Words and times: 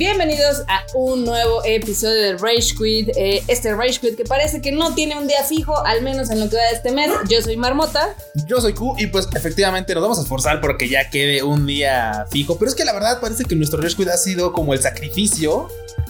Bienvenidos 0.00 0.62
a 0.66 0.86
un 0.94 1.26
nuevo 1.26 1.62
episodio 1.62 2.22
de 2.22 2.38
Rage 2.38 2.74
Quit. 2.74 3.10
Eh, 3.18 3.42
este 3.48 3.74
Rage 3.74 4.00
Quit 4.00 4.16
que 4.16 4.24
parece 4.24 4.62
que 4.62 4.72
no 4.72 4.94
tiene 4.94 5.14
un 5.18 5.26
día 5.26 5.44
fijo, 5.44 5.76
al 5.84 6.00
menos 6.00 6.30
en 6.30 6.40
lo 6.40 6.48
que 6.48 6.56
va 6.56 6.62
de 6.62 6.76
este 6.76 6.90
mes. 6.90 7.10
Yo 7.28 7.42
soy 7.42 7.58
Marmota. 7.58 8.16
Yo 8.46 8.62
soy 8.62 8.72
Q 8.72 8.94
y 8.96 9.08
pues 9.08 9.28
efectivamente 9.36 9.92
nos 9.92 10.02
vamos 10.02 10.18
a 10.18 10.22
esforzar 10.22 10.62
porque 10.62 10.88
ya 10.88 11.10
quede 11.10 11.42
un 11.42 11.66
día 11.66 12.24
fijo. 12.30 12.58
Pero 12.58 12.70
es 12.70 12.74
que 12.74 12.86
la 12.86 12.94
verdad 12.94 13.20
parece 13.20 13.44
que 13.44 13.54
nuestro 13.56 13.78
Rage 13.78 13.94
Quit 13.94 14.08
ha 14.08 14.16
sido 14.16 14.54
como 14.54 14.72
el 14.72 14.80
sacrificio 14.80 15.68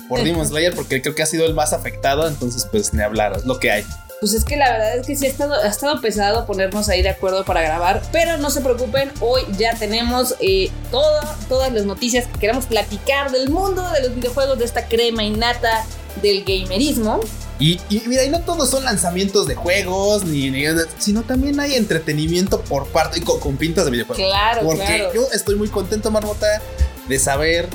por 0.08 0.22
Demon 0.22 0.46
Slayer 0.46 0.72
porque 0.72 1.02
creo 1.02 1.16
que 1.16 1.24
ha 1.24 1.26
sido 1.26 1.44
el 1.44 1.54
más 1.54 1.72
afectado. 1.72 2.28
Entonces 2.28 2.68
pues 2.70 2.94
ni 2.94 3.02
hablar, 3.02 3.38
es 3.38 3.44
lo 3.44 3.58
que 3.58 3.72
hay. 3.72 3.84
Pues 4.20 4.34
es 4.34 4.44
que 4.44 4.58
la 4.58 4.70
verdad 4.70 4.98
es 4.98 5.06
que 5.06 5.16
sí 5.16 5.24
ha 5.24 5.30
estado, 5.30 5.54
ha 5.54 5.66
estado 5.66 5.98
pesado 6.02 6.44
ponernos 6.44 6.90
ahí 6.90 7.00
de 7.00 7.08
acuerdo 7.08 7.42
para 7.46 7.62
grabar, 7.62 8.02
pero 8.12 8.36
no 8.36 8.50
se 8.50 8.60
preocupen, 8.60 9.10
hoy 9.20 9.40
ya 9.56 9.74
tenemos 9.76 10.34
eh, 10.40 10.70
todas 10.90 11.72
las 11.72 11.86
noticias 11.86 12.26
que 12.26 12.38
queremos 12.38 12.66
platicar 12.66 13.30
del 13.32 13.48
mundo 13.48 13.90
de 13.92 14.02
los 14.02 14.14
videojuegos, 14.14 14.58
de 14.58 14.66
esta 14.66 14.88
crema 14.88 15.24
innata 15.24 15.86
del 16.20 16.44
gamerismo. 16.44 17.20
Y, 17.58 17.80
mira, 18.06 18.24
y 18.24 18.28
no 18.28 18.40
todos 18.40 18.68
son 18.68 18.84
lanzamientos 18.84 19.46
de 19.46 19.54
juegos, 19.54 20.24
ni, 20.24 20.52
sino 20.98 21.22
también 21.22 21.58
hay 21.58 21.76
entretenimiento 21.76 22.60
por 22.60 22.88
parte 22.88 23.22
con, 23.22 23.40
con 23.40 23.56
pintas 23.56 23.86
de 23.86 23.90
videojuegos. 23.90 24.22
Claro, 24.22 24.62
Porque 24.64 25.08
yo 25.14 25.28
estoy 25.32 25.56
muy 25.56 25.68
contento, 25.68 26.10
Marmota, 26.10 26.60
de 27.08 27.18
saber 27.18 27.68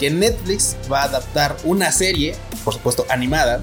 que 0.00 0.10
Netflix 0.10 0.76
va 0.90 1.02
a 1.02 1.04
adaptar 1.04 1.54
una 1.62 1.92
serie, 1.92 2.34
por 2.64 2.72
supuesto 2.72 3.04
animada, 3.10 3.60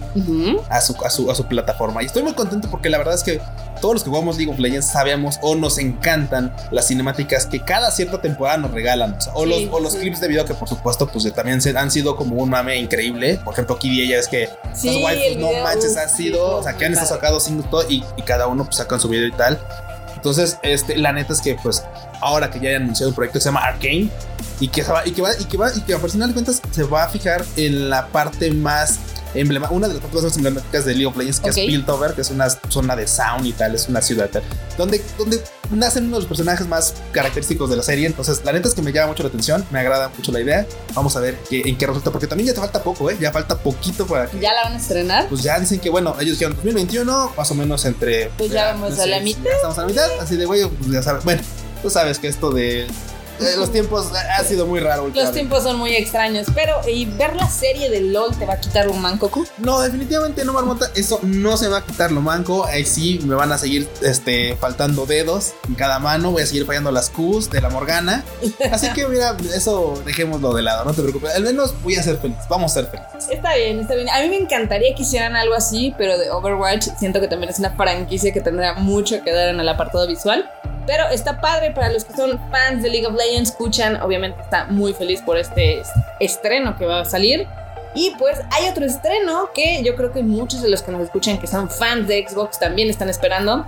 a, 0.69 0.81
su, 0.81 0.95
a, 1.03 1.09
su, 1.09 1.31
a 1.31 1.35
su 1.35 1.45
plataforma. 1.47 2.03
Y 2.03 2.05
estoy 2.05 2.21
muy 2.21 2.33
contento 2.33 2.69
porque 2.69 2.91
la 2.91 2.99
verdad 2.99 3.15
es 3.15 3.23
que 3.23 3.41
todos 3.81 3.95
los 3.95 4.03
que 4.03 4.11
jugamos 4.11 4.37
League 4.37 4.51
of 4.51 4.59
Legends 4.59 4.85
sabemos 4.87 5.39
o 5.41 5.55
nos 5.55 5.79
encantan 5.79 6.55
las 6.71 6.87
cinemáticas 6.87 7.47
que 7.47 7.59
cada 7.59 7.89
cierta 7.89 8.21
temporada 8.21 8.57
nos 8.57 8.71
regalan. 8.71 9.17
O, 9.33 9.45
los, 9.45 9.63
o 9.71 9.79
los 9.79 9.95
clips 9.95 10.21
de 10.21 10.27
video 10.27 10.45
que 10.45 10.53
por 10.53 10.69
supuesto 10.69 11.07
pues 11.07 11.31
también 11.33 11.59
se, 11.59 11.75
han 11.75 11.89
sido 11.89 12.15
como 12.15 12.35
un 12.35 12.49
mame 12.49 12.77
increíble. 12.77 13.39
Por 13.43 13.53
ejemplo, 13.53 13.75
aquí 13.75 13.99
ella 13.99 14.19
es 14.19 14.27
que 14.27 14.47
sí, 14.75 15.01
los 15.01 15.37
no 15.37 15.63
manches 15.63 15.97
ha 15.97 16.07
sido, 16.07 16.57
o 16.57 16.63
sea, 16.63 16.73
que 16.77 16.85
han 16.85 16.93
estado 16.93 17.09
sacados 17.09 17.45
cinco 17.45 17.81
y, 17.89 18.03
y 18.15 18.21
cada 18.21 18.45
uno 18.45 18.63
pues 18.63 18.75
sacan 18.75 18.99
su 18.99 19.09
video 19.09 19.27
y 19.27 19.31
tal. 19.31 19.59
Entonces, 20.29 20.59
este, 20.61 20.97
la 20.97 21.13
neta 21.13 21.31
es 21.31 21.41
que 21.41 21.55
pues 21.55 21.83
ahora 22.19 22.51
que 22.51 22.59
ya 22.59 22.69
hayan 22.69 22.83
anunciado 22.83 23.09
un 23.09 23.15
proyecto 23.15 23.39
que 23.39 23.43
se 23.43 23.49
llama 23.49 23.61
Arcane 23.61 24.09
y 24.59 24.67
que, 24.67 24.83
va, 24.83 25.07
y 25.07 25.11
que 25.11 25.21
va 25.21 25.29
y 25.39 25.45
que 25.45 25.57
va 25.57 25.71
y 25.73 25.81
que 25.81 25.93
a 25.93 25.99
final 25.99 26.29
de 26.29 26.33
cuentas 26.33 26.61
se 26.71 26.83
va 26.83 27.05
a 27.05 27.09
fijar 27.09 27.45
en 27.55 27.89
la 27.89 28.07
parte 28.07 28.51
más 28.51 28.99
emblema, 29.33 29.69
una 29.71 29.87
de 29.87 29.93
las 29.93 30.03
partes 30.03 30.23
más 30.23 30.35
emblemáticas 30.35 30.83
de 30.83 30.93
League 30.93 31.05
of 31.05 31.15
Legends, 31.15 31.39
que 31.39 31.49
es 31.49 31.55
Piltover, 31.55 32.13
que 32.13 32.21
es 32.21 32.31
una 32.31 32.49
zona 32.49 32.95
de 32.95 33.07
sound 33.07 33.45
y 33.45 33.53
tal, 33.53 33.75
es 33.75 33.87
una 33.87 34.01
ciudad 34.01 34.29
tal, 34.29 34.43
donde, 34.77 35.01
donde 35.17 35.41
nacen 35.71 36.05
uno 36.05 36.17
de 36.17 36.21
los 36.21 36.27
personajes 36.27 36.67
más 36.67 36.95
característicos 37.11 37.69
de 37.69 37.75
la 37.75 37.83
serie. 37.83 38.07
Entonces, 38.07 38.41
la 38.43 38.53
neta 38.53 38.67
es 38.67 38.73
que 38.73 38.81
me 38.81 38.91
llama 38.91 39.07
mucho 39.07 39.23
la 39.23 39.29
atención, 39.29 39.65
me 39.71 39.79
agrada 39.79 40.09
mucho 40.09 40.31
la 40.31 40.41
idea. 40.41 40.65
Vamos 40.93 41.15
a 41.15 41.19
ver 41.19 41.37
qué, 41.49 41.61
en 41.65 41.77
qué 41.77 41.87
resulta, 41.87 42.11
porque 42.11 42.27
también 42.27 42.47
ya 42.47 42.53
te 42.53 42.59
falta 42.59 42.81
poco, 42.83 43.09
¿eh? 43.09 43.17
Ya 43.19 43.31
falta 43.31 43.57
poquito 43.57 44.05
para 44.05 44.27
que. 44.27 44.39
¿Ya 44.39 44.53
la 44.53 44.63
van 44.63 44.73
a 44.73 44.77
estrenar? 44.77 45.27
Pues 45.29 45.43
ya 45.43 45.59
dicen 45.59 45.79
que, 45.79 45.89
bueno, 45.89 46.15
ellos 46.19 46.37
dijeron 46.37 46.55
2021, 46.55 47.33
más 47.35 47.51
o 47.51 47.55
menos 47.55 47.85
entre. 47.85 48.31
Pues 48.37 48.51
ya, 48.51 48.73
vamos 48.73 48.99
a 48.99 49.05
la 49.05 49.19
mitad. 49.19 49.43
Ya 49.43 49.51
estamos 49.51 49.77
a 49.77 49.81
la 49.81 49.87
mitad, 49.87 50.09
así 50.19 50.35
de, 50.35 50.45
güey, 50.45 50.67
pues 50.67 50.91
ya 50.91 51.01
sabes. 51.01 51.23
Bueno, 51.23 51.41
tú 51.81 51.89
sabes 51.89 52.19
que 52.19 52.27
esto 52.27 52.51
de 52.51 52.87
eh, 53.39 53.55
los 53.57 53.71
tiempos 53.71 54.11
ha 54.13 54.43
sido 54.43 54.65
muy 54.65 54.79
raro. 54.79 55.11
Los 55.13 55.31
tiempos 55.31 55.63
son 55.63 55.77
muy 55.77 55.95
extraños, 55.95 56.47
pero 56.53 56.81
¿y 56.87 57.05
ver 57.05 57.35
la 57.35 57.47
serie 57.49 57.89
de 57.89 58.01
LOL 58.01 58.37
te 58.37 58.45
va 58.45 58.53
a 58.53 58.59
quitar 58.59 58.87
un 58.87 59.01
manco? 59.01 59.29
No, 59.57 59.81
definitivamente 59.81 60.43
no, 60.45 60.53
Marmota. 60.53 60.89
Eso 60.95 61.19
no 61.23 61.57
se 61.57 61.67
va 61.67 61.77
a 61.77 61.85
quitar 61.85 62.11
lo 62.11 62.21
manco. 62.21 62.65
Ahí 62.65 62.85
sí 62.85 63.19
me 63.23 63.35
van 63.35 63.51
a 63.51 63.57
seguir 63.57 63.87
este, 64.01 64.55
faltando 64.57 65.05
dedos 65.05 65.53
en 65.67 65.75
cada 65.75 65.99
mano. 65.99 66.31
Voy 66.31 66.43
a 66.43 66.45
seguir 66.45 66.65
fallando 66.65 66.91
las 66.91 67.09
Qs 67.09 67.49
de 67.49 67.61
la 67.61 67.69
Morgana. 67.69 68.23
Así 68.71 68.91
que 68.93 69.07
mira, 69.07 69.35
eso 69.55 70.01
dejémoslo 70.05 70.53
de 70.53 70.63
lado, 70.63 70.85
no 70.85 70.93
te 70.93 71.01
preocupes. 71.01 71.35
Al 71.35 71.43
menos 71.43 71.73
voy 71.83 71.95
a 71.95 72.03
ser 72.03 72.17
feliz. 72.17 72.37
Vamos 72.49 72.71
a 72.71 72.81
ser 72.81 72.87
felices. 72.87 73.29
Está 73.29 73.55
bien, 73.55 73.79
está 73.79 73.95
bien. 73.95 74.09
A 74.09 74.21
mí 74.21 74.29
me 74.29 74.37
encantaría 74.37 74.95
que 74.95 75.03
hicieran 75.03 75.35
algo 75.35 75.55
así, 75.55 75.93
pero 75.97 76.17
de 76.17 76.29
Overwatch 76.31 76.87
siento 76.97 77.19
que 77.19 77.27
también 77.27 77.49
es 77.49 77.59
una 77.59 77.71
franquicia 77.71 78.31
que 78.31 78.41
tendrá 78.41 78.75
mucho 78.75 79.21
que 79.23 79.31
dar 79.31 79.49
en 79.49 79.59
el 79.59 79.69
apartado 79.69 80.07
visual. 80.07 80.49
Pero 80.87 81.09
está 81.09 81.41
padre 81.41 81.71
para 81.71 81.91
los 81.91 82.05
que 82.05 82.15
son 82.15 82.39
fans 82.49 82.81
de 82.81 82.89
League 82.89 83.05
of 83.05 83.13
Legends, 83.13 83.49
escuchan, 83.49 84.01
obviamente 84.01 84.41
está 84.41 84.65
muy 84.65 84.93
feliz 84.93 85.21
por 85.21 85.37
este 85.37 85.83
estreno 86.21 86.77
que 86.77 86.85
va 86.85 87.01
a 87.01 87.05
salir. 87.05 87.45
Y 87.93 88.13
pues 88.17 88.39
hay 88.51 88.69
otro 88.69 88.85
estreno 88.85 89.49
que 89.53 89.83
yo 89.83 89.95
creo 89.95 90.13
que 90.13 90.23
muchos 90.23 90.61
de 90.61 90.69
los 90.69 90.81
que 90.81 90.91
nos 90.91 91.01
escuchan 91.01 91.39
que 91.39 91.47
son 91.47 91.69
fans 91.69 92.07
de 92.07 92.25
Xbox 92.27 92.57
también 92.57 92.89
están 92.89 93.09
esperando, 93.09 93.65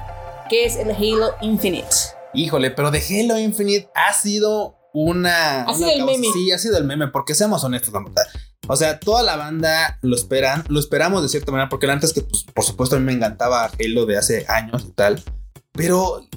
que 0.50 0.66
es 0.66 0.78
el 0.78 0.92
Halo 0.92 1.36
Infinite. 1.42 1.90
Híjole, 2.34 2.72
pero 2.72 2.90
de 2.90 3.00
Halo 3.00 3.38
Infinite 3.38 3.90
ha 3.96 4.14
sido 4.14 4.78
una... 4.94 5.64
Ha 5.64 5.74
sido 5.74 5.90
el 5.90 6.06
meme. 6.06 6.28
Sí, 6.32 6.52
ha 6.52 6.58
sido 6.58 6.78
el 6.78 6.86
meme, 6.86 7.08
porque 7.08 7.36
seamos 7.36 7.64
honestos, 7.64 7.94
O 8.68 8.76
sea, 8.76 9.00
toda 9.00 9.24
la 9.24 9.36
banda 9.36 9.98
lo 10.02 10.16
esperan, 10.16 10.64
lo 10.70 10.80
esperamos 10.80 11.22
de 11.22 11.30
cierta 11.30 11.52
manera, 11.52 11.70
porque 11.70 11.90
antes 11.90 12.14
que, 12.14 12.22
pues, 12.22 12.46
por 12.54 12.64
supuesto, 12.64 12.96
a 12.96 13.00
mí 13.00 13.06
me 13.06 13.14
encantaba 13.14 13.70
Halo 13.80 14.06
de 14.06 14.18
hace 14.18 14.46
años 14.48 14.86
y 14.88 14.92
tal. 14.92 15.22
Pero 15.74 16.28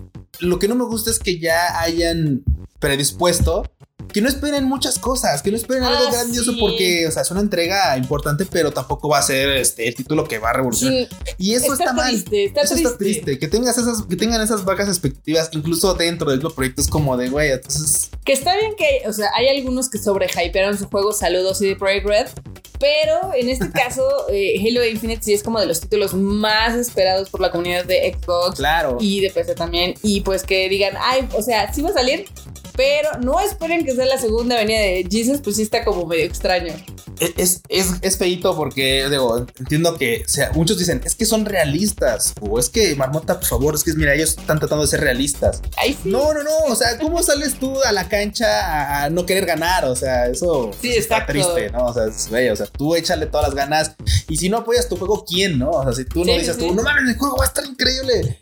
lo 0.40 0.58
que 0.58 0.68
no 0.68 0.74
me 0.74 0.84
gusta 0.84 1.10
es 1.10 1.18
que 1.18 1.38
ya 1.38 1.80
hayan 1.80 2.42
predispuesto 2.78 3.64
que 4.12 4.20
no 4.20 4.28
esperen 4.28 4.64
muchas 4.64 4.98
cosas, 4.98 5.42
que 5.42 5.50
no 5.50 5.56
esperen 5.56 5.84
algo 5.84 6.04
ah, 6.08 6.12
grandioso 6.12 6.52
porque, 6.60 7.06
o 7.06 7.10
sea, 7.10 7.22
es 7.22 7.30
una 7.30 7.40
entrega 7.40 7.96
importante, 7.96 8.44
pero 8.44 8.70
tampoco 8.70 9.08
va 9.08 9.18
a 9.18 9.22
ser 9.22 9.48
este 9.56 9.88
el 9.88 9.94
título 9.94 10.28
que 10.28 10.38
va 10.38 10.50
a 10.50 10.52
revolucionar. 10.52 11.08
Y 11.38 11.54
eso 11.54 11.72
está, 11.72 11.92
mal. 11.92 12.14
Está 12.14 12.60
eso 12.60 12.74
está 12.74 12.96
triste. 12.96 13.38
Que 13.38 13.48
tengas 13.48 13.78
esas, 13.78 14.02
que 14.02 14.16
tengan 14.16 14.40
esas 14.40 14.64
bajas 14.64 14.88
expectativas, 14.88 15.48
incluso 15.52 15.94
dentro 15.94 16.30
de 16.30 16.36
los 16.36 16.52
proyectos 16.52 16.88
como 16.88 17.16
de 17.16 17.30
güey. 17.30 17.50
Entonces. 17.50 18.10
Que 18.24 18.32
está 18.32 18.54
bien 18.56 18.74
que, 18.76 19.08
o 19.08 19.12
sea, 19.12 19.30
hay 19.34 19.48
algunos 19.48 19.88
que 19.88 19.98
sobrehypearon 19.98 20.76
su 20.76 20.88
juego. 20.88 21.12
Saludos 21.12 21.60
y 21.62 21.68
de 21.68 21.76
Project 21.76 22.06
Red. 22.06 22.26
Pero 22.82 23.32
en 23.32 23.48
este 23.48 23.70
caso, 23.72 24.02
eh, 24.28 24.56
Halo 24.58 24.84
Infinite 24.84 25.22
sí 25.22 25.32
es 25.32 25.42
como 25.44 25.60
de 25.60 25.66
los 25.66 25.80
títulos 25.80 26.14
más 26.14 26.74
esperados 26.74 27.30
por 27.30 27.40
la 27.40 27.52
comunidad 27.52 27.84
de 27.84 28.12
Xbox. 28.12 28.56
Claro. 28.56 28.98
Y 29.00 29.20
de 29.20 29.30
PC 29.30 29.54
también. 29.54 29.94
Y 30.02 30.22
pues 30.22 30.42
que 30.42 30.68
digan, 30.68 30.94
ay, 31.00 31.28
o 31.32 31.42
sea, 31.42 31.72
sí 31.72 31.80
va 31.80 31.90
a 31.90 31.92
salir, 31.92 32.24
pero 32.76 33.08
no 33.20 33.40
esperen 33.40 33.84
que 33.84 33.94
sea 33.94 34.06
la 34.06 34.18
segunda 34.18 34.56
venida 34.56 34.78
de 34.78 35.06
Jesus, 35.10 35.40
pues 35.42 35.56
sí 35.56 35.62
está 35.62 35.84
como 35.84 36.06
medio 36.06 36.24
extraño. 36.24 36.74
Es, 37.36 37.62
es, 37.68 37.92
es 38.00 38.16
feito 38.16 38.56
porque, 38.56 39.08
digo, 39.08 39.46
entiendo 39.58 39.96
que 39.96 40.24
sea, 40.26 40.50
muchos 40.54 40.78
dicen, 40.78 41.00
es 41.04 41.14
que 41.14 41.24
son 41.24 41.44
realistas, 41.44 42.32
o 42.40 42.58
es 42.58 42.68
que 42.68 42.96
Marmota, 42.96 43.38
por 43.38 43.48
favor, 43.48 43.74
es 43.74 43.84
que 43.84 43.92
mira, 43.92 44.14
ellos 44.14 44.30
están 44.30 44.58
tratando 44.58 44.84
de 44.84 44.90
ser 44.90 45.00
realistas. 45.00 45.60
No, 46.04 46.32
no, 46.32 46.42
no, 46.42 46.56
o 46.68 46.74
sea, 46.74 46.98
¿cómo 46.98 47.22
sales 47.22 47.58
tú 47.58 47.80
a 47.82 47.92
la 47.92 48.08
cancha 48.08 49.04
a 49.04 49.10
no 49.10 49.26
querer 49.26 49.46
ganar? 49.46 49.84
O 49.84 49.94
sea, 49.94 50.26
eso 50.26 50.70
sí, 50.80 50.90
está 50.90 51.26
triste, 51.26 51.70
¿no? 51.70 51.86
O 51.86 51.94
sea, 51.94 52.06
es, 52.06 52.28
o 52.52 52.56
sea, 52.56 52.66
tú 52.66 52.94
échale 52.94 53.26
todas 53.26 53.48
las 53.48 53.54
ganas 53.54 53.94
y 54.28 54.36
si 54.36 54.48
no 54.48 54.58
apoyas 54.58 54.88
tu 54.88 54.96
juego, 54.96 55.24
¿quién, 55.24 55.58
no? 55.58 55.70
O 55.70 55.82
sea, 55.84 55.92
si 55.92 56.04
tú 56.04 56.24
no 56.24 56.32
dices 56.32 56.56
tú, 56.58 56.74
no 56.74 56.82
mames, 56.82 57.10
el 57.10 57.18
juego 57.18 57.36
va 57.36 57.44
a 57.44 57.48
estar 57.48 57.64
increíble. 57.64 58.38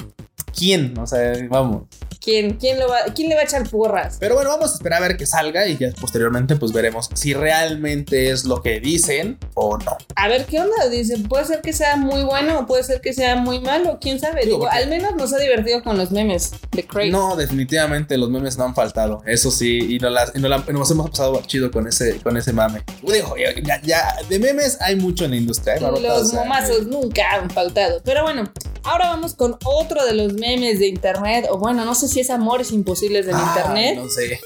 ¿Quién? 0.57 0.97
O 0.99 1.07
sea, 1.07 1.33
vamos. 1.49 1.85
¿Quién, 2.21 2.59
quién, 2.59 2.79
lo 2.79 2.87
va, 2.87 2.99
¿Quién 3.15 3.31
le 3.31 3.35
va 3.35 3.41
a 3.41 3.45
echar 3.45 3.67
porras? 3.69 4.19
Pero 4.21 4.35
bueno, 4.35 4.51
vamos 4.51 4.73
a 4.73 4.75
esperar 4.75 5.03
a 5.03 5.09
ver 5.09 5.17
que 5.17 5.25
salga 5.25 5.67
y 5.67 5.79
ya 5.79 5.91
posteriormente 5.99 6.55
pues 6.57 6.71
veremos 6.71 7.09
si 7.15 7.33
realmente 7.33 8.31
es 8.31 8.45
lo 8.45 8.63
que 8.63 8.79
dicen 8.79 9.39
o 9.55 9.79
no. 9.79 9.97
A 10.17 10.29
ver 10.29 10.45
qué 10.45 10.61
onda, 10.61 10.89
dicen, 10.91 11.23
puede 11.23 11.47
ser 11.47 11.63
que 11.63 11.73
sea 11.73 11.97
muy 11.97 12.23
bueno 12.23 12.59
o 12.59 12.67
puede 12.67 12.83
ser 12.85 13.01
que 13.01 13.15
sea 13.15 13.37
muy 13.37 13.59
malo, 13.61 13.99
quién 14.03 14.21
sabe. 14.21 14.45
Digo, 14.45 14.69
al 14.69 14.91
menos 14.91 15.17
nos 15.17 15.33
ha 15.33 15.39
divertido 15.39 15.83
con 15.83 15.97
los 15.97 16.11
memes 16.11 16.53
de 16.73 16.87
Craig. 16.87 17.11
No, 17.11 17.37
definitivamente 17.37 18.19
los 18.19 18.29
memes 18.29 18.59
no 18.59 18.65
han 18.65 18.75
faltado, 18.75 19.23
eso 19.25 19.51
sí, 19.51 19.95
y, 19.95 19.99
no 19.99 20.11
las, 20.11 20.35
nos 20.35 20.91
hemos 20.91 21.11
pasado 21.11 21.41
chido 21.47 21.71
con 21.71 21.87
ese, 21.89 22.21
con 22.21 22.37
ese 22.37 22.53
mame. 22.53 22.83
Digo, 23.03 23.35
ya, 23.37 23.81
ya, 23.83 24.17
de 24.29 24.39
memes 24.39 24.79
hay 24.83 24.97
mucho 24.97 25.25
en 25.25 25.31
la 25.31 25.37
industria. 25.39 25.77
¿eh? 25.77 25.81
Los 25.81 26.35
momazos 26.35 26.87
nunca 26.87 27.35
han 27.35 27.49
faltado. 27.49 28.03
Pero 28.05 28.25
bueno, 28.25 28.51
ahora 28.85 29.09
vamos 29.09 29.35
con 29.35 29.57
otro 29.65 30.05
de 30.05 30.15
los 30.15 30.33
memes 30.35 30.79
de 30.79 30.89
internet, 30.89 31.47
o 31.51 31.59
bueno, 31.59 31.85
no 31.85 31.95
sé 31.95 32.09
si 32.09 32.21
es 32.21 32.31
amores 32.31 32.73
imposibles 32.73 33.27
del 33.27 33.37
internet. 33.37 33.97
No 33.97 34.09
sé. 34.09 34.41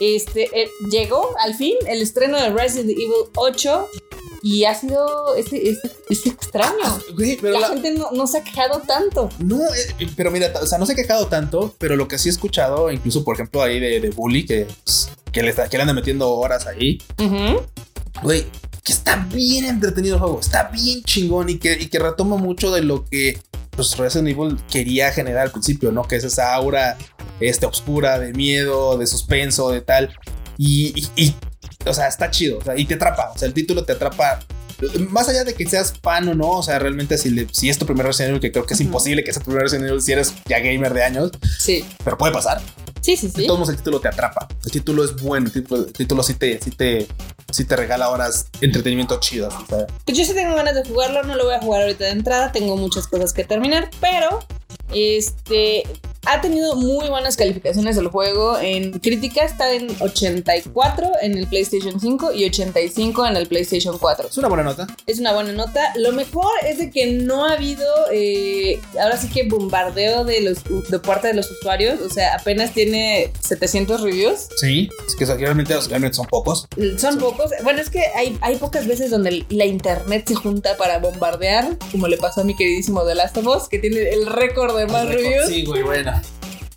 Este, 0.00 0.44
eh, 0.54 0.70
llegó 0.90 1.34
al 1.40 1.54
fin 1.54 1.74
el 1.86 2.02
estreno 2.02 2.38
de 2.38 2.50
Resident 2.50 2.90
Evil 2.90 3.30
8 3.34 3.88
y 4.42 4.64
ha 4.64 4.74
sido 4.74 5.34
es, 5.34 5.52
extraño. 6.08 6.72
Ah, 6.84 7.00
la, 7.42 7.68
gente 7.68 7.94
no, 8.12 8.26
se 8.26 8.38
ha 8.38 8.44
quejado 8.44 8.80
tanto. 8.80 9.28
No, 9.38 9.58
eh, 9.74 10.08
pero 10.16 10.30
mira, 10.30 10.52
o 10.62 10.66
sea, 10.66 10.78
no 10.78 10.86
se 10.86 10.92
ha 10.92 10.96
quejado 10.96 11.26
tanto, 11.26 11.74
pero 11.78 11.96
lo 11.96 12.06
que 12.06 12.18
sí 12.18 12.28
he 12.28 12.32
escuchado, 12.32 12.90
incluso 12.92 13.24
por 13.24 13.34
ejemplo 13.34 13.62
ahí 13.62 13.80
de, 13.80 14.00
de 14.00 14.10
Bully, 14.10 14.46
que, 14.46 14.66
pues, 14.84 15.10
que, 15.32 15.42
le 15.42 15.52
que 15.52 15.76
le 15.76 15.82
anda 15.82 15.92
metiendo 15.92 16.30
horas 16.30 16.66
ahí. 16.66 16.98
Güey, 18.22 18.46
que 18.84 18.92
está 18.92 19.16
bien 19.32 19.64
entretenido 19.64 20.14
el 20.14 20.20
juego, 20.20 20.40
está 20.40 20.70
bien 20.72 21.02
chingón 21.02 21.48
y 21.50 21.58
que, 21.58 21.74
y 21.74 21.88
que 21.88 21.98
retoma 21.98 22.36
mucho 22.36 22.70
de 22.70 22.82
lo 22.82 23.04
que 23.04 23.38
pues 23.78 23.96
Resident 23.96 24.26
Evil 24.26 24.58
quería 24.68 25.12
generar 25.12 25.44
al 25.44 25.52
principio, 25.52 25.92
¿no? 25.92 26.02
Que 26.02 26.16
es 26.16 26.24
esa 26.24 26.52
aura 26.52 26.98
este, 27.38 27.64
oscura 27.64 28.18
de 28.18 28.32
miedo, 28.32 28.98
de 28.98 29.06
suspenso, 29.06 29.70
de 29.70 29.82
tal. 29.82 30.12
Y, 30.56 31.06
o 31.86 31.94
sea, 31.94 32.08
está 32.08 32.28
chido, 32.28 32.58
o 32.58 32.64
sea, 32.64 32.76
y 32.76 32.86
te 32.86 32.94
atrapa, 32.94 33.30
o 33.30 33.38
sea, 33.38 33.46
el 33.46 33.54
título 33.54 33.84
te 33.84 33.92
atrapa. 33.92 34.40
Más 35.10 35.28
allá 35.28 35.44
de 35.44 35.54
que 35.54 35.66
seas 35.66 35.92
fan 36.02 36.28
o 36.28 36.34
no, 36.34 36.50
o 36.50 36.62
sea, 36.62 36.78
realmente 36.78 37.18
si, 37.18 37.46
si 37.52 37.68
es 37.68 37.78
tu 37.78 37.86
primer 37.86 38.06
Resident 38.06 38.30
Evil, 38.30 38.40
que 38.40 38.52
creo 38.52 38.66
que 38.66 38.74
es 38.74 38.80
imposible 38.80 39.24
que 39.24 39.32
sea 39.32 39.42
tu 39.42 39.46
primer 39.46 39.64
Resident 39.64 39.88
Evil 39.88 40.00
si 40.00 40.12
eres 40.12 40.34
ya 40.46 40.60
gamer 40.60 40.94
de 40.94 41.02
años. 41.02 41.30
Sí. 41.58 41.84
Pero 42.04 42.16
puede 42.16 42.32
pasar. 42.32 42.60
Sí, 43.00 43.16
sí, 43.16 43.30
sí. 43.34 43.46
Todos 43.46 43.68
el 43.68 43.76
título 43.76 44.00
te 44.00 44.08
atrapa. 44.08 44.48
El 44.64 44.70
título 44.70 45.04
es 45.04 45.16
bueno. 45.22 45.46
El 45.46 45.52
título, 45.52 45.86
el 45.86 45.92
título 45.92 46.22
sí, 46.22 46.34
te, 46.34 46.60
sí, 46.60 46.70
te, 46.70 47.06
sí 47.50 47.64
te 47.64 47.76
regala 47.76 48.10
horas 48.10 48.48
entretenimiento 48.60 49.18
chido. 49.20 49.48
O 49.48 49.66
sea. 49.66 49.86
Pues 50.04 50.18
yo 50.18 50.24
sí 50.24 50.34
tengo 50.34 50.54
ganas 50.54 50.74
de 50.74 50.84
jugarlo. 50.84 51.22
No 51.22 51.36
lo 51.36 51.44
voy 51.44 51.54
a 51.54 51.60
jugar 51.60 51.82
ahorita 51.82 52.04
de 52.04 52.10
entrada. 52.10 52.52
Tengo 52.52 52.76
muchas 52.76 53.06
cosas 53.06 53.32
que 53.32 53.44
terminar. 53.44 53.90
Pero 54.00 54.40
este 54.94 55.84
ha 56.28 56.40
tenido 56.42 56.76
muy 56.76 57.08
buenas 57.08 57.36
calificaciones 57.36 57.96
el 57.96 58.08
juego. 58.08 58.58
En 58.58 58.98
crítica 58.98 59.44
está 59.44 59.72
en 59.72 59.88
84 60.00 61.12
en 61.22 61.38
el 61.38 61.46
PlayStation 61.46 61.98
5 61.98 62.32
y 62.32 62.44
85 62.44 63.26
en 63.26 63.36
el 63.36 63.46
PlayStation 63.46 63.96
4. 63.98 64.28
Es 64.28 64.36
una 64.36 64.48
buena 64.48 64.62
nota. 64.62 64.86
Es 65.06 65.18
una 65.20 65.32
buena 65.32 65.52
nota. 65.52 65.92
Lo 65.96 66.12
mejor 66.12 66.50
es 66.66 66.78
de 66.78 66.90
que 66.90 67.06
no 67.12 67.46
ha 67.46 67.52
habido, 67.52 67.86
eh, 68.12 68.78
ahora 69.00 69.16
sí 69.16 69.28
que 69.28 69.44
bombardeo 69.44 70.24
de, 70.24 70.42
los, 70.42 70.58
de 70.90 70.98
parte 70.98 71.28
de 71.28 71.34
los 71.34 71.50
usuarios. 71.50 72.00
O 72.00 72.10
sea, 72.10 72.34
apenas 72.34 72.72
tiene 72.72 73.32
700 73.40 74.02
reviews. 74.02 74.48
Sí, 74.56 74.90
es 75.06 75.16
que 75.16 75.24
realmente, 75.24 75.74
realmente 75.88 76.16
son 76.16 76.26
pocos. 76.26 76.66
Son 76.98 77.18
pocos. 77.18 77.52
Bueno, 77.62 77.80
es 77.80 77.88
que 77.88 78.02
hay, 78.14 78.36
hay 78.42 78.56
pocas 78.56 78.86
veces 78.86 79.10
donde 79.10 79.46
la 79.48 79.64
internet 79.64 80.24
se 80.28 80.34
junta 80.34 80.76
para 80.76 80.98
bombardear, 80.98 81.76
como 81.90 82.06
le 82.06 82.18
pasó 82.18 82.42
a 82.42 82.44
mi 82.44 82.54
queridísimo 82.54 83.04
The 83.06 83.14
Last 83.14 83.36
of 83.38 83.46
Us, 83.46 83.68
que 83.68 83.78
tiene 83.78 84.10
el 84.10 84.26
récord 84.26 84.77
de 84.78 84.86
más 84.86 85.06
reviews. 85.06 85.46
Sí, 85.46 85.64
güey, 85.64 85.82
bueno. 85.82 86.20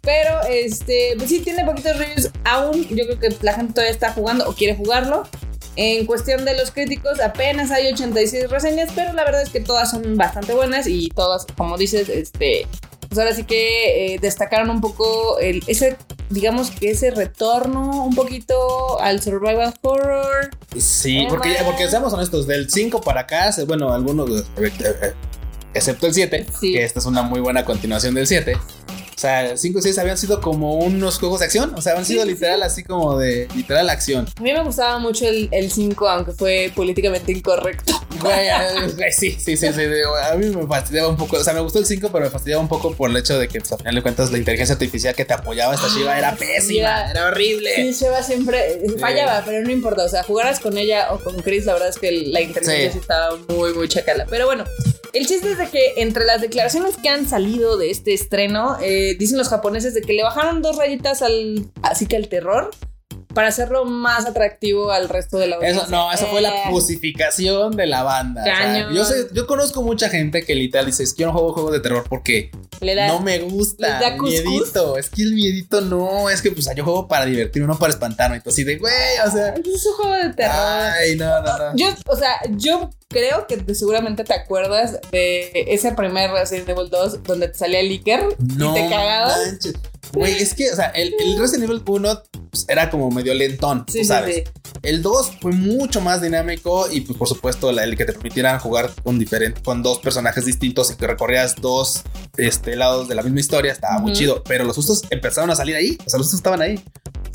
Pero 0.02 0.42
este, 0.50 1.14
pues 1.18 1.30
sí 1.30 1.40
tiene 1.42 1.64
poquitos 1.64 1.98
reviews 1.98 2.30
aún. 2.44 2.88
Yo 2.90 3.06
creo 3.06 3.20
que 3.20 3.30
la 3.42 3.54
gente 3.54 3.74
todavía 3.74 3.92
está 3.92 4.12
jugando 4.12 4.50
o 4.50 4.54
quiere 4.54 4.76
jugarlo. 4.76 5.28
En 5.76 6.06
cuestión 6.06 6.44
de 6.44 6.58
los 6.58 6.72
críticos, 6.72 7.20
apenas 7.22 7.72
hay 7.72 7.88
86 7.94 8.50
reseñas, 8.50 8.92
pero 8.94 9.14
la 9.14 9.24
verdad 9.24 9.42
es 9.42 9.50
que 9.50 9.62
todas 9.62 9.90
son 9.90 10.18
bastante 10.18 10.54
buenas 10.54 10.86
y 10.86 11.10
todas, 11.10 11.46
como 11.56 11.78
dices, 11.78 12.10
este, 12.10 12.68
pues 13.12 13.20
ahora 13.20 13.34
sí 13.34 13.44
que 13.44 14.14
eh, 14.14 14.20
destacaron 14.20 14.70
un 14.70 14.80
poco 14.80 15.38
el, 15.40 15.62
ese, 15.68 15.98
digamos 16.30 16.72
que 16.72 16.92
ese 16.92 17.12
retorno 17.12 18.06
un 18.06 18.16
poquito 18.16 19.02
al 19.02 19.22
survival 19.22 19.74
horror. 19.82 20.50
Sí, 20.78 21.26
porque, 21.30 21.58
porque 21.66 21.90
seamos 21.90 22.14
honestos, 22.14 22.48
del 22.48 22.70
5 22.70 23.02
para 23.02 23.22
acá, 23.22 23.54
bueno, 23.68 23.94
algunos, 23.94 24.30
eh, 24.58 24.72
eh, 24.80 25.14
excepto 25.74 26.08
el 26.08 26.14
7, 26.14 26.46
que 26.60 26.84
esta 26.84 27.00
es 27.00 27.06
una 27.06 27.22
muy 27.24 27.40
buena 27.40 27.66
continuación 27.66 28.14
del 28.14 28.28
7 28.28 28.56
o 28.56 29.01
sea, 29.22 29.58
5 29.58 29.80
y 29.80 29.82
6 29.82 29.98
habían 30.00 30.18
sido 30.18 30.42
como 30.42 30.76
unos 30.76 31.20
juegos 31.20 31.40
de 31.40 31.46
acción. 31.46 31.74
O 31.76 31.82
sea, 31.82 31.94
habían 31.94 32.06
sido 32.06 32.26
literal 32.26 32.64
así 32.64 32.84
como 32.84 33.18
de 33.18 33.48
literal 33.56 33.90
acción. 33.90 34.28
A 34.38 34.42
mí 34.42 34.52
me 34.52 34.64
gustaba 34.64 35.00
mucho 35.00 35.26
el 35.28 35.72
5, 35.72 36.08
aunque 36.08 36.32
fue 36.32 36.72
políticamente 36.76 37.32
incorrecto. 37.32 37.94
Güey, 38.22 39.12
sí, 39.12 39.32
sí, 39.32 39.58
sí, 39.58 39.74
sí, 39.74 39.82
A 40.32 40.36
mí 40.36 40.48
me 40.48 40.68
fastidiaba 40.68 41.10
un 41.10 41.18
poco. 41.18 41.38
O 41.38 41.44
sea, 41.44 41.54
me 41.54 41.60
gustó 41.62 41.80
el 41.80 41.86
5, 41.86 42.10
pero 42.12 42.26
me 42.26 42.32
fastidiaba 42.32 42.62
un 42.62 42.68
poco 42.68 42.94
por 42.94 43.10
el 43.10 43.18
hecho 43.18 43.38
de 43.40 43.48
que, 43.48 43.60
pues, 43.60 43.72
al 43.72 43.80
final 43.80 43.96
de 43.96 44.02
cuentas, 44.02 44.32
la 44.32 44.38
inteligencia 44.38 44.74
artificial 44.74 45.16
que 45.16 45.26
te 45.26 45.34
apoyaba 45.34 45.74
esta 45.74 45.88
Shiva 45.88 46.18
era 46.18 46.36
pésima. 46.36 47.10
Era 47.10 47.28
horrible. 47.28 47.76
Sí, 47.76 47.94
Shiva 47.94 48.22
siempre 48.24 48.82
fallaba, 49.00 49.44
pero 49.46 49.64
no 49.64 49.72
importa. 49.72 50.06
O 50.06 50.10
sea, 50.10 50.24
jugaras 50.24 50.60
con 50.60 50.78
ella 50.78 51.14
o 51.14 51.20
con 51.20 51.36
Chris, 51.42 51.66
la 51.66 51.74
verdad 51.74 51.90
es 51.90 51.98
que 51.98 52.12
la 52.12 52.42
inteligencia 52.42 53.00
estaba 53.00 53.38
muy, 53.50 53.74
muy 53.74 53.88
chacala. 53.88 54.26
Pero 54.30 54.46
bueno. 54.46 54.66
El 55.14 55.28
chiste 55.28 55.52
es 55.52 55.58
de 55.58 55.68
que 55.68 55.96
entre 55.98 56.24
las 56.24 56.40
declaraciones 56.40 56.96
que 56.96 57.10
han 57.10 57.28
salido 57.28 57.78
de 57.78 57.92
este 57.92 58.14
estreno, 58.14 58.78
eh, 58.82 59.11
dicen 59.16 59.38
los 59.38 59.50
japoneses 59.50 59.94
de 59.94 60.02
que 60.02 60.14
le 60.14 60.24
bajaron 60.24 60.62
dos 60.62 60.78
rayitas 60.78 61.22
al, 61.22 61.66
así 61.84 62.06
que 62.06 62.16
al 62.16 62.28
terror 62.28 62.72
para 63.34 63.48
hacerlo 63.48 63.86
más 63.86 64.26
atractivo 64.26 64.92
al 64.92 65.10
resto 65.10 65.38
de 65.38 65.48
la 65.48 65.56
audiencia. 65.58 65.84
Eso, 65.84 65.92
no, 65.92 66.12
eso 66.12 66.28
fue 66.28 66.42
la 66.42 66.70
pusificación 66.70 67.76
de 67.76 67.88
la 67.88 68.04
banda. 68.04 68.44
yo 68.92 69.06
sé, 69.06 69.28
yo 69.34 69.48
conozco 69.48 69.82
mucha 69.82 70.10
gente 70.10 70.44
que 70.44 70.56
literal 70.56 70.86
dice, 70.86 71.04
es 71.04 71.14
que 71.14 71.22
yo 71.22 71.28
no 71.28 71.34
juego 71.34 71.54
juegos 71.54 71.72
de 71.74 71.80
terror 71.80 72.06
porque 72.08 72.52
no 72.82 73.20
me 73.22 73.40
gusta. 73.40 74.00
Da 74.00 74.16
miedito. 74.18 74.98
Es 74.98 75.10
que 75.10 75.24
el 75.24 75.34
miedito 75.34 75.82
no, 75.82 76.30
es 76.30 76.42
que 76.42 76.52
pues 76.52 76.68
yo 76.76 76.84
juego 76.84 77.08
para 77.08 77.26
divertirme, 77.26 77.68
no 77.68 77.78
para 77.78 77.94
espantarme. 77.94 78.38
Entonces, 78.38 78.64
así 78.64 78.64
de, 78.64 78.78
güey, 78.78 78.94
o 79.26 79.32
sea. 79.32 79.54
Es 79.54 79.86
un 79.86 79.94
juego 79.94 80.16
de 80.16 80.34
terror. 80.34 80.56
Ay, 80.56 81.16
no, 81.16 81.42
no, 81.42 81.58
no. 81.58 81.76
Yo, 81.76 81.88
o 82.08 82.16
sea, 82.16 82.36
yo 82.52 82.90
creo 83.08 83.46
que 83.48 83.64
seguramente 83.76 84.24
te 84.24 84.34
acuerdas 84.34 85.00
de 85.12 85.52
ese 85.68 85.92
primer 85.92 86.32
Resident 86.32 86.70
Evil 86.70 86.90
2 86.90 87.24
donde 87.24 87.50
te 87.50 87.58
salía 87.58 87.80
el 87.80 87.90
Iker 87.90 88.24
y 88.40 88.74
te 88.74 88.90
cagabas. 88.90 89.38
Güey, 90.14 90.42
es 90.42 90.54
que, 90.54 90.72
o 90.72 90.76
sea, 90.76 90.88
el, 90.88 91.14
el 91.20 91.38
Resident 91.38 91.70
Evil 91.70 91.82
1 91.86 92.24
pues, 92.50 92.66
era 92.68 92.90
como 92.90 93.10
medio 93.12 93.34
lentón, 93.34 93.86
tú 93.86 94.04
sabes. 94.04 94.44
El 94.84 95.02
2 95.02 95.38
fue 95.42 95.52
mucho 95.52 96.02
más 96.02 96.22
dinámico 96.22 96.88
y, 96.92 97.02
pues, 97.02 97.18
por 97.18 97.28
supuesto, 97.28 97.70
el 97.70 97.96
que 97.96 98.06
te 98.06 98.14
permitieran 98.14 98.60
jugar 98.60 98.92
con, 99.04 99.20
diferente, 99.20 99.62
con 99.62 99.84
dos 99.84 100.00
personajes 100.00 100.46
distintos 100.46 100.92
y 100.92 100.96
que 100.96 101.08
recorrías 101.08 101.56
dos 101.56 102.04
este, 102.38 102.76
lados 102.76 103.08
de 103.08 103.16
la 103.16 103.22
misma 103.22 103.40
historia 103.40 103.72
estaba 103.72 104.00
muy 104.00 104.14
chido. 104.14 104.44
Pero 104.44 104.64
los 104.64 104.76
sustos 104.76 105.04
empezaron 105.10 105.50
a 105.52 105.56
salir 105.56 105.76
ahí. 105.76 105.98
O 106.06 106.10
sea, 106.10 106.18
los 106.18 106.28
sustos 106.28 106.40
estaban 106.40 106.62
ahí. 106.62 106.84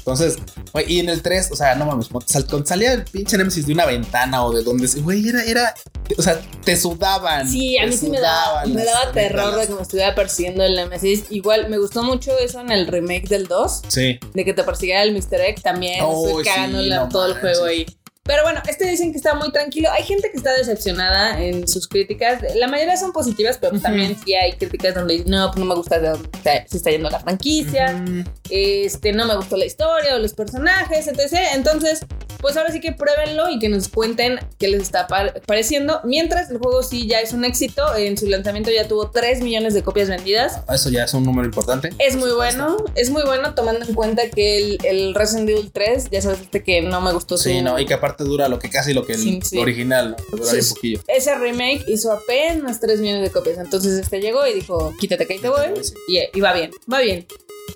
Entonces, 0.07 0.37
güey, 0.73 0.93
y 0.93 1.01
en 1.01 1.09
el 1.09 1.21
3, 1.21 1.51
o 1.51 1.57
sea, 1.57 1.75
no 1.75 1.85
mames, 1.85 2.07
cuando 2.09 2.65
salía 2.65 2.93
el 2.93 3.03
pinche 3.03 3.37
Nemesis 3.37 3.67
de 3.67 3.73
una 3.73 3.87
ventana 3.87 4.45
o 4.45 4.53
de 4.53 4.63
donde, 4.63 4.87
güey, 5.01 5.29
era, 5.29 5.43
era, 5.43 5.75
o 6.17 6.23
sea, 6.23 6.41
te 6.65 6.77
sudaban. 6.77 7.49
Sí, 7.49 7.77
a 7.77 7.87
mí 7.87 7.93
sí 7.93 8.09
me 8.09 8.21
daba, 8.21 8.65
me 8.67 8.85
daba 8.85 9.11
terror 9.11 9.59
de 9.59 9.67
que 9.67 9.75
me 9.75 9.83
estuviera 9.83 10.15
persiguiendo 10.15 10.63
el 10.63 10.77
Nemesis. 10.77 11.25
Igual 11.31 11.69
me 11.69 11.79
gustó 11.79 12.05
mucho 12.05 12.39
eso 12.39 12.61
en 12.61 12.71
el 12.71 12.87
remake 12.87 13.27
del 13.27 13.49
2. 13.49 13.83
Sí. 13.89 14.21
De 14.33 14.45
que 14.45 14.55
te 14.55 14.63
persiguiera 14.63 15.03
el 15.03 15.13
Mr. 15.13 15.41
Egg 15.41 15.61
también. 15.61 16.05
estoy 16.05 16.45
cagando 16.45 17.09
todo 17.09 17.27
el 17.27 17.41
juego 17.41 17.65
ahí. 17.65 17.85
Pero 18.27 18.43
bueno, 18.43 18.61
este 18.69 18.89
dicen 18.89 19.13
que 19.13 19.19
está 19.19 19.35
muy 19.35 19.53
tranquilo. 19.53 19.91
Hay 19.93 20.03
gente 20.03 20.31
que 20.31 20.37
está 20.37 20.53
decepcionada 20.55 21.41
en 21.41 21.67
sus 21.69 21.87
críticas. 21.89 22.43
La 22.57 22.67
mayoría 22.69 22.97
son 22.97 23.13
positivas, 23.13 23.59
pero 23.61 23.79
también 23.79 24.17
sí 24.25 24.35
hay 24.35 24.53
críticas 24.55 24.95
donde 24.95 25.15
dicen, 25.15 25.31
no, 25.31 25.51
pues 25.51 25.59
no 25.59 25.67
me 25.67 25.75
gusta 25.75 25.99
de 25.99 26.09
dónde 26.11 26.29
se 26.67 26.77
está 26.77 26.91
yendo 26.91 27.09
la 27.11 27.21
franquicia. 27.21 28.05
Este, 28.51 29.13
no 29.13 29.27
me 29.27 29.37
gustó 29.37 29.57
la 29.57 29.65
historia 29.65 30.17
o 30.17 30.19
los 30.19 30.33
personajes, 30.33 31.07
etc. 31.07 31.35
Entonces, 31.55 32.01
pues 32.41 32.57
ahora 32.57 32.71
sí 32.73 32.81
que 32.81 32.93
pruébenlo 32.93 33.49
y 33.49 33.59
que 33.59 33.69
nos 33.69 33.89
cuenten 33.89 34.39
qué 34.59 34.69
les 34.69 34.83
está 34.83 35.07
pareciendo. 35.47 36.01
Mientras 36.05 36.51
el 36.51 36.59
juego 36.59 36.83
sí 36.83 37.07
ya 37.07 37.21
es 37.21 37.33
un 37.33 37.45
éxito. 37.45 37.95
En 37.97 38.17
su 38.17 38.27
lanzamiento 38.27 38.71
ya 38.71 38.89
tuvo 38.89 39.11
3 39.11 39.43
millones 39.43 39.75
de 39.75 39.83
copias 39.83 40.09
vendidas. 40.09 40.61
Eso 40.73 40.91
ya 40.91 41.05
es 41.05 41.15
un 41.15 41.25
número 41.25 41.47
importante. 41.47 41.91
Es 41.99 42.17
muy 42.17 42.33
bueno. 42.33 42.77
Es 42.95 43.11
muy 43.11 43.23
bueno 43.25 43.55
tomando 43.55 43.85
en 43.87 43.95
cuenta 43.95 44.29
que 44.31 44.59
el, 44.59 44.79
el 44.85 45.15
Resident 45.15 45.49
Evil 45.51 45.71
3, 45.73 46.11
ya 46.11 46.23
sabes 46.23 46.41
que 46.65 46.83
no 46.83 47.01
me 47.01 47.13
gustó. 47.13 47.37
Sí, 47.37 47.63
no, 47.63 47.79
y 47.79 47.87
que 47.87 47.95
aparte 47.95 48.16
dura 48.25 48.49
lo 48.49 48.59
que 48.59 48.71
casi 48.71 48.93
lo 48.93 49.05
que 49.05 49.15
el 49.15 49.43
original, 49.59 50.17
dura 50.31 50.53
un 50.53 50.69
poquillo. 50.69 51.01
Ese 51.09 51.35
remake 51.35 51.85
hizo 51.89 52.13
apenas 52.13 52.81
3 52.81 53.01
millones 53.01 53.23
de 53.23 53.31
copias. 53.31 53.59
Entonces 53.59 53.99
este 53.99 54.21
llegó 54.21 54.47
y 54.47 54.55
dijo, 54.55 54.95
quítate 54.99 55.27
que 55.27 55.35
ahí 55.35 55.39
te 55.39 55.49
voy. 55.49 55.67
Y, 56.09 56.41
va 56.41 56.53
bien, 56.53 56.71
va 56.93 57.01
bien. 57.01 57.27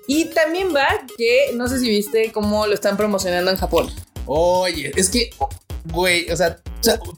Y 0.07 0.25
también 0.25 0.73
va 0.75 0.87
que 1.17 1.51
no 1.55 1.67
sé 1.67 1.79
si 1.79 1.89
viste 1.89 2.31
cómo 2.31 2.67
lo 2.67 2.73
están 2.73 2.97
promocionando 2.97 3.51
en 3.51 3.57
Japón. 3.57 3.89
Oye, 4.25 4.91
es 4.95 5.09
que, 5.09 5.29
güey, 5.85 6.29
o 6.31 6.37
sea, 6.37 6.61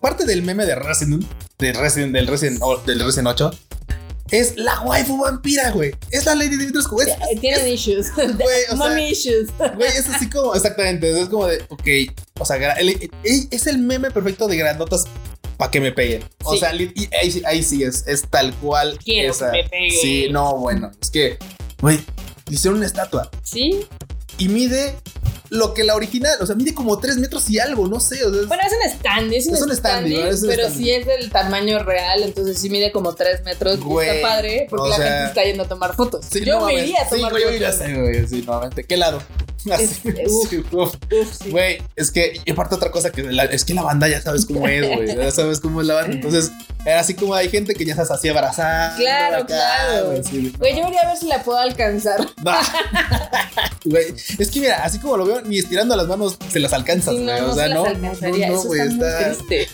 parte 0.02 0.26
del 0.26 0.42
meme 0.42 0.66
de 0.66 0.76
Resident, 0.76 1.26
de 1.60 1.74
Resident, 1.74 2.14
del 2.14 2.28
Resident, 2.28 2.62
del 2.86 3.00
Resident 3.00 3.28
8 3.28 3.52
es 4.34 4.58
la 4.58 4.82
waifu 4.82 5.20
vampira, 5.20 5.70
güey. 5.70 5.94
Es 6.10 6.26
la 6.26 6.34
Lady 6.34 6.58
Dimitrescu. 6.58 7.00
Es, 7.02 7.10
Tienen 7.40 7.68
issues. 7.68 8.12
Güey, 8.16 8.64
o 8.72 8.76
Mommy 8.78 9.10
issues. 9.10 9.50
Güey, 9.76 9.90
es 9.90 10.10
así 10.10 10.28
como, 10.28 10.56
exactamente. 10.56 11.22
Es 11.22 11.30
como 11.30 11.46
de, 11.46 11.64
ok, 11.70 12.16
o 12.40 12.46
sea, 12.46 12.58
es 13.24 13.68
el 13.68 13.78
meme 13.80 14.12
perfecto 14.12 14.48
de 14.48 14.58
grandotas 14.58 15.06
para 15.58 15.72
que 15.72 15.80
me 15.80 15.92
peguen. 15.92 16.24
O 16.44 16.58
sea, 16.58 16.70
ahí, 16.70 17.64
sí 17.64 17.84
es, 17.84 18.06
es 18.08 18.24
tal 18.30 18.54
cual. 18.56 18.98
Quiero 19.04 19.38
que 19.38 19.46
me 19.46 19.64
peguen. 19.70 20.02
Sí, 20.02 20.28
no, 20.32 20.58
bueno, 20.58 20.92
es 21.02 21.10
que, 21.10 21.38
güey, 21.82 22.00
hicieron 22.50 22.78
una 22.78 22.88
estatua. 22.88 23.30
Sí. 23.44 23.86
Y 24.38 24.48
mide 24.48 24.96
lo 25.54 25.76
que 25.76 25.84
la 25.84 25.96
original, 25.96 26.36
o 26.42 26.48
sea, 26.48 26.56
mide 26.56 26.74
como 26.74 26.98
3 26.98 27.18
metros 27.18 27.48
y 27.48 27.60
algo, 27.60 27.88
no 27.88 28.00
sé. 28.00 28.18
bueno, 28.26 28.64
es 28.66 28.74
un 28.74 28.92
stand, 28.98 29.34
es 29.34 29.48
un, 29.48 29.72
stand, 29.72 30.08
pero 30.48 30.70
sí 30.72 30.90
es 30.90 31.06
del 31.06 31.30
tamaño 31.30 31.78
real, 31.84 32.24
entonces 32.24 32.58
sí 32.58 32.72
mide 32.72 32.92
como 32.92 33.14
3 33.14 33.44
metros. 33.44 33.78
y 33.80 34.06
está 34.06 34.28
padre 34.28 34.66
porque 34.68 34.90
la 34.90 34.96
gente 34.96 35.26
está 35.26 35.44
yendo 35.44 35.64
a 35.64 35.68
tomar 35.68 35.96
fotos. 35.96 36.28
yo 36.32 36.66
me 36.66 36.74
iría 36.74 37.04
a 37.04 37.08
tomar 37.08 37.32
fotos. 37.32 37.44
Yo 37.44 37.52
iría 37.52 37.70
a 37.70 37.74
sé, 37.74 37.94
güey, 37.94 38.28
sí, 38.28 38.42
nuevamente. 38.42 38.84
¿Qué 38.84 38.98
lado? 38.98 39.22
Güey, 41.50 41.82
es 41.96 42.12
que, 42.12 42.42
y 42.44 42.52
aparte 42.52 42.76
otra 42.76 42.92
cosa 42.92 43.12
que 43.12 43.30
es 43.52 43.66
que 43.66 43.74
la 43.74 43.84
banda 43.84 44.08
ya 44.08 44.22
sabes 44.22 44.46
cómo 44.46 44.68
es, 44.68 44.86
güey. 44.86 45.16
Ya 45.16 45.32
sabes 45.32 45.60
cómo 45.60 45.82
es 45.82 45.88
la 45.88 45.96
banda. 45.96 46.16
Entonces, 46.16 46.52
era 46.86 47.00
así 47.00 47.14
como 47.14 47.34
hay 47.34 47.50
gente 47.50 47.74
que 47.74 47.86
ya 47.86 47.96
se 47.96 48.14
hacía 48.14 48.32
abrazar. 48.32 48.96
Claro, 48.98 49.46
claro. 49.46 50.10
Güey, 50.58 50.76
yo 50.76 50.84
voy 50.84 50.98
a 50.98 51.08
ver 51.08 51.18
si 51.18 51.28
la 51.28 51.42
puedo 51.44 51.58
alcanzar. 51.58 52.28
Güey, 53.86 54.14
es 54.40 54.50
que 54.50 54.60
mira, 54.62 54.84
así 54.84 54.98
como 55.00 55.18
lo 55.18 55.26
veo, 55.26 55.42
ni 55.46 55.60
estirando 55.60 55.96
las 55.96 56.08
manos 56.08 56.38
se 56.52 56.60
las 56.60 56.74
alcanzas, 56.74 57.16
güey. 57.16 57.30
o 57.40 57.54
sea, 57.54 57.70
no. 57.70 57.86
No, 57.86 57.94
no, 58.48 58.64
güey, 58.64 58.82
está, 58.82 59.32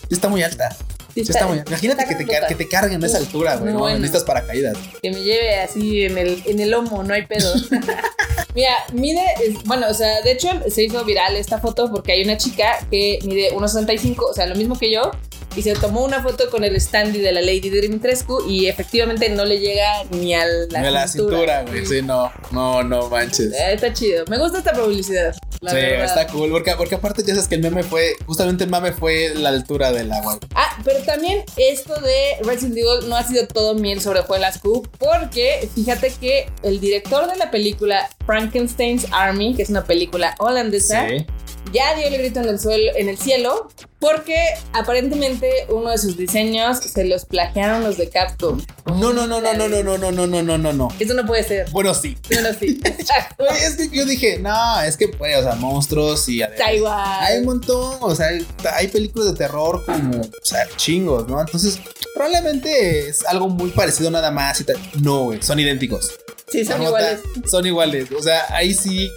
está 0.10 0.28
muy 0.30 0.44
alta. 0.44 0.76
está, 1.16 1.48
muy, 1.48 1.62
imagínate 1.66 2.06
que 2.06 2.16
te, 2.16 2.26
que 2.26 2.56
te, 2.56 2.68
carguen 2.70 3.04
a 3.04 3.08
esa 3.08 3.18
altura, 3.18 3.56
güey. 3.58 3.74
No, 3.74 3.80
no 3.80 3.90
necesitas 3.90 4.24
paracaídas. 4.24 4.78
Que 5.02 5.12
me 5.12 5.22
lleve 5.22 5.56
así 5.60 6.04
en 6.04 6.18
el, 6.18 6.42
en 6.46 6.60
el 6.60 6.72
lomo, 6.72 7.04
no 7.04 7.14
hay 7.14 7.26
pedo. 7.26 7.54
Mira, 8.56 8.72
mide, 8.94 9.22
es- 9.46 9.64
bueno, 9.66 9.88
o 9.90 9.94
sea, 9.94 10.22
de 10.22 10.32
hecho 10.32 10.50
se 10.70 10.84
hizo 10.84 11.04
viral 11.06 11.36
esta 11.36 11.60
foto 11.60 11.90
porque 11.92 12.14
hay 12.14 12.24
una 12.24 12.38
chica 12.38 12.78
que 12.90 13.20
mide 13.24 13.52
1,65, 13.52 14.16
o 14.32 14.34
sea, 14.34 14.48
lo 14.48 14.56
mismo 14.56 14.78
que 14.78 14.92
yo, 14.92 15.12
y 15.56 15.62
se 15.62 15.74
tomó 15.74 16.04
una 16.04 16.22
foto 16.24 16.50
con 16.50 16.64
el 16.64 16.80
standy 16.80 17.20
de 17.20 17.32
la 17.32 17.42
Lady 17.42 17.70
Dimitrescu 17.70 18.48
y 18.48 18.68
efectivamente 18.68 19.30
no 19.30 19.46
le 19.46 19.60
llega 19.60 20.04
ni 20.12 20.34
a 20.34 20.46
la, 20.46 20.82
Ni 20.82 20.88
a 20.88 20.92
la 20.92 21.08
cintura, 21.08 21.64
güey. 21.64 21.86
Sí, 21.86 22.02
no, 22.02 22.32
no, 22.52 22.84
no 22.84 23.10
manches. 23.10 23.52
Eh, 23.54 23.74
está 23.74 23.94
chido. 23.94 24.26
Me 24.28 24.38
gusta 24.40 24.60
esta 24.60 24.74
publicidad. 24.74 25.36
La 25.62 25.72
sí, 25.72 25.78
verdad. 25.78 26.06
está 26.06 26.28
cool. 26.28 26.50
Porque, 26.52 26.74
porque 26.78 26.96
aparte 26.96 27.22
ya 27.22 27.34
sabes 27.34 27.48
que 27.50 27.56
el 27.56 27.62
meme 27.62 27.84
fue, 27.84 28.16
justamente 28.26 28.64
el 28.64 28.70
meme 28.70 28.94
fue 28.94 29.34
la 29.36 29.50
altura 29.50 29.92
del 29.92 30.12
agua. 30.12 30.40
Ah, 30.56 30.78
pero 30.86 31.00
también 31.02 31.44
esto 31.58 32.00
de 32.00 32.38
Resident 32.44 32.78
Evil 32.78 33.10
no 33.10 33.16
ha 33.18 33.24
sido 33.24 33.46
todo 33.48 33.76
miel 33.76 34.00
sobre 34.00 34.22
hojuelas 34.22 34.60
Q, 34.60 34.88
porque 34.98 35.70
fíjate 35.76 36.14
que 36.20 36.50
el 36.64 36.80
director 36.80 37.30
de 37.30 37.36
la 37.38 37.52
película 37.52 38.10
Frankenstein's 38.26 39.06
Army, 39.12 39.54
que 39.56 39.64
es 39.64 39.70
una 39.70 39.84
película 39.84 40.36
holandesa, 40.40 41.08
Sí. 41.10 41.26
Ya 41.72 41.96
dio 41.96 42.08
el 42.08 42.18
grito 42.18 42.40
en 42.40 42.50
el, 42.50 42.60
suelo, 42.60 42.92
en 42.96 43.10
el 43.10 43.18
cielo 43.18 43.70
porque 44.00 44.38
aparentemente 44.74 45.52
uno 45.70 45.90
de 45.90 45.98
sus 45.98 46.16
diseños 46.18 46.78
se 46.78 47.04
los 47.04 47.26
plagiaron 47.26 47.84
los 47.84 47.98
de 47.98 48.10
Capcom. 48.10 48.62
No, 48.86 49.14
no, 49.14 49.28
no, 49.28 49.42
no, 49.42 49.54
no, 49.54 49.68
no, 49.68 49.84
no, 49.84 49.98
no, 49.98 50.12
no, 50.12 50.28
no, 50.28 50.42
no, 50.42 50.58
no, 50.58 50.74
no. 50.74 50.88
Eso 51.00 51.14
no 51.14 51.26
puede 51.26 51.44
ser. 51.44 51.70
Bueno, 51.72 51.94
sí. 51.94 52.18
Bueno, 52.32 52.50
sí. 52.58 52.80
Exacto. 52.84 53.46
Es 53.48 53.76
que 53.76 53.90
yo 53.90 54.06
dije, 54.06 54.40
no, 54.40 54.82
es 54.82 54.96
que, 54.96 55.10
pues, 55.10 55.38
o 55.38 55.44
sea, 55.44 55.56
monstruos 55.56 56.28
y 56.30 56.42
además- 56.42 56.60
Está 56.60 56.74
igual. 56.74 57.20
Hay 57.24 57.40
un 57.40 57.46
montón, 57.46 57.98
o 58.02 58.16
sea, 58.16 58.30
hay 58.74 58.88
películas 58.88 59.34
de 59.34 59.38
terror 59.38 59.84
como, 59.86 60.22
o 60.22 60.30
sea, 60.44 60.66
chingos, 60.78 61.28
¿no? 61.28 61.40
Entonces, 61.42 61.80
probablemente 62.14 63.10
es 63.10 63.26
algo 63.26 63.50
muy 63.50 63.70
parecido 63.72 64.10
nada 64.12 64.32
más 64.32 64.62
y 64.62 64.64
tal. 64.64 64.78
No, 65.02 65.26
güey, 65.26 65.42
son 65.42 65.60
idénticos. 65.60 66.12
Sí, 66.52 66.66
son 66.66 66.80
Marmota, 66.82 67.00
iguales. 67.14 67.22
Son 67.52 67.66
iguales. 67.66 68.12
O 68.18 68.24
sea, 68.24 68.46
ahí 68.50 68.74
sí. 68.74 69.10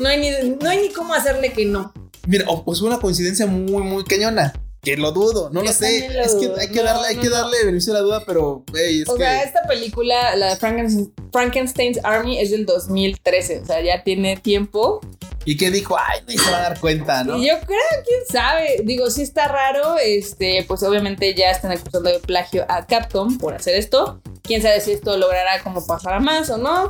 No 0.00 0.08
hay, 0.08 0.18
ni, 0.18 0.50
no 0.60 0.68
hay 0.68 0.88
ni 0.88 0.92
cómo 0.92 1.14
hacerle 1.14 1.52
que 1.52 1.64
no. 1.66 1.92
Mira, 2.26 2.44
o 2.48 2.64
pues 2.64 2.80
una 2.80 2.98
coincidencia 2.98 3.46
muy, 3.46 3.82
muy 3.82 4.02
cañona. 4.04 4.52
Que 4.82 4.96
lo 4.96 5.12
dudo, 5.12 5.50
no 5.52 5.60
Yo 5.60 5.66
lo 5.66 5.72
sé. 5.74 6.08
lo 6.10 6.22
Es 6.22 6.34
que 6.36 6.50
hay 6.58 6.68
que 6.68 6.76
No, 6.76 6.84
darle, 6.84 7.08
hay 7.08 7.16
no, 7.16 7.22
que 7.22 7.28
no. 7.28 7.34
darle 7.36 7.64
beneficio 7.66 7.92
a 7.92 7.96
la 7.96 8.00
duda, 8.00 8.22
pero, 8.26 8.64
güey, 8.70 9.02
es 9.02 9.08
O 9.10 9.14
que. 9.16 9.22
sea, 9.24 9.42
esta 9.42 9.62
película, 9.68 10.34
la 10.36 10.54
de 10.54 10.56
Franken- 10.58 11.12
Frankenstein's 11.32 12.00
Army, 12.02 12.40
es 12.40 12.50
del 12.50 12.64
2013. 12.64 13.60
O 13.60 13.66
sea, 13.66 13.82
ya 13.82 14.02
tiene 14.02 14.38
tiempo. 14.38 15.00
Y 15.44 15.58
que 15.58 15.70
dijo, 15.70 15.96
ay, 15.98 16.20
ni 16.26 16.38
se 16.38 16.50
va 16.50 16.58
a 16.58 16.62
dar 16.62 16.80
cuenta, 16.80 17.24
¿no? 17.24 17.36
Yo 17.36 17.54
creo, 17.66 17.78
quién 18.06 18.20
sabe. 18.30 18.80
Digo, 18.84 19.10
si 19.10 19.20
está 19.22 19.48
raro, 19.48 19.96
este, 19.98 20.64
pues 20.66 20.82
obviamente 20.82 21.34
ya 21.34 21.50
están 21.50 21.72
acusando 21.72 22.08
de 22.10 22.18
plagio 22.20 22.64
a 22.68 22.86
Capcom 22.86 23.36
por 23.36 23.52
hacer 23.54 23.74
esto. 23.76 24.22
Quién 24.42 24.62
sabe 24.62 24.80
si 24.80 24.92
esto 24.92 25.16
logrará 25.18 25.62
como 25.62 25.86
pasar 25.86 26.14
a 26.14 26.20
más 26.20 26.48
o 26.48 26.56
no. 26.56 26.88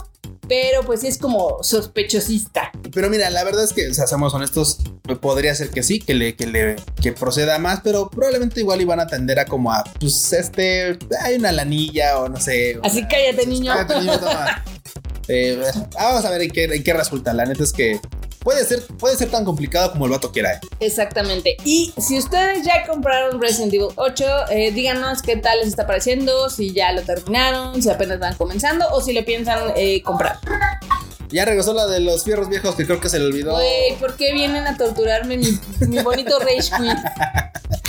Pero 0.50 0.82
pues 0.84 1.04
es 1.04 1.16
como 1.16 1.62
sospechosista. 1.62 2.72
Pero 2.92 3.08
mira, 3.08 3.30
la 3.30 3.44
verdad 3.44 3.62
es 3.62 3.72
que, 3.72 3.88
o 3.88 3.94
sea, 3.94 4.08
seamos 4.08 4.34
honestos, 4.34 4.78
podría 5.20 5.54
ser 5.54 5.70
que 5.70 5.84
sí, 5.84 6.00
que 6.00 6.12
le, 6.12 6.34
que 6.34 6.48
le, 6.48 6.74
que 7.00 7.12
proceda 7.12 7.56
más, 7.60 7.82
pero 7.84 8.10
probablemente 8.10 8.58
igual 8.58 8.80
iban 8.80 8.98
a 8.98 9.06
tender 9.06 9.38
a 9.38 9.44
como 9.44 9.72
a, 9.72 9.84
pues, 10.00 10.32
este, 10.32 10.98
hay 11.20 11.36
una 11.36 11.52
lanilla 11.52 12.18
o 12.18 12.28
no 12.28 12.40
sé. 12.40 12.80
Así 12.82 12.98
una- 12.98 13.08
cállate, 13.08 13.46
niño. 13.46 13.72
Cállate, 13.72 14.00
niño, 14.00 14.18
toma. 14.18 14.64
Eh, 15.32 15.62
vamos 15.94 16.24
a 16.24 16.30
ver 16.30 16.42
en 16.42 16.50
qué, 16.50 16.64
en 16.64 16.82
qué 16.82 16.92
resulta. 16.92 17.32
La 17.32 17.44
neta 17.44 17.62
es 17.62 17.72
que 17.72 18.00
puede 18.42 18.64
ser, 18.64 18.82
puede 18.98 19.16
ser 19.16 19.30
tan 19.30 19.44
complicado 19.44 19.92
como 19.92 20.06
el 20.06 20.10
vato 20.12 20.32
quiera. 20.32 20.54
eh. 20.54 20.60
Exactamente. 20.80 21.56
Y 21.64 21.92
si 21.98 22.18
ustedes 22.18 22.64
ya 22.64 22.86
compraron 22.86 23.40
Resident 23.40 23.72
Evil 23.74 23.88
8, 23.96 24.24
eh, 24.50 24.72
díganos 24.72 25.22
qué 25.22 25.36
tal 25.36 25.58
les 25.60 25.68
está 25.68 25.86
pareciendo, 25.86 26.50
si 26.50 26.72
ya 26.72 26.92
lo 26.92 27.02
terminaron, 27.02 27.80
si 27.82 27.88
apenas 27.90 28.18
van 28.18 28.34
comenzando 28.36 28.86
o 28.90 29.00
si 29.00 29.12
le 29.12 29.22
piensan 29.22 29.72
eh, 29.76 30.02
comprar. 30.02 30.38
Ya 31.30 31.44
regresó 31.44 31.72
la 31.74 31.86
de 31.86 32.00
los 32.00 32.24
fierros 32.24 32.48
viejos 32.48 32.74
que 32.74 32.84
creo 32.86 33.00
que 33.00 33.08
se 33.08 33.18
le 33.20 33.26
olvidó. 33.26 33.52
Güey, 33.52 33.96
¿por 34.00 34.16
qué 34.16 34.32
vienen 34.32 34.66
a 34.66 34.76
torturarme 34.76 35.36
mi, 35.36 35.46
mi 35.86 36.02
bonito 36.02 36.38
Rage 36.40 36.70
Queen? 36.76 36.96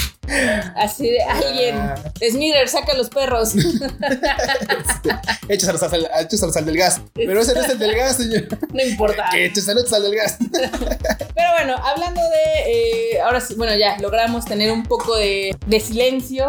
Así 0.75 1.09
de 1.09 1.21
alguien. 1.23 1.75
Ah. 1.77 1.95
Smithers, 2.29 2.71
saca 2.71 2.93
los 2.93 3.09
perros. 3.09 3.53
Échase 5.49 5.71
al 5.71 5.79
sal, 5.79 6.09
échase 6.19 6.45
al 6.45 6.53
sal 6.53 6.65
del 6.65 6.77
gas. 6.77 7.01
Pero 7.13 7.41
ese 7.41 7.53
no 7.53 7.61
es 7.61 7.69
el 7.69 7.79
del 7.79 7.95
gas, 7.95 8.17
señor. 8.17 8.47
No 8.73 8.83
importa. 8.83 9.25
Que 9.31 9.45
échase 9.45 9.71
al 9.71 10.03
del 10.03 10.15
gas. 10.15 10.37
Pero 10.51 11.51
bueno, 11.57 11.75
hablando 11.83 12.21
de. 12.21 12.71
eh, 13.13 13.21
ahora 13.21 13.41
sí, 13.41 13.55
bueno, 13.55 13.75
ya 13.75 13.97
logramos 13.99 14.45
tener 14.45 14.71
un 14.71 14.83
poco 14.83 15.15
de, 15.17 15.55
de 15.65 15.79
silencio. 15.79 16.47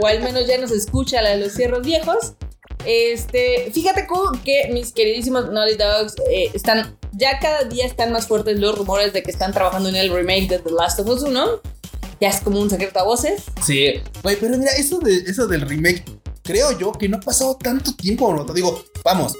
o 0.00 0.06
al 0.06 0.22
menos 0.22 0.46
ya 0.46 0.58
nos 0.58 0.70
escucha 0.70 1.22
la 1.22 1.30
de 1.30 1.38
los 1.38 1.52
cierros 1.52 1.82
viejos. 1.84 2.34
Este, 2.84 3.70
fíjate 3.72 4.06
que 4.44 4.68
mis 4.72 4.92
queridísimos 4.92 5.50
Naughty 5.50 5.74
Dogs 5.76 6.14
eh, 6.30 6.50
están. 6.54 6.96
Ya 7.12 7.38
cada 7.38 7.64
día 7.64 7.86
están 7.86 8.12
más 8.12 8.26
fuertes 8.26 8.58
los 8.60 8.76
rumores 8.76 9.12
de 9.14 9.22
que 9.22 9.30
están 9.30 9.52
trabajando 9.52 9.88
en 9.88 9.96
el 9.96 10.12
remake 10.12 10.48
de 10.48 10.58
The 10.58 10.70
Last 10.70 11.00
of 11.00 11.08
Us 11.08 11.22
1. 11.22 11.60
Ya 12.20 12.28
es 12.30 12.40
como 12.40 12.60
un 12.60 12.70
secreto 12.70 12.98
a 12.98 13.04
voces. 13.04 13.42
Sí. 13.64 13.94
Güey, 14.22 14.36
pero 14.40 14.56
mira, 14.56 14.72
eso, 14.72 14.98
de, 15.00 15.16
eso 15.26 15.46
del 15.46 15.62
remake, 15.62 16.04
creo 16.42 16.76
yo 16.78 16.92
que 16.92 17.08
no 17.08 17.18
ha 17.18 17.20
pasado 17.20 17.56
tanto 17.56 17.94
tiempo, 17.94 18.32
¿no? 18.34 18.46
Te 18.46 18.52
digo, 18.54 18.82
vamos, 19.04 19.34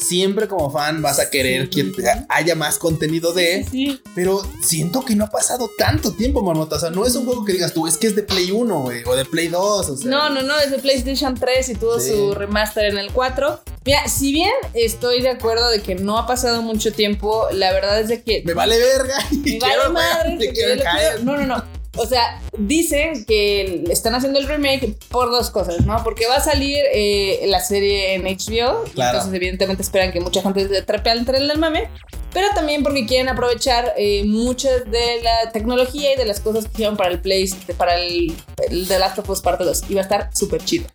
siempre 0.00 0.46
como 0.48 0.70
fan 0.70 1.00
vas 1.02 1.18
a 1.18 1.30
querer 1.30 1.70
que 1.70 1.84
te- 1.84 2.04
haya 2.28 2.54
más 2.54 2.78
contenido 2.78 3.32
de, 3.32 3.64
Sí. 3.70 4.00
pero 4.14 4.42
siento 4.62 5.04
que 5.04 5.14
no 5.16 5.24
ha 5.24 5.30
pasado 5.30 5.70
tanto 5.78 6.12
tiempo, 6.12 6.42
Marmota. 6.42 6.76
O 6.76 6.78
sea, 6.80 6.90
no 6.90 7.06
es 7.06 7.14
un 7.14 7.24
juego 7.26 7.44
que 7.44 7.52
digas 7.54 7.72
tú, 7.72 7.86
es 7.86 7.96
que 7.96 8.08
es 8.08 8.16
de 8.16 8.22
Play 8.22 8.50
1, 8.50 8.80
güey, 8.82 9.02
o 9.06 9.14
de 9.16 9.24
Play 9.24 9.48
2, 9.48 9.88
o 9.88 9.96
sea. 9.96 10.10
No, 10.10 10.28
no, 10.30 10.42
no, 10.42 10.58
es 10.58 10.70
de 10.70 10.78
PlayStation 10.78 11.34
3 11.34 11.68
y 11.70 11.74
tuvo 11.76 11.98
Sí. 12.00 12.10
su 12.10 12.34
remaster 12.34 12.86
en 12.86 12.98
el 12.98 13.10
4. 13.12 13.60
Mira, 13.84 14.06
si 14.08 14.32
bien 14.32 14.50
estoy 14.74 15.22
de 15.22 15.30
acuerdo 15.30 15.70
de 15.70 15.80
que 15.80 15.94
no 15.94 16.18
ha 16.18 16.26
pasado 16.26 16.60
mucho 16.60 16.92
tiempo, 16.92 17.46
la 17.52 17.72
verdad 17.72 18.00
es 18.00 18.08
de 18.08 18.22
que 18.22 18.42
Me 18.44 18.52
vale 18.52 18.78
verga. 18.78 19.14
y 19.30 19.36
Me 19.36 19.58
vale 19.60 19.74
quiero- 19.74 19.92
madre, 19.92 20.36
te 20.38 20.52
quiero 20.52 20.82
caer. 20.82 21.14
quiero- 21.16 21.24
No, 21.24 21.36
no, 21.36 21.46
no. 21.46 21.76
O 21.96 22.06
sea, 22.06 22.40
dicen 22.58 23.24
que 23.24 23.84
están 23.90 24.14
haciendo 24.14 24.38
el 24.38 24.46
remake 24.46 24.96
por 25.10 25.30
dos 25.30 25.50
cosas, 25.50 25.84
¿no? 25.86 26.02
Porque 26.04 26.26
va 26.26 26.36
a 26.36 26.40
salir 26.40 26.84
eh, 26.92 27.44
la 27.46 27.60
serie 27.60 28.14
en 28.14 28.22
HBO. 28.24 28.84
Claro. 28.94 29.18
Entonces, 29.18 29.34
evidentemente, 29.34 29.82
esperan 29.82 30.12
que 30.12 30.20
mucha 30.20 30.42
gente 30.42 30.68
se 30.68 30.82
trepe 30.82 31.10
al 31.10 31.24
tren 31.24 31.48
del 31.48 31.58
mame. 31.58 31.88
Pero 32.32 32.48
también 32.54 32.82
porque 32.82 33.06
quieren 33.06 33.30
aprovechar 33.30 33.94
eh, 33.96 34.22
muchas 34.26 34.84
de 34.90 35.22
la 35.22 35.50
tecnología 35.52 36.12
y 36.12 36.16
de 36.16 36.26
las 36.26 36.40
cosas 36.40 36.66
que 36.66 36.72
hicieron 36.72 36.96
para 36.96 37.10
el 37.10 37.20
Play, 37.20 37.50
para 37.78 37.96
el, 37.96 38.36
el 38.68 38.86
The 38.86 38.98
Last 38.98 39.18
of 39.18 39.30
Us 39.30 39.40
Parte 39.40 39.64
2. 39.64 39.84
Y 39.88 39.94
va 39.94 40.00
a 40.00 40.04
estar 40.04 40.30
súper 40.34 40.62
chido. 40.62 40.86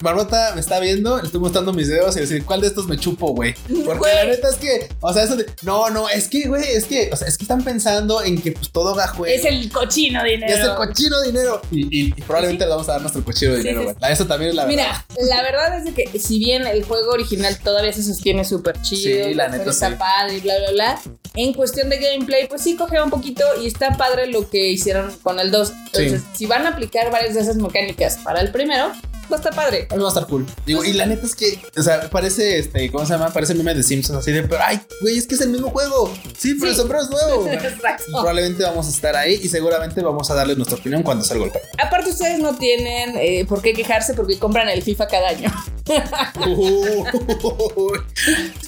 Marmota 0.00 0.52
me 0.54 0.60
está 0.60 0.80
viendo, 0.80 1.18
le 1.18 1.24
estoy 1.26 1.40
mostrando 1.40 1.72
mis 1.72 1.88
dedos 1.88 2.16
y 2.16 2.20
decir, 2.20 2.44
¿cuál 2.44 2.60
de 2.60 2.68
estos 2.68 2.86
me 2.86 2.96
chupo, 2.96 3.34
güey? 3.34 3.54
Porque 3.84 3.98
Güey. 3.98 4.14
la 4.14 4.24
neta 4.24 4.48
es 4.48 4.56
que, 4.56 4.88
o 5.00 5.12
sea, 5.12 5.24
eso 5.24 5.36
de, 5.36 5.46
no, 5.62 5.90
no, 5.90 6.08
es 6.08 6.28
que, 6.28 6.48
güey, 6.48 6.64
es 6.72 6.84
que, 6.86 7.10
o 7.12 7.16
sea, 7.16 7.28
es 7.28 7.36
que 7.36 7.44
están 7.44 7.62
pensando 7.62 8.22
en 8.22 8.40
que 8.40 8.52
pues 8.52 8.70
todo 8.72 8.94
gajo 8.94 9.26
Es 9.26 9.44
el 9.44 9.70
cochino 9.70 10.24
dinero. 10.24 10.52
Es 10.52 10.60
el 10.60 10.74
cochino 10.74 11.20
dinero. 11.22 11.60
Y, 11.70 11.80
y- 12.00 12.14
y 12.16 12.22
probablemente 12.22 12.64
le 12.64 12.70
vamos 12.70 12.88
a 12.88 12.92
dar 12.92 13.00
nuestro 13.02 13.24
cochino 13.24 13.54
dinero, 13.56 13.80
sí, 13.80 13.94
güey. 13.98 14.12
Eso 14.12 14.26
también 14.26 14.50
es 14.50 14.56
la 14.56 14.64
verdad. 14.64 14.76
Mira, 15.16 15.28
la 15.28 15.42
verdad 15.42 15.78
es 15.78 15.84
de 15.84 15.92
que 15.92 16.18
si 16.18 16.38
bien 16.38 16.66
el 16.66 16.82
juego 16.84 17.12
original 17.12 17.58
todavía 17.62 17.92
se 17.92 18.02
sostiene 18.02 18.44
súper 18.44 18.80
chido, 18.82 19.26
Sí, 19.28 19.34
la 19.34 19.48
neta, 19.48 19.70
está 19.70 19.96
padre 19.98 20.36
y 20.38 20.40
bla, 20.40 20.54
bla, 20.58 20.70
bla, 20.72 21.00
en 21.34 21.52
cuestión 21.52 21.88
de 21.90 21.98
gameplay, 21.98 22.48
pues 22.48 22.62
sí 22.62 22.74
coge 22.76 23.00
un 23.00 23.10
poquito 23.10 23.44
y 23.62 23.66
está 23.66 23.96
padre 23.96 24.26
lo 24.26 24.48
que 24.50 24.68
hicieron 24.70 25.14
con 25.22 25.38
el 25.38 25.50
2. 25.50 25.72
Entonces, 25.86 26.22
si 26.34 26.46
van 26.46 26.66
a 26.66 26.70
aplicar 26.70 27.10
varias 27.12 27.34
de 27.34 27.40
esas 27.42 27.56
mecánicas 27.56 28.16
para 28.24 28.40
el 28.40 28.50
primero, 28.50 28.90
está 29.36 29.50
padre. 29.50 29.86
A 29.90 29.94
mí 29.96 30.02
va 30.02 30.08
a 30.08 30.12
estar 30.12 30.26
cool. 30.26 30.46
Digo, 30.66 30.84
y 30.84 30.92
la 30.92 31.06
neta 31.06 31.26
es 31.26 31.34
que, 31.34 31.60
o 31.76 31.82
sea, 31.82 32.08
parece 32.10 32.58
este, 32.58 32.90
¿cómo 32.90 33.04
se 33.06 33.12
llama? 33.12 33.32
Parece 33.32 33.54
meme 33.54 33.74
de 33.74 33.82
Simpsons, 33.82 34.18
así 34.18 34.32
de, 34.32 34.42
pero 34.44 34.62
ay, 34.64 34.80
güey, 35.00 35.18
es 35.18 35.26
que 35.26 35.34
es 35.34 35.40
el 35.40 35.50
mismo 35.50 35.70
juego. 35.70 36.12
Sí, 36.38 36.54
pero 36.54 36.66
Sí. 36.72 36.76
el 36.76 36.76
sombrero 36.76 37.02
es 37.04 37.10
nuevo. 37.10 37.46
Exacto. 37.50 38.04
Probablemente 38.10 38.62
vamos 38.62 38.86
a 38.86 38.90
estar 38.90 39.16
ahí 39.16 39.40
y 39.42 39.48
seguramente 39.48 40.00
vamos 40.02 40.30
a 40.30 40.34
darles 40.34 40.56
nuestra 40.56 40.76
opinión 40.78 41.02
cuando 41.02 41.24
salga 41.24 41.44
el 41.44 41.50
juego. 41.50 41.66
Aparte, 41.82 42.10
ustedes 42.10 42.38
no 42.38 42.56
tienen 42.56 43.16
eh, 43.16 43.44
por 43.48 43.62
qué 43.62 43.72
quejarse 43.72 44.14
porque 44.14 44.38
compran 44.38 44.68
el 44.68 44.82
FIFA 44.82 45.06
cada 45.08 45.28
año. 45.28 45.52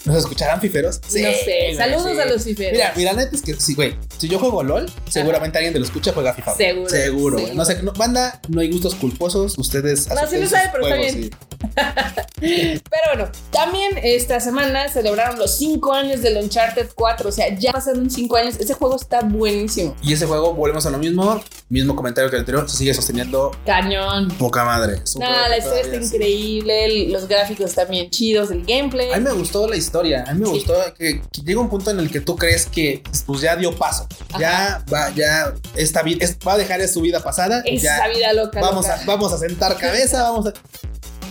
¿Nos 0.05 0.17
escucharán 0.17 0.61
fiferos? 0.61 1.01
no 1.01 1.09
sé. 1.11 1.75
Saludos 1.77 2.19
a 2.19 2.25
los 2.27 2.43
fiferos. 2.43 2.73
Mira, 2.73 2.93
mira, 2.97 3.13
neta 3.13 3.35
es 3.37 3.43
que 3.43 3.55
sí, 3.55 3.75
güey. 3.75 3.97
Si 4.19 4.29
yo 4.29 4.39
juego 4.39 4.63
LOL, 4.63 4.91
seguramente 5.09 5.59
alguien 5.59 5.73
de 5.73 5.79
lo 5.81 5.85
escucha 5.85 6.13
juega 6.13 6.35
FIFA. 6.35 6.57
Seguro, 6.57 6.91
Seguro. 6.91 7.39
No 7.55 7.65
sé, 7.65 7.83
no, 7.83 7.93
banda, 7.93 8.41
no 8.49 8.61
hay 8.61 8.71
gustos 8.71 8.95
culposos. 8.95 9.57
Ustedes. 9.59 10.09
Sí 10.29 10.37
lo 10.39 10.49
sabe, 10.53 10.69
pero 10.73 10.85
está 10.87 10.97
juegos 10.97 11.15
bien. 11.17 11.31
Pero 12.43 13.03
bueno, 13.15 13.31
también 13.53 13.99
esta 14.03 14.41
semana 14.41 14.89
celebraron 14.89 15.39
los 15.39 15.57
5 15.59 15.93
años 15.93 16.23
del 16.23 16.37
Uncharted 16.39 16.89
4. 16.95 17.29
O 17.29 17.33
sea, 17.33 17.57
ya 17.57 17.71
pasaron 17.73 18.11
5 18.11 18.37
años. 18.37 18.57
Ese 18.59 18.75
juego 18.75 18.97
está 18.97 19.21
buenísimo. 19.21 19.95
Y 20.03 20.13
ese 20.13 20.27
juego, 20.27 20.53
volvemos 20.55 20.85
a 20.87 20.91
lo 20.91 20.99
mismo. 20.99 21.41
Mismo 21.69 21.95
comentario 21.97 22.29
que 22.29 22.37
el 22.37 22.41
anterior, 22.41 22.69
se 22.69 22.77
sigue 22.77 22.93
sosteniendo 22.93 23.53
Cañón. 23.65 24.29
poca 24.39 24.65
madre. 24.65 25.01
Nada, 25.19 25.49
la 25.49 25.59
historia 25.59 25.83
está 25.83 25.97
increíble. 25.97 27.09
Los 27.09 27.29
gráficos 27.29 27.67
están 27.71 27.89
bien 27.89 28.11
chidos. 28.11 28.51
El 28.51 28.65
gameplay. 28.67 29.13
A 29.13 29.19
mí 29.19 29.25
me 29.25 29.33
gustó 29.33 29.69
la 29.69 29.77
historia. 29.77 30.25
A 30.27 30.35
mí 30.35 30.41
me 30.41 30.47
Sí. 30.47 30.53
gustó 30.53 30.75
que, 30.99 31.21
que 31.23 31.41
llega 31.43 31.61
un 31.61 31.71
punto 31.71 31.91
en 31.93 32.01
el 32.01 32.11
que 32.11 32.21
tú 32.21 32.35
crees 32.37 32.67
que 32.67 33.03
pues 33.25 33.41
ya 33.41 33.55
dio 33.57 33.75
paso. 33.77 34.07
Ya 34.39 34.85
va, 34.93 35.11
ya 35.15 35.55
esta 35.77 36.03
vida 36.03 36.27
va 36.47 36.55
a 36.55 36.59
dejar 36.59 36.87
su 36.89 37.01
vida 37.01 37.21
pasada. 37.23 37.63
Esa 37.65 37.99
ya 38.07 38.09
vida 38.13 38.33
loca. 38.33 38.61
vamos 38.61 38.85
loca. 38.87 39.01
a, 39.01 39.05
vamos 39.07 39.33
a 39.33 39.39
sentar 39.39 39.77
cabeza, 39.79 40.23
vamos 40.25 40.42
a. 40.47 40.53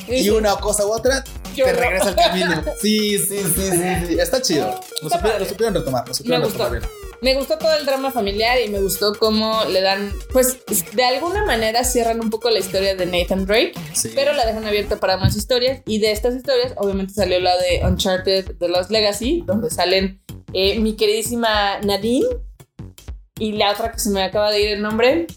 Y 0.08 0.30
una 0.30 0.56
cosa 0.58 0.86
u 0.86 0.92
otra, 0.92 1.24
te 1.56 1.72
regresa 1.72 2.10
al 2.10 2.16
camino. 2.16 2.64
Sí, 2.82 3.18
sí, 3.20 3.40
sí, 3.56 3.70
sí, 3.72 4.06
sí. 4.08 4.20
Está 4.20 4.42
chido. 4.42 4.68
Lo, 5.02 5.08
Está 5.08 5.18
supieron, 5.18 5.40
lo 5.40 5.46
supieron 5.46 5.74
retomar. 5.76 6.08
Lo 6.08 6.14
supieron 6.14 6.42
Me 6.42 6.46
gustó. 6.48 6.64
retomar 6.70 6.80
bien. 6.90 7.02
Me 7.22 7.36
gustó 7.36 7.58
todo 7.60 7.72
el 7.76 7.86
drama 7.86 8.10
familiar 8.12 8.58
y 8.66 8.70
me 8.70 8.82
gustó 8.82 9.14
cómo 9.20 9.64
le 9.66 9.82
dan, 9.82 10.12
pues 10.34 10.58
de 10.96 11.04
alguna 11.04 11.46
manera 11.46 11.84
cierran 11.84 12.20
un 12.20 12.32
poco 12.32 12.50
la 12.50 12.58
historia 12.58 12.96
de 12.96 13.06
Nathan 13.06 13.46
Drake, 13.46 13.74
Sí. 13.94 14.10
pero 14.16 14.34
la 14.34 14.44
dejan 14.48 14.66
abierta 14.66 14.98
para 15.00 15.18
más 15.18 15.36
historias. 15.36 15.82
Y 15.86 16.00
de 16.00 16.12
estas 16.12 16.34
historias, 16.36 16.74
obviamente 16.78 17.14
salió 17.14 17.40
la 17.40 17.56
de 17.58 17.82
Uncharted 17.86 18.58
The 18.58 18.68
Lost 18.68 18.90
Legacy, 18.90 19.44
donde 19.46 19.70
salen 19.70 20.20
eh, 20.54 20.80
mi 20.80 20.96
queridísima 20.96 21.80
Nadine 21.82 22.26
y 23.38 23.52
la 23.52 23.72
otra 23.72 23.92
que 23.92 24.00
se 24.00 24.10
me 24.10 24.24
acaba 24.24 24.50
de 24.52 24.62
ir 24.62 24.68
el 24.72 24.82
nombre, 24.82 25.28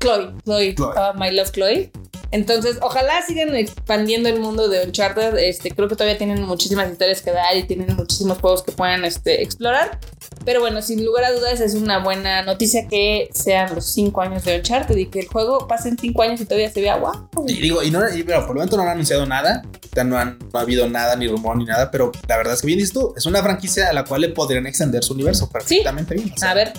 Chloe. 0.00 0.34
Chloe, 0.44 0.74
Chloe. 0.74 0.92
ah, 0.96 1.12
My 1.16 1.30
Love 1.30 1.52
Chloe. 1.52 1.92
Entonces, 2.30 2.78
ojalá 2.82 3.22
sigan 3.22 3.54
expandiendo 3.56 4.28
el 4.28 4.40
mundo 4.40 4.68
de 4.68 4.84
Uncharted. 4.84 5.36
Este, 5.38 5.70
creo 5.70 5.88
que 5.88 5.96
todavía 5.96 6.18
tienen 6.18 6.42
muchísimas 6.42 6.90
historias 6.90 7.22
que 7.22 7.32
dar 7.32 7.56
y 7.56 7.64
tienen 7.64 7.96
muchísimos 7.96 8.38
juegos 8.38 8.62
que 8.62 8.72
puedan 8.72 9.04
este, 9.04 9.42
explorar. 9.42 9.98
Pero 10.44 10.60
bueno, 10.60 10.82
sin 10.82 11.04
lugar 11.04 11.24
a 11.24 11.32
dudas 11.32 11.60
es 11.60 11.74
una 11.74 12.02
buena 12.02 12.42
noticia 12.42 12.86
que 12.86 13.28
sean 13.32 13.74
los 13.74 13.86
5 13.92 14.20
años 14.20 14.44
de 14.44 14.56
Uncharted 14.56 14.96
y 14.96 15.06
que 15.06 15.20
el 15.20 15.28
juego 15.28 15.66
pase 15.66 15.88
en 15.88 15.98
5 15.98 16.22
años 16.22 16.40
y 16.40 16.44
todavía 16.44 16.70
se 16.70 16.80
vea 16.80 16.96
guau. 16.96 17.28
Y 17.46 17.60
digo, 17.60 17.82
y 17.82 17.90
no, 17.90 18.00
y, 18.14 18.22
pero 18.22 18.40
por 18.40 18.50
el 18.50 18.54
momento 18.56 18.76
no 18.76 18.82
han 18.82 18.88
anunciado 18.90 19.26
nada, 19.26 19.62
no, 20.04 20.18
han, 20.18 20.38
no 20.52 20.58
ha 20.58 20.62
habido 20.62 20.88
nada, 20.88 21.16
ni 21.16 21.28
rumor, 21.28 21.56
ni 21.56 21.64
nada, 21.64 21.90
pero 21.90 22.12
la 22.28 22.36
verdad 22.36 22.54
es 22.54 22.60
que 22.60 22.66
bien 22.66 22.78
dices 22.78 22.92
tú, 22.92 23.14
es 23.16 23.26
una 23.26 23.42
franquicia 23.42 23.88
a 23.88 23.92
la 23.92 24.04
cual 24.04 24.20
le 24.20 24.28
podrían 24.30 24.66
extender 24.66 25.02
su 25.02 25.14
universo 25.14 25.50
perfectamente 25.50 26.14
bien. 26.14 26.32
o 26.32 26.38
sea, 26.38 26.50
A 26.50 26.54
ver, 26.54 26.72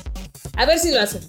a 0.55 0.65
ver 0.65 0.79
si 0.79 0.91
lo 0.91 1.01
hacen. 1.01 1.21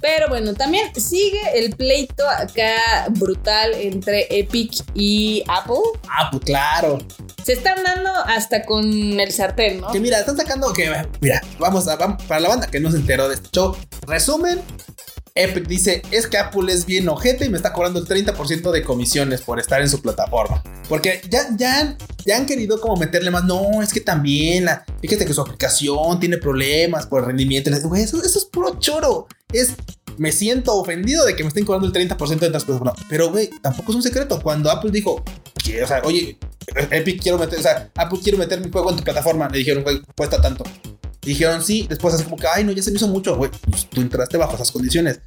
Pero 0.00 0.28
bueno, 0.28 0.54
también 0.54 0.94
sigue 0.94 1.40
el 1.54 1.74
pleito 1.74 2.28
acá 2.28 3.06
brutal 3.10 3.57
entre 3.74 4.26
Epic 4.30 4.84
y 4.94 5.42
Apple. 5.48 5.76
Ah, 6.08 6.28
pues 6.30 6.44
claro. 6.44 6.98
Se 7.44 7.52
están 7.52 7.82
dando 7.82 8.10
hasta 8.26 8.64
con 8.64 8.84
el 9.18 9.32
sartén, 9.32 9.80
¿no? 9.80 9.90
Que 9.90 10.00
mira, 10.00 10.18
están 10.18 10.36
sacando 10.36 10.72
que, 10.72 10.90
mira, 11.20 11.40
vamos 11.58 11.88
a, 11.88 11.96
vamos, 11.96 12.22
para 12.24 12.40
la 12.40 12.48
banda 12.48 12.66
que 12.66 12.80
no 12.80 12.90
se 12.90 12.98
enteró 12.98 13.28
de 13.28 13.34
este 13.34 13.48
show, 13.52 13.76
resumen, 14.06 14.60
Epic 15.38 15.68
dice, 15.68 16.02
es 16.10 16.26
que 16.26 16.36
Apple 16.36 16.72
es 16.72 16.84
bien 16.84 17.08
ojete 17.08 17.46
y 17.46 17.48
me 17.48 17.56
está 17.56 17.72
cobrando 17.72 18.00
el 18.00 18.06
30% 18.06 18.72
de 18.72 18.82
comisiones 18.82 19.40
por 19.40 19.60
estar 19.60 19.80
en 19.80 19.88
su 19.88 20.02
plataforma. 20.02 20.62
Porque 20.88 21.20
ya, 21.30 21.46
ya, 21.56 21.96
ya 22.26 22.36
han 22.36 22.46
querido 22.46 22.80
como 22.80 22.96
meterle 22.96 23.30
más, 23.30 23.44
no, 23.44 23.80
es 23.82 23.92
que 23.92 24.00
también, 24.00 24.64
la, 24.64 24.84
fíjate 25.00 25.24
que 25.24 25.32
su 25.32 25.40
aplicación 25.40 26.18
tiene 26.18 26.38
problemas 26.38 27.06
por 27.06 27.24
rendimiento. 27.24 27.70
Güey, 27.84 28.02
eso, 28.02 28.22
eso 28.22 28.38
es 28.38 28.44
puro 28.46 28.78
choro. 28.80 29.28
Es, 29.52 29.74
me 30.18 30.32
siento 30.32 30.74
ofendido 30.74 31.24
de 31.24 31.34
que 31.34 31.42
me 31.42 31.48
estén 31.48 31.64
cobrando 31.64 31.86
el 31.86 31.92
30% 31.92 32.38
de 32.38 32.50
transporte. 32.50 33.02
Pero, 33.08 33.30
güey, 33.30 33.50
tampoco 33.62 33.92
es 33.92 33.96
un 33.96 34.02
secreto. 34.02 34.40
Cuando 34.42 34.70
Apple 34.70 34.90
dijo, 34.90 35.16
o 35.16 35.86
sea, 35.86 36.02
oye, 36.04 36.36
Epic 36.90 37.22
quiero 37.22 37.38
meter, 37.38 37.58
o 37.58 37.62
sea, 37.62 37.90
Apple 37.94 38.18
quiero 38.22 38.38
meter 38.38 38.60
mi 38.60 38.70
juego 38.70 38.90
en 38.90 38.96
tu 38.96 39.04
plataforma, 39.04 39.48
le 39.48 39.58
dijeron, 39.58 39.82
güey, 39.82 40.02
cuesta 40.16 40.40
tanto. 40.40 40.64
Dijeron 41.22 41.62
sí, 41.62 41.86
después 41.88 42.14
así 42.14 42.24
como 42.24 42.36
que, 42.36 42.46
ay, 42.46 42.64
no, 42.64 42.72
ya 42.72 42.82
se 42.82 42.90
me 42.90 42.96
hizo 42.96 43.08
mucho, 43.08 43.36
güey, 43.36 43.50
pues 43.68 43.86
tú 43.86 44.00
entraste 44.00 44.36
bajo 44.36 44.54
esas 44.54 44.72
condiciones. 44.72 45.20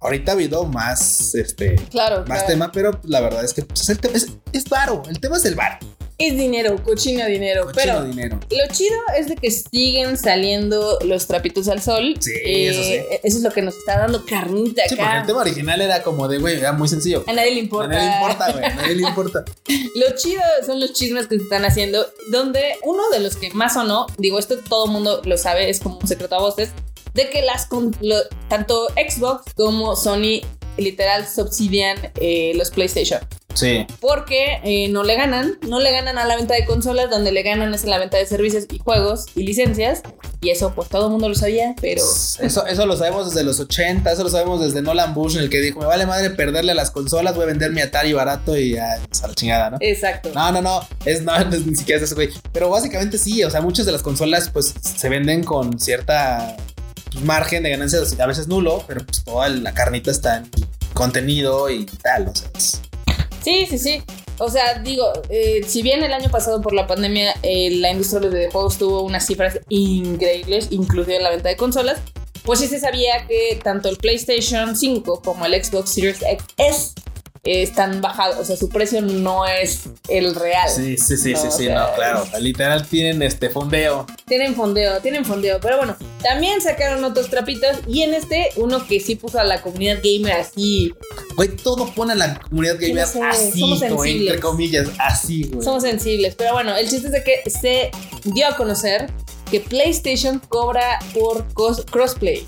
Ahorita 0.00 0.32
ha 0.32 0.34
habido 0.34 0.64
más, 0.64 1.34
este, 1.34 1.76
Claro, 1.90 2.18
más 2.18 2.26
claro. 2.26 2.46
tema, 2.46 2.72
pero 2.72 3.00
la 3.04 3.20
verdad 3.20 3.44
es 3.44 3.54
que 3.54 3.62
pues, 3.62 3.88
es, 3.88 3.88
el 3.88 3.98
es, 4.14 4.28
es 4.52 4.64
varo, 4.68 5.02
el 5.08 5.18
tema 5.20 5.36
es 5.36 5.44
el 5.44 5.54
varo. 5.54 5.78
Es 6.20 6.36
dinero, 6.36 6.82
cochino 6.82 7.24
dinero. 7.26 7.66
Cochino 7.66 7.80
pero 7.84 8.04
dinero. 8.04 8.40
lo 8.50 8.74
chido 8.74 8.96
es 9.16 9.28
de 9.28 9.36
que 9.36 9.52
siguen 9.52 10.18
saliendo 10.18 10.98
los 11.04 11.28
trapitos 11.28 11.68
al 11.68 11.80
sol. 11.80 12.16
Sí, 12.18 12.32
Eh, 12.44 12.68
eso 12.70 12.82
sí. 12.82 13.18
Eso 13.22 13.36
es 13.38 13.42
lo 13.44 13.50
que 13.52 13.62
nos 13.62 13.76
está 13.76 13.98
dando 14.00 14.24
carnita 14.26 14.82
Sí, 14.88 14.96
porque 14.96 15.02
acá. 15.04 15.20
el 15.20 15.26
tema 15.28 15.40
original 15.42 15.80
era 15.80 16.02
como 16.02 16.26
de, 16.26 16.38
güey, 16.38 16.56
era 16.58 16.72
muy 16.72 16.88
sencillo. 16.88 17.22
A 17.28 17.32
nadie 17.32 17.52
le 17.52 17.60
A 17.60 17.62
importa. 17.62 17.88
nadie 17.94 18.08
le 18.08 18.14
importa, 18.16 18.52
güey, 18.52 18.64
a 18.64 18.74
nadie 18.74 18.94
le 18.96 19.02
importa. 19.08 19.44
Lo 19.94 20.16
chido 20.16 20.42
son 20.66 20.80
los 20.80 20.92
chismes 20.92 21.28
que 21.28 21.36
se 21.36 21.44
están 21.44 21.64
haciendo, 21.64 22.04
donde 22.32 22.62
uno 22.82 23.08
de 23.10 23.20
los 23.20 23.36
que 23.36 23.50
más 23.50 23.76
o 23.76 23.84
no, 23.84 24.06
digo, 24.18 24.40
esto 24.40 24.56
todo 24.68 24.86
el 24.86 24.90
mundo 24.90 25.22
lo 25.24 25.36
sabe, 25.38 25.70
es 25.70 25.78
como 25.78 25.98
un 25.98 26.08
secreto 26.08 26.34
a 26.34 26.40
voces, 26.40 26.70
de 27.14 27.30
que 27.30 27.42
las 27.42 27.66
con- 27.66 27.94
lo- 28.00 28.22
tanto 28.48 28.88
Xbox 28.96 29.54
como 29.54 29.94
Sony 29.94 30.40
literal 30.76 31.26
subsidian 31.28 31.96
eh, 32.20 32.52
los 32.56 32.70
PlayStation. 32.70 33.20
Sí. 33.54 33.86
Porque 34.00 34.60
eh, 34.62 34.88
no 34.88 35.02
le 35.02 35.16
ganan, 35.16 35.58
no 35.66 35.80
le 35.80 35.90
ganan 35.90 36.16
a 36.18 36.24
la 36.26 36.36
venta 36.36 36.54
de 36.54 36.64
consolas, 36.64 37.10
donde 37.10 37.32
le 37.32 37.42
ganan 37.42 37.74
es 37.74 37.82
en 37.84 37.90
la 37.90 37.98
venta 37.98 38.16
de 38.16 38.26
servicios 38.26 38.66
y 38.70 38.78
juegos 38.78 39.26
y 39.34 39.42
licencias. 39.42 40.02
Y 40.40 40.50
eso 40.50 40.72
pues 40.74 40.88
todo 40.88 41.06
el 41.06 41.10
mundo 41.12 41.28
lo 41.28 41.34
sabía, 41.34 41.74
pero... 41.80 42.00
Eso, 42.00 42.64
eso 42.66 42.86
lo 42.86 42.96
sabemos 42.96 43.26
desde 43.34 43.44
los 43.44 43.58
80, 43.58 44.12
eso 44.12 44.22
lo 44.22 44.28
sabemos 44.30 44.60
desde 44.60 44.82
Nolan 44.82 45.12
Bush, 45.12 45.34
en 45.36 45.42
el 45.42 45.50
que 45.50 45.58
dijo, 45.60 45.80
me 45.80 45.86
vale 45.86 46.06
madre 46.06 46.30
perderle 46.30 46.70
a 46.70 46.74
las 46.76 46.92
consolas, 46.92 47.34
voy 47.34 47.42
a 47.42 47.46
vender 47.46 47.72
mi 47.72 47.80
Atari 47.80 48.12
barato 48.12 48.56
y 48.56 48.76
a, 48.76 48.92
a 48.92 49.26
la 49.26 49.34
chingada, 49.34 49.70
¿no? 49.70 49.78
Exacto. 49.80 50.30
No, 50.34 50.52
no, 50.52 50.62
no, 50.62 50.80
es, 51.04 51.22
no, 51.22 51.36
no 51.44 51.56
es 51.56 51.66
ni 51.66 51.74
siquiera 51.74 51.96
es 52.00 52.04
eso, 52.04 52.14
güey. 52.14 52.28
Pero 52.52 52.70
básicamente 52.70 53.18
sí, 53.18 53.42
o 53.42 53.50
sea, 53.50 53.60
muchas 53.60 53.86
de 53.86 53.90
las 53.92 54.02
consolas 54.02 54.48
pues 54.50 54.72
se 54.80 55.08
venden 55.08 55.42
con 55.42 55.80
cierta 55.80 56.56
pues, 57.10 57.24
margen 57.24 57.64
de 57.64 57.70
ganancias, 57.70 58.14
a 58.20 58.26
veces 58.26 58.46
nulo, 58.46 58.84
pero 58.86 59.04
pues 59.04 59.24
toda 59.24 59.48
la 59.48 59.74
carnita 59.74 60.12
está 60.12 60.36
en 60.36 60.50
contenido 60.94 61.68
y 61.70 61.86
tal, 61.86 62.28
o 62.28 62.34
sea, 62.36 62.48
es- 62.56 62.80
Sí, 63.48 63.64
sí, 63.66 63.78
sí. 63.78 64.02
O 64.38 64.50
sea, 64.50 64.78
digo, 64.80 65.10
eh, 65.30 65.62
si 65.66 65.80
bien 65.80 66.04
el 66.04 66.12
año 66.12 66.30
pasado 66.30 66.60
por 66.60 66.74
la 66.74 66.86
pandemia 66.86 67.34
eh, 67.42 67.70
la 67.76 67.90
industria 67.90 68.20
de 68.20 68.28
videojuegos 68.28 68.76
tuvo 68.76 69.02
unas 69.02 69.26
cifras 69.26 69.58
increíbles, 69.70 70.68
inclusive 70.70 71.16
en 71.16 71.22
la 71.22 71.30
venta 71.30 71.48
de 71.48 71.56
consolas, 71.56 71.98
pues 72.44 72.60
sí 72.60 72.66
se 72.66 72.78
sabía 72.78 73.26
que 73.26 73.58
tanto 73.64 73.88
el 73.88 73.96
PlayStation 73.96 74.76
5 74.76 75.22
como 75.24 75.46
el 75.46 75.64
Xbox 75.64 75.94
Series 75.94 76.20
X 76.58 76.94
están 77.44 78.00
bajados. 78.00 78.36
O 78.38 78.44
sea, 78.44 78.56
su 78.56 78.68
precio 78.68 79.00
no 79.02 79.46
es 79.46 79.84
el 80.08 80.34
real. 80.34 80.68
sí, 80.68 80.96
sí, 80.96 81.16
sí, 81.16 81.32
No, 81.32 81.38
sí, 81.38 81.48
sí, 81.50 81.64
sea, 81.64 81.80
no, 81.80 81.94
claro, 81.94 82.24
literal 82.40 82.86
tienen 82.86 83.22
este 83.22 83.50
fondeo. 83.50 84.06
Tienen 84.26 84.54
fondeo, 84.54 85.00
tienen 85.00 85.24
fondeo. 85.24 85.60
Pero 85.60 85.78
bueno, 85.78 85.96
también 86.22 86.60
sacaron 86.60 87.04
otros 87.04 87.30
trapitos. 87.30 87.78
Y 87.86 88.02
en 88.02 88.14
este, 88.14 88.50
uno 88.56 88.86
que 88.86 89.00
sí 89.00 89.16
puso 89.16 89.38
a 89.38 89.44
la 89.44 89.62
comunidad 89.62 89.98
gamer 90.02 90.32
así. 90.32 90.94
Güey, 91.36 91.48
todo 91.56 91.92
pone 91.94 92.12
a 92.12 92.16
la 92.16 92.40
comunidad 92.40 92.76
gamer 92.78 93.06
sé, 93.06 93.22
así, 93.22 93.60
somos 93.60 93.78
sensibles. 93.80 94.28
entre 94.28 94.40
comillas, 94.40 94.88
así, 94.98 95.44
güey. 95.44 95.64
Somos 95.64 95.82
sensibles. 95.82 96.34
Pero 96.34 96.52
bueno, 96.52 96.76
el 96.76 96.88
chiste 96.88 97.06
es 97.06 97.12
de 97.12 97.24
que 97.24 97.50
se 97.50 97.90
dio 98.24 98.46
a 98.46 98.56
conocer 98.56 99.10
que 99.50 99.60
PlayStation 99.60 100.40
cobra 100.48 100.98
por 101.14 101.46
crossplay. 101.90 102.46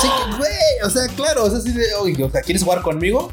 Sí, 0.00 0.08
güey, 0.36 0.50
o 0.84 0.90
sea, 0.90 1.08
claro, 1.16 1.44
o 1.44 1.50
sea, 1.50 1.60
sí 1.60 1.72
oye, 2.00 2.22
o 2.22 2.30
sea, 2.30 2.40
¿quieres 2.42 2.62
jugar 2.62 2.82
conmigo? 2.82 3.32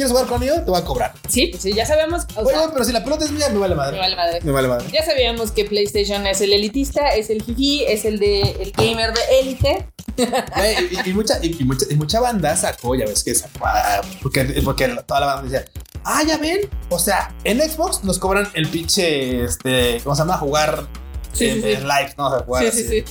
¿Quieres 0.00 0.12
jugar 0.12 0.28
conmigo? 0.28 0.54
Te 0.54 0.70
voy 0.70 0.80
a 0.80 0.84
cobrar. 0.86 1.12
Sí, 1.28 1.48
pues 1.48 1.62
sí, 1.62 1.74
ya 1.74 1.84
sabemos. 1.84 2.22
O 2.34 2.40
Oye, 2.40 2.54
sea, 2.56 2.70
pero 2.72 2.84
si 2.86 2.92
la 2.92 3.04
pelota 3.04 3.26
es 3.26 3.32
mía, 3.32 3.50
me 3.50 3.58
vale 3.58 3.74
madre. 3.74 3.96
me 3.96 4.00
vale 4.00 4.16
madre. 4.16 4.40
Me 4.42 4.50
vale 4.52 4.68
madre. 4.68 4.86
Ya 4.90 5.04
sabíamos 5.04 5.50
que 5.52 5.66
PlayStation 5.66 6.26
es 6.26 6.40
el 6.40 6.54
elitista, 6.54 7.08
es 7.10 7.28
el 7.28 7.42
fifi, 7.44 7.84
es 7.84 8.06
el 8.06 8.18
de 8.18 8.40
el 8.40 8.72
gamer 8.72 9.12
de 9.12 9.20
élite. 9.42 9.86
Güey, 10.16 10.76
y, 11.04 11.10
y 11.10 11.12
mucha, 11.12 11.38
y, 11.42 11.54
y 11.60 11.64
mucha, 11.64 11.84
y 11.90 11.96
mucha 11.96 12.18
banda 12.20 12.56
sacó, 12.56 12.94
ya 12.94 13.04
ves 13.04 13.22
que 13.22 13.34
sacó, 13.34 13.66
ah, 13.66 14.00
porque, 14.22 14.44
porque 14.64 14.88
toda 15.06 15.20
la 15.20 15.26
banda 15.26 15.42
decía, 15.50 15.64
ah, 16.04 16.22
ya 16.26 16.38
ven, 16.38 16.60
o 16.88 16.98
sea, 16.98 17.34
en 17.44 17.60
Xbox 17.60 18.02
nos 18.02 18.18
cobran 18.18 18.48
el 18.54 18.68
pinche, 18.68 19.44
este, 19.44 20.00
¿cómo 20.02 20.16
se 20.16 20.22
llama? 20.22 20.38
Jugar 20.38 20.86
Sí, 21.34 21.46
en, 21.46 21.54
sí, 21.56 21.62
sí. 21.62 21.68
en 21.72 21.82
live, 21.88 22.14
¿no? 22.18 22.26
O 22.26 22.30
sea, 22.30 22.38
jugar 22.44 22.62
Sí, 22.62 22.68
así. 22.70 22.82
sí, 22.84 22.88
sí. 22.88 23.04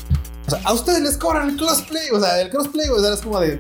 O 0.48 0.50
sea, 0.50 0.62
a 0.64 0.74
ustedes 0.74 1.02
les 1.02 1.18
cobran 1.18 1.50
el 1.50 1.56
crossplay, 1.58 2.10
o 2.12 2.20
sea, 2.20 2.42
el 2.42 2.50
crossplay, 2.50 2.90
o 2.90 3.00
sea, 3.00 3.14
es 3.14 3.22
como 3.22 3.40
de, 3.40 3.60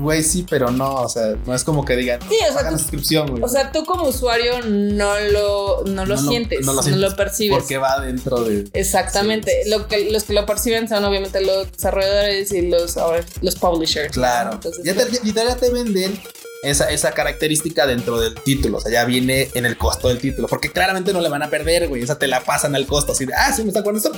güey, 0.00 0.22
sí, 0.22 0.44
pero 0.48 0.70
no, 0.70 0.94
o 0.96 1.08
sea, 1.08 1.34
no 1.46 1.54
es 1.54 1.62
como 1.64 1.84
que 1.84 1.94
digan, 1.96 2.20
Sí, 2.28 2.36
o 2.48 2.52
sea, 2.52 2.68
tú- 2.68 2.78
suscripción, 2.78 3.30
güey. 3.30 3.42
O 3.42 3.48
sea, 3.48 3.70
tú 3.72 3.84
como 3.84 4.04
usuario 4.08 4.60
no 4.64 5.18
lo, 5.20 5.82
no 5.84 6.06
lo 6.06 6.16
No 6.16 6.22
lo- 6.22 6.28
sientes, 6.30 6.60
no 6.60 6.66
no 6.66 6.72
lo 6.72 6.76
lo, 6.76 6.82
sientes, 6.82 7.14
percibes. 7.14 7.58
porque 7.58 7.78
va 7.78 8.00
dentro 8.00 8.42
de... 8.44 8.68
Exactamente. 8.72 9.52
Sí. 9.64 9.70
Lo 9.70 9.86
que, 9.86 10.10
los 10.10 10.24
que 10.24 10.32
lo 10.32 10.46
perciben 10.46 10.88
son 10.88 11.04
obviamente 11.04 11.40
los 11.40 11.70
desarrolladores 11.70 12.50
y 12.52 12.62
los, 12.62 12.96
ahora, 12.96 13.24
los 13.42 13.54
publishers. 13.56 14.12
Claro. 14.12 14.52
Entonces, 14.54 14.84
ya, 14.84 14.94
te, 14.94 15.06
ya- 15.32 15.56
te 15.56 15.70
venden 15.70 16.20
esa, 16.62 16.90
esa 16.90 17.12
característica 17.12 17.86
dentro 17.86 18.20
del 18.20 18.34
título. 18.34 18.78
O 18.78 18.80
sea, 18.80 18.92
ya 18.92 19.04
viene 19.04 19.48
en 19.54 19.66
el 19.66 19.76
costo 19.78 20.08
del 20.08 20.18
título. 20.18 20.46
Porque 20.48 20.70
claramente 20.72 21.12
no 21.12 21.20
le 21.20 21.28
van 21.28 21.42
a 21.42 21.50
perder, 21.50 21.88
güey. 21.88 22.02
Esa 22.02 22.18
te 22.18 22.26
la 22.26 22.42
pasan 22.42 22.74
al 22.74 22.86
costo. 22.86 23.12
Así 23.12 23.26
de, 23.26 23.34
ah, 23.34 23.52
sí, 23.52 23.62
me 23.62 23.68
está 23.68 23.82
con 23.82 23.96
esto. 23.96 24.12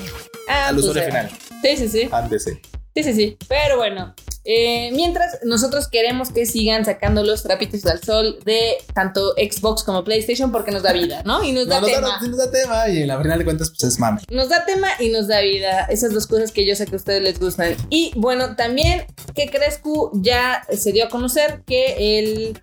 ah, 0.49 0.69
al 0.69 0.75
pues, 0.75 0.87
usuario 0.87 1.09
final. 1.09 1.31
Sí, 1.63 1.77
sí, 1.77 1.89
sí. 1.89 2.09
Ándese. 2.11 2.61
Sí, 2.95 3.03
sí, 3.03 3.15
sí. 3.15 3.37
Pero 3.49 3.77
bueno, 3.79 4.15
eh, 4.45 4.91
mientras 4.93 5.39
nosotros 5.45 5.89
queremos 5.89 6.31
que 6.31 6.45
sigan 6.47 6.85
sacando 6.85 7.23
los 7.23 7.43
trapitos 7.43 7.87
al 7.87 8.03
sol 8.03 8.39
de 8.45 8.75
tanto 8.93 9.33
Xbox 9.37 9.83
como 9.83 10.05
PlayStation 10.05 10.53
porque 10.53 10.73
nos 10.73 10.83
da 10.83 10.93
vida, 10.93 11.23
¿no? 11.25 11.43
Y 11.45 11.53
nos 11.53 11.69
da 11.69 11.81
No, 11.81 11.87
nos 11.87 11.91
tema. 11.97 12.09
da, 12.09 12.21
sí 12.21 12.29
nos 12.29 12.39
da 12.39 12.51
tema. 12.51 12.89
Y 12.89 13.05
la 13.07 13.21
final 13.23 13.39
de 13.39 13.45
cuentas, 13.45 13.71
pues 13.71 13.85
es 13.93 13.99
mame. 13.99 14.21
Nos 14.31 14.49
da 14.49 14.65
tema 14.67 14.89
y 14.99 15.09
nos 15.11 15.29
da 15.29 15.41
vida. 15.41 15.87
Esas 15.89 16.13
dos 16.13 16.27
cosas 16.27 16.53
que 16.53 16.67
yo 16.67 16.75
sé 16.77 16.87
que 16.87 16.95
a 16.95 16.97
ustedes 16.97 17.23
les 17.23 17.39
gustan. 17.41 17.77
Y 17.89 18.13
bueno, 18.17 18.57
también 18.57 19.07
que 19.35 19.49
Crescu 19.49 20.11
ya 20.23 20.63
se 20.71 20.93
dio 20.93 21.07
a 21.07 21.09
conocer 21.09 21.63
que 21.67 22.19
el, 22.19 22.61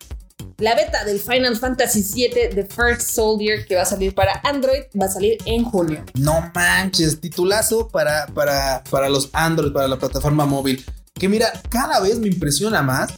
la 0.60 0.76
beta 0.76 1.04
del 1.06 1.20
Final 1.20 1.56
Fantasy 1.58 2.04
VII 2.04 2.50
The 2.54 2.66
First 2.66 3.12
Soldier 3.12 3.66
que 3.66 3.76
va 3.76 3.84
a 3.84 3.86
salir 3.86 4.14
para 4.14 4.42
Android 4.44 4.84
va 5.00 5.06
a 5.06 5.10
salir 5.10 5.38
en 5.46 5.64
junio. 5.64 6.04
No 6.16 6.52
manches, 6.54 7.20
titulazo 7.20 7.88
para, 7.88 8.28
para, 8.28 8.84
para 8.90 9.10
los 9.10 9.30
Android, 9.34 9.72
para 9.72 9.88
la 9.88 9.98
plataforma 9.98 10.46
móvil. 10.46 10.84
Que 11.14 11.30
mira, 11.30 11.52
cada 11.70 12.00
vez 12.00 12.20
me 12.20 12.28
impresiona 12.28 12.82
más 12.82 13.14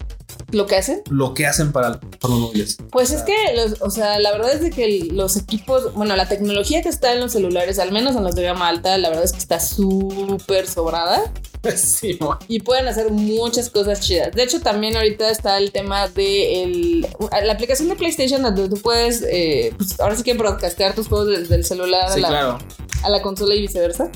lo 0.52 0.68
que 0.68 0.76
hacen. 0.76 1.02
Lo 1.10 1.34
que 1.34 1.46
hacen 1.46 1.72
para, 1.72 2.00
para 2.00 2.34
los 2.34 2.40
móviles. 2.40 2.78
Pues 2.92 3.12
es 3.12 3.24
que, 3.24 3.36
los, 3.56 3.82
o 3.82 3.90
sea, 3.90 4.20
la 4.20 4.32
verdad 4.32 4.54
es 4.54 4.62
de 4.62 4.70
que 4.70 5.08
los 5.12 5.38
equipos, 5.38 5.94
bueno, 5.94 6.16
la 6.16 6.28
tecnología 6.28 6.82
que 6.82 6.90
está 6.90 7.14
en 7.14 7.20
los 7.22 7.32
celulares, 7.32 7.80
al 7.80 7.92
menos 7.92 8.16
en 8.16 8.24
los 8.24 8.36
de 8.36 8.44
gama 8.44 8.68
alta, 8.68 8.98
la 8.98 9.10
verdad 9.10 9.26
es 9.26 9.32
que 9.32 9.40
está 9.40 9.60
súper 9.60 10.68
sobrada. 10.68 11.32
Sí. 11.76 12.18
Y 12.48 12.62
pueden 12.62 12.88
hacer 12.88 13.12
muchas 13.12 13.70
cosas 13.70 14.02
chidas. 14.02 14.34
De 14.34 14.42
hecho, 14.42 14.62
también 14.62 14.98
ahorita 14.98 15.30
está 15.30 15.60
el 15.60 15.72
tema 15.72 16.08
de 16.08 16.64
el, 16.64 17.08
la 17.44 17.54
aplicación 17.54 17.88
de 17.88 17.96
PlayStation 17.96 18.42
donde 18.42 18.68
tú 18.68 18.78
puedes, 18.82 19.24
eh, 19.30 19.72
pues 19.78 20.00
ahora 20.00 20.16
sí 20.16 20.24
que 20.24 20.34
broadcastear 20.34 20.96
tus 20.96 21.08
juegos 21.08 21.28
desde 21.28 21.54
el 21.54 21.64
celular 21.64 22.06
a, 22.06 22.14
Sí, 22.14 22.20
la, 22.20 22.30
claro. 22.30 22.58
a 23.04 23.10
la 23.12 23.22
consola 23.22 23.54
y 23.54 23.62
viceversa. 23.62 24.10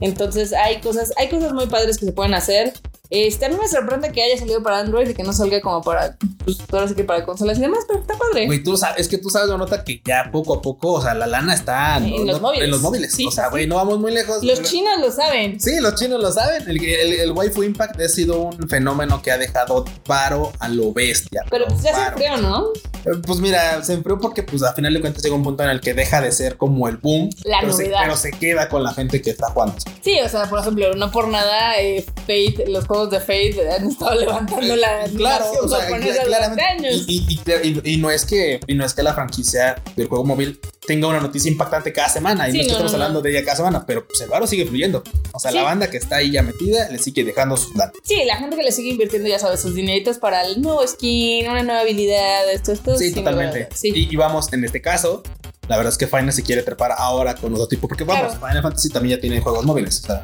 Entonces 0.00 0.52
hay 0.52 0.80
cosas, 0.80 1.12
hay 1.16 1.28
cosas 1.28 1.52
muy 1.52 1.66
padres 1.66 1.96
que 1.98 2.04
se 2.04 2.12
pueden 2.12 2.34
hacer. 2.34 2.74
Este, 3.10 3.46
a 3.46 3.48
mí 3.48 3.56
me 3.60 3.68
sorprende 3.68 4.10
que 4.12 4.22
haya 4.22 4.38
salido 4.38 4.62
para 4.62 4.78
Android 4.80 5.08
y 5.08 5.14
que 5.14 5.22
no 5.22 5.32
salga 5.32 5.60
como 5.60 5.82
para, 5.82 6.16
pues 6.44 6.58
ahora 6.72 6.88
sí 6.88 6.94
que 6.94 7.04
para 7.04 7.24
consolas 7.24 7.58
y 7.58 7.60
demás, 7.62 7.84
pero 7.86 8.00
está 8.00 8.14
padre. 8.18 8.46
Güey, 8.46 8.62
tú 8.62 8.76
sabes, 8.76 9.00
es 9.00 9.08
que 9.08 9.18
tú 9.18 9.30
sabes, 9.30 9.48
la 9.48 9.56
nota 9.56 9.84
que 9.84 10.00
ya 10.04 10.30
poco 10.32 10.54
a 10.54 10.62
poco, 10.62 10.92
o 10.94 11.02
sea, 11.02 11.14
la 11.14 11.26
lana 11.26 11.54
está 11.54 11.96
En 11.98 12.10
no- 12.10 12.24
los 12.24 12.36
no- 12.36 12.48
móviles. 12.48 12.64
En 12.64 12.70
los 12.70 12.80
móviles. 12.82 13.12
Sí, 13.14 13.26
o 13.26 13.30
sea, 13.30 13.44
sí, 13.44 13.50
güey, 13.50 13.66
no 13.66 13.76
vamos 13.76 13.98
muy 13.98 14.12
lejos. 14.12 14.42
Los 14.42 14.58
Pero- 14.58 14.68
chinos 14.70 15.00
lo 15.00 15.10
saben. 15.10 15.60
Sí, 15.60 15.78
los 15.80 15.94
chinos 15.94 16.20
lo 16.20 16.32
saben. 16.32 16.68
El, 16.68 16.84
el, 16.84 17.12
el 17.14 17.32
waifu 17.32 17.62
impact 17.62 18.00
ha 18.00 18.08
sido 18.08 18.40
un 18.40 18.68
fenómeno 18.68 19.22
que 19.22 19.30
ha 19.30 19.38
dejado 19.38 19.84
paro 20.06 20.52
a 20.58 20.68
lo 20.68 20.92
bestia. 20.92 21.42
Pero 21.50 21.66
pues 21.66 21.82
ya 21.82 21.94
se 21.94 22.02
enfrió, 22.08 22.36
¿no? 22.38 22.66
Eh, 23.04 23.10
Pues 23.26 23.38
mira, 23.38 23.82
se 23.84 23.92
enfrió 23.94 24.18
porque 24.18 24.42
pues 24.42 24.62
a 24.62 24.72
final 24.72 24.92
de 24.94 25.00
cuentas 25.00 25.22
llega 25.22 25.34
un 25.34 25.42
punto 25.42 25.62
en 25.62 25.70
el 25.70 25.80
que 25.80 25.94
deja 25.94 26.20
de 26.20 26.32
ser 26.32 26.56
como 26.56 26.88
el 26.88 26.96
boom. 26.96 27.30
La 27.44 27.60
pero 27.60 27.72
se, 27.72 27.84
novedad. 27.84 28.00
pero 28.02 28.16
se 28.16 28.30
queda 28.32 28.68
con 28.68 28.82
la 28.82 28.92
gente 28.92 29.22
que 29.22 29.30
está 29.30 29.48
jugando. 29.50 29.74
Sí, 30.02 30.18
o 30.24 30.28
sea, 30.28 30.48
por 30.48 30.58
ejemplo, 30.60 30.94
no 30.94 31.10
por 31.10 31.28
nada 31.28 31.78
eh, 31.80 32.04
Fate, 32.26 32.64
los 32.68 32.84
juegos 32.96 33.10
de 33.10 33.20
Fate 33.20 33.70
han 33.76 33.88
estado 33.90 34.14
levantando 34.20 34.76
la 34.76 35.04
Claro, 35.16 35.44
animación 35.46 35.64
o 35.64 35.68
sea, 35.68 36.24
claramente. 36.24 36.62
años. 36.64 37.04
Y, 37.06 37.26
y- 37.28 37.40
y- 37.84 37.94
y 37.94 37.96
no 37.98 38.10
es 38.10 38.24
que 38.24 38.60
y 38.66 38.74
no 38.74 38.84
es 38.84 38.94
que 38.94 39.02
la 39.02 39.14
franquicia 39.14 39.76
del 39.94 40.08
juego 40.08 40.24
móvil 40.24 40.60
tenga 40.86 41.08
una 41.08 41.20
noticia 41.20 41.50
impactante 41.50 41.92
cada 41.92 42.08
semana. 42.08 42.48
Y 42.48 42.52
Sí, 42.52 42.58
no 42.58 42.64
no, 42.64 42.70
estamos 42.70 42.92
no, 42.92 42.98
no. 42.98 43.04
hablando 43.04 43.22
de 43.22 43.30
ella 43.30 43.44
cada 43.44 43.56
semana, 43.56 43.84
pero 43.86 44.06
pues 44.06 44.20
el 44.20 44.28
varo 44.28 44.46
sigue 44.46 44.66
fluyendo. 44.66 45.02
O 45.32 45.38
sea, 45.40 45.50
Sí. 45.50 45.56
la 45.56 45.64
banda 45.64 45.90
que 45.90 45.96
está 45.96 46.16
ahí 46.16 46.30
ya 46.30 46.42
metida 46.42 46.88
le 46.88 46.98
sigue 46.98 47.24
dejando 47.24 47.56
sus 47.56 47.74
datos. 47.74 48.00
Sí, 48.04 48.24
la 48.24 48.36
gente 48.36 48.56
que 48.56 48.62
le 48.62 48.72
sigue 48.72 48.90
invirtiendo, 48.90 49.28
ya 49.28 49.38
sabes, 49.38 49.60
sus 49.60 49.74
dineritos 49.74 50.18
para 50.18 50.44
el 50.46 50.60
nuevo 50.62 50.86
skin, 50.86 51.48
una 51.50 51.62
nueva 51.62 51.80
habilidad, 51.80 52.50
esto, 52.52 52.72
esto. 52.72 52.96
Sí, 52.96 53.12
totalmente. 53.12 53.68
Sí. 53.74 53.90
Y, 53.94 54.12
y 54.12 54.16
vamos, 54.16 54.52
en 54.52 54.64
este 54.64 54.80
caso, 54.80 55.22
la 55.68 55.76
verdad 55.76 55.92
es 55.92 55.98
que 55.98 56.06
Final 56.06 56.32
se 56.32 56.44
quiere 56.44 56.62
trepar 56.62 56.92
ahora 56.96 57.34
con 57.34 57.52
otro 57.52 57.66
tipo, 57.66 57.88
porque 57.88 58.04
vamos, 58.04 58.34
Claro. 58.34 58.46
Final 58.46 58.62
Fantasy 58.62 58.88
también 58.90 59.16
ya 59.16 59.20
tiene 59.20 59.40
juegos 59.40 59.64
móviles. 59.64 60.00
O 60.04 60.06
sea, 60.06 60.22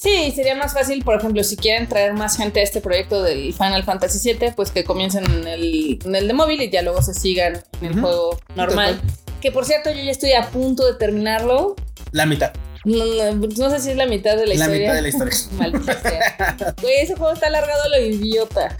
Sí, 0.00 0.32
sería 0.34 0.54
más 0.54 0.74
fácil, 0.74 1.02
por 1.02 1.16
ejemplo, 1.16 1.42
si 1.42 1.56
quieren 1.56 1.88
traer 1.88 2.12
más 2.14 2.36
gente 2.36 2.60
a 2.60 2.62
este 2.62 2.80
proyecto 2.80 3.20
del 3.20 3.52
Final 3.52 3.82
Fantasy 3.82 4.32
VII, 4.32 4.52
pues 4.52 4.70
que 4.70 4.84
comiencen 4.84 5.24
en 5.24 5.48
el, 5.48 5.98
en 6.04 6.14
el 6.14 6.28
de 6.28 6.34
móvil 6.34 6.62
y 6.62 6.70
ya 6.70 6.82
luego 6.82 7.02
se 7.02 7.14
sigan 7.14 7.64
en 7.80 7.86
el 7.88 8.00
juego 8.00 8.38
normal. 8.54 9.00
Que 9.40 9.50
por 9.50 9.64
cierto, 9.64 9.90
yo 9.90 10.00
ya 10.00 10.12
estoy 10.12 10.34
a 10.34 10.50
punto 10.50 10.86
de 10.86 10.94
terminarlo. 10.94 11.74
la 12.12 12.26
mitad. 12.26 12.52
No, 12.84 13.04
no- 13.34 13.48
no 13.48 13.70
sé 13.70 13.80
si 13.80 13.90
es 13.90 13.96
la 13.96 14.06
mitad 14.06 14.36
de 14.36 14.46
la, 14.46 14.54
La, 14.54 14.54
historia. 14.54 14.78
mitad 14.78 14.94
de 14.94 15.02
la 15.02 15.08
historia. 15.08 15.34
Maldita 15.58 16.00
sea. 16.00 16.74
Güey, 16.80 16.94
ese 17.00 17.16
juego 17.16 17.32
está 17.34 17.48
alargado 17.48 17.82
a 17.82 17.88
lo 17.88 18.00
idiota. 18.00 18.76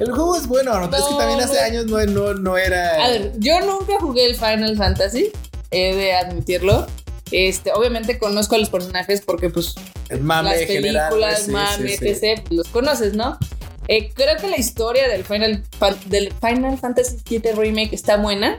El 0.00 0.10
juego 0.10 0.34
es 0.36 0.48
bueno, 0.48 0.76
¿no? 0.80 0.86
es 0.96 1.04
que 1.04 1.14
también 1.16 1.40
hace 1.40 1.60
años 1.60 1.86
no, 1.86 2.04
no, 2.06 2.34
no 2.34 2.58
era. 2.58 3.04
A 3.04 3.08
ver, 3.10 3.32
yo 3.38 3.60
nunca 3.60 3.94
jugué 4.00 4.26
el 4.26 4.34
Final 4.34 4.76
Fantasy, 4.76 5.30
he 5.70 5.94
de 5.94 6.12
admitirlo. 6.14 6.88
Este, 7.30 7.70
obviamente 7.72 8.18
conozco 8.18 8.56
a 8.56 8.58
los 8.58 8.68
personajes 8.68 9.20
porque 9.20 9.48
pues 9.48 9.74
el 10.08 10.20
mame 10.20 10.50
las 10.50 10.60
general. 10.66 11.08
películas, 11.10 11.42
sí, 11.42 11.50
mame, 11.50 11.88
sí, 11.96 12.14
sí. 12.14 12.26
etc, 12.26 12.46
los 12.50 12.68
conoces, 12.68 13.14
¿no? 13.14 13.38
Eh, 13.88 14.10
creo 14.14 14.36
que 14.36 14.48
la 14.48 14.56
historia 14.58 15.08
del 15.08 15.24
Final, 15.24 15.62
del 16.06 16.32
Final 16.40 16.78
Fantasy 16.78 17.16
VII 17.28 17.52
Remake 17.52 17.94
está 17.94 18.16
buena, 18.16 18.58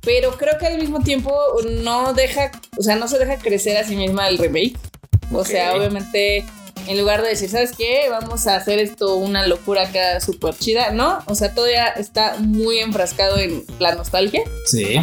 pero 0.00 0.36
creo 0.36 0.58
que 0.58 0.66
al 0.66 0.78
mismo 0.78 1.00
tiempo 1.00 1.34
no 1.82 2.12
deja, 2.14 2.50
o 2.78 2.82
sea, 2.82 2.96
no 2.96 3.08
se 3.08 3.18
deja 3.18 3.36
crecer 3.38 3.76
a 3.76 3.84
sí 3.84 3.94
misma 3.96 4.28
el 4.28 4.38
remake. 4.38 4.76
O 5.32 5.44
sea, 5.44 5.74
obviamente, 5.76 6.44
en 6.88 6.98
lugar 6.98 7.22
de 7.22 7.28
decir, 7.28 7.48
¿sabes 7.50 7.72
qué? 7.76 8.06
Vamos 8.10 8.46
a 8.46 8.56
hacer 8.56 8.78
esto 8.78 9.16
una 9.16 9.46
locura 9.46 9.82
acá 9.82 10.20
súper 10.20 10.54
chida, 10.56 10.90
¿no? 10.90 11.22
O 11.26 11.34
sea, 11.34 11.54
todavía 11.54 11.86
está 11.88 12.36
muy 12.38 12.78
enfrascado 12.80 13.38
en 13.38 13.64
la 13.78 13.94
nostalgia, 13.94 14.42
Sí. 14.66 14.96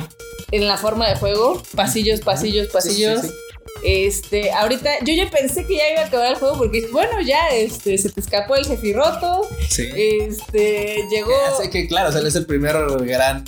en 0.52 0.68
la 0.68 0.78
forma 0.78 1.08
de 1.10 1.16
juego, 1.16 1.64
pasillos, 1.76 2.20
pasillos, 2.22 2.68
pasillos. 2.68 3.22
Sí, 3.22 3.28
sí, 3.28 3.34
sí. 3.34 3.40
Este, 3.84 4.52
ahorita 4.52 4.90
yo 5.06 5.14
ya 5.14 5.30
pensé 5.30 5.66
que 5.66 5.78
ya 5.78 5.90
iba 5.92 6.02
a 6.02 6.06
acabar 6.08 6.32
el 6.34 6.36
juego 6.38 6.58
porque 6.58 6.88
bueno, 6.92 7.22
ya 7.22 7.50
este 7.50 7.98
se 7.98 8.10
te 8.10 8.20
escapó 8.20 8.56
el 8.58 8.66
jefiroto, 8.66 9.48
Sí. 9.70 9.88
este 9.96 11.06
llegó, 11.10 11.32
Ya 11.50 11.56
sé 11.64 11.70
que, 11.70 11.88
claro, 11.88 12.10
o 12.10 12.12
sea, 12.12 12.22
es 12.28 12.36
el 12.36 12.46
primer 12.46 12.76
gran. 13.06 13.46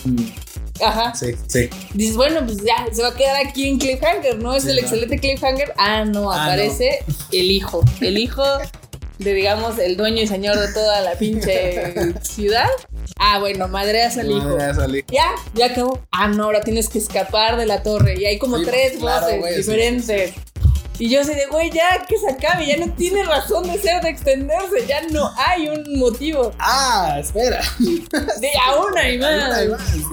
ajá. 0.81 1.13
Sí, 1.15 1.35
sí. 1.47 1.69
Dices, 1.93 2.15
bueno, 2.15 2.45
pues 2.45 2.59
ya 2.63 2.87
se 2.93 3.01
va 3.01 3.09
a 3.09 3.15
quedar 3.15 3.45
aquí 3.45 3.67
en 3.67 3.77
cliffhanger, 3.77 4.39
¿no? 4.39 4.55
Es 4.55 4.63
Sí, 4.63 4.69
el 4.69 4.75
¿no? 4.75 4.81
excelente 4.81 5.19
cliffhanger. 5.19 5.73
Ah, 5.77 6.05
no, 6.05 6.31
Ah, 6.31 6.45
aparece 6.45 6.99
el 7.33 7.51
hijo, 7.51 7.83
el 7.99 8.17
hijo 8.17 8.43
de 9.23 9.33
digamos 9.33 9.77
el 9.79 9.97
dueño 9.97 10.21
y 10.21 10.27
señor 10.27 10.57
de 10.59 10.71
toda 10.73 11.01
la 11.01 11.13
pinche 11.13 12.13
ciudad. 12.21 12.67
Ah, 13.17 13.39
bueno, 13.39 13.67
madreas 13.67 14.17
al 14.17 14.31
hijo. 14.31 14.57
Ya. 14.57 14.73
Ya, 15.11 15.31
ya 15.53 15.65
acabó. 15.67 15.99
Ah, 16.11 16.27
no, 16.27 16.45
ahora 16.45 16.61
tienes 16.61 16.89
que 16.89 16.97
escapar 16.99 17.57
de 17.57 17.65
la 17.65 17.83
torre. 17.83 18.15
Y 18.19 18.25
hay 18.25 18.37
como 18.39 18.57
Sí, 18.59 18.65
tres 18.65 18.93
claro, 18.99 19.27
voces 19.37 19.55
sí, 19.55 19.57
diferentes. 19.61 20.33
Y 20.99 21.09
yo 21.09 21.21
así 21.21 21.33
de, 21.33 21.47
güey, 21.47 21.71
ya 21.71 22.05
que 22.07 22.15
se 22.17 22.29
acabe, 22.29 22.67
ya 22.67 22.77
no 22.77 22.93
tiene 22.93 23.23
razón 23.23 23.63
de 23.63 23.79
ser, 23.79 24.03
de 24.03 24.09
extenderse, 24.09 24.85
ya 24.87 25.01
no 25.09 25.31
hay 25.35 25.67
un 25.67 25.97
motivo. 25.97 26.51
Ah, 26.59 27.17
espera. 27.19 27.59
De 27.79 28.51
aún 28.67 28.95
hay 28.97 29.17
más. 29.19 29.57
Sí. 29.91 30.03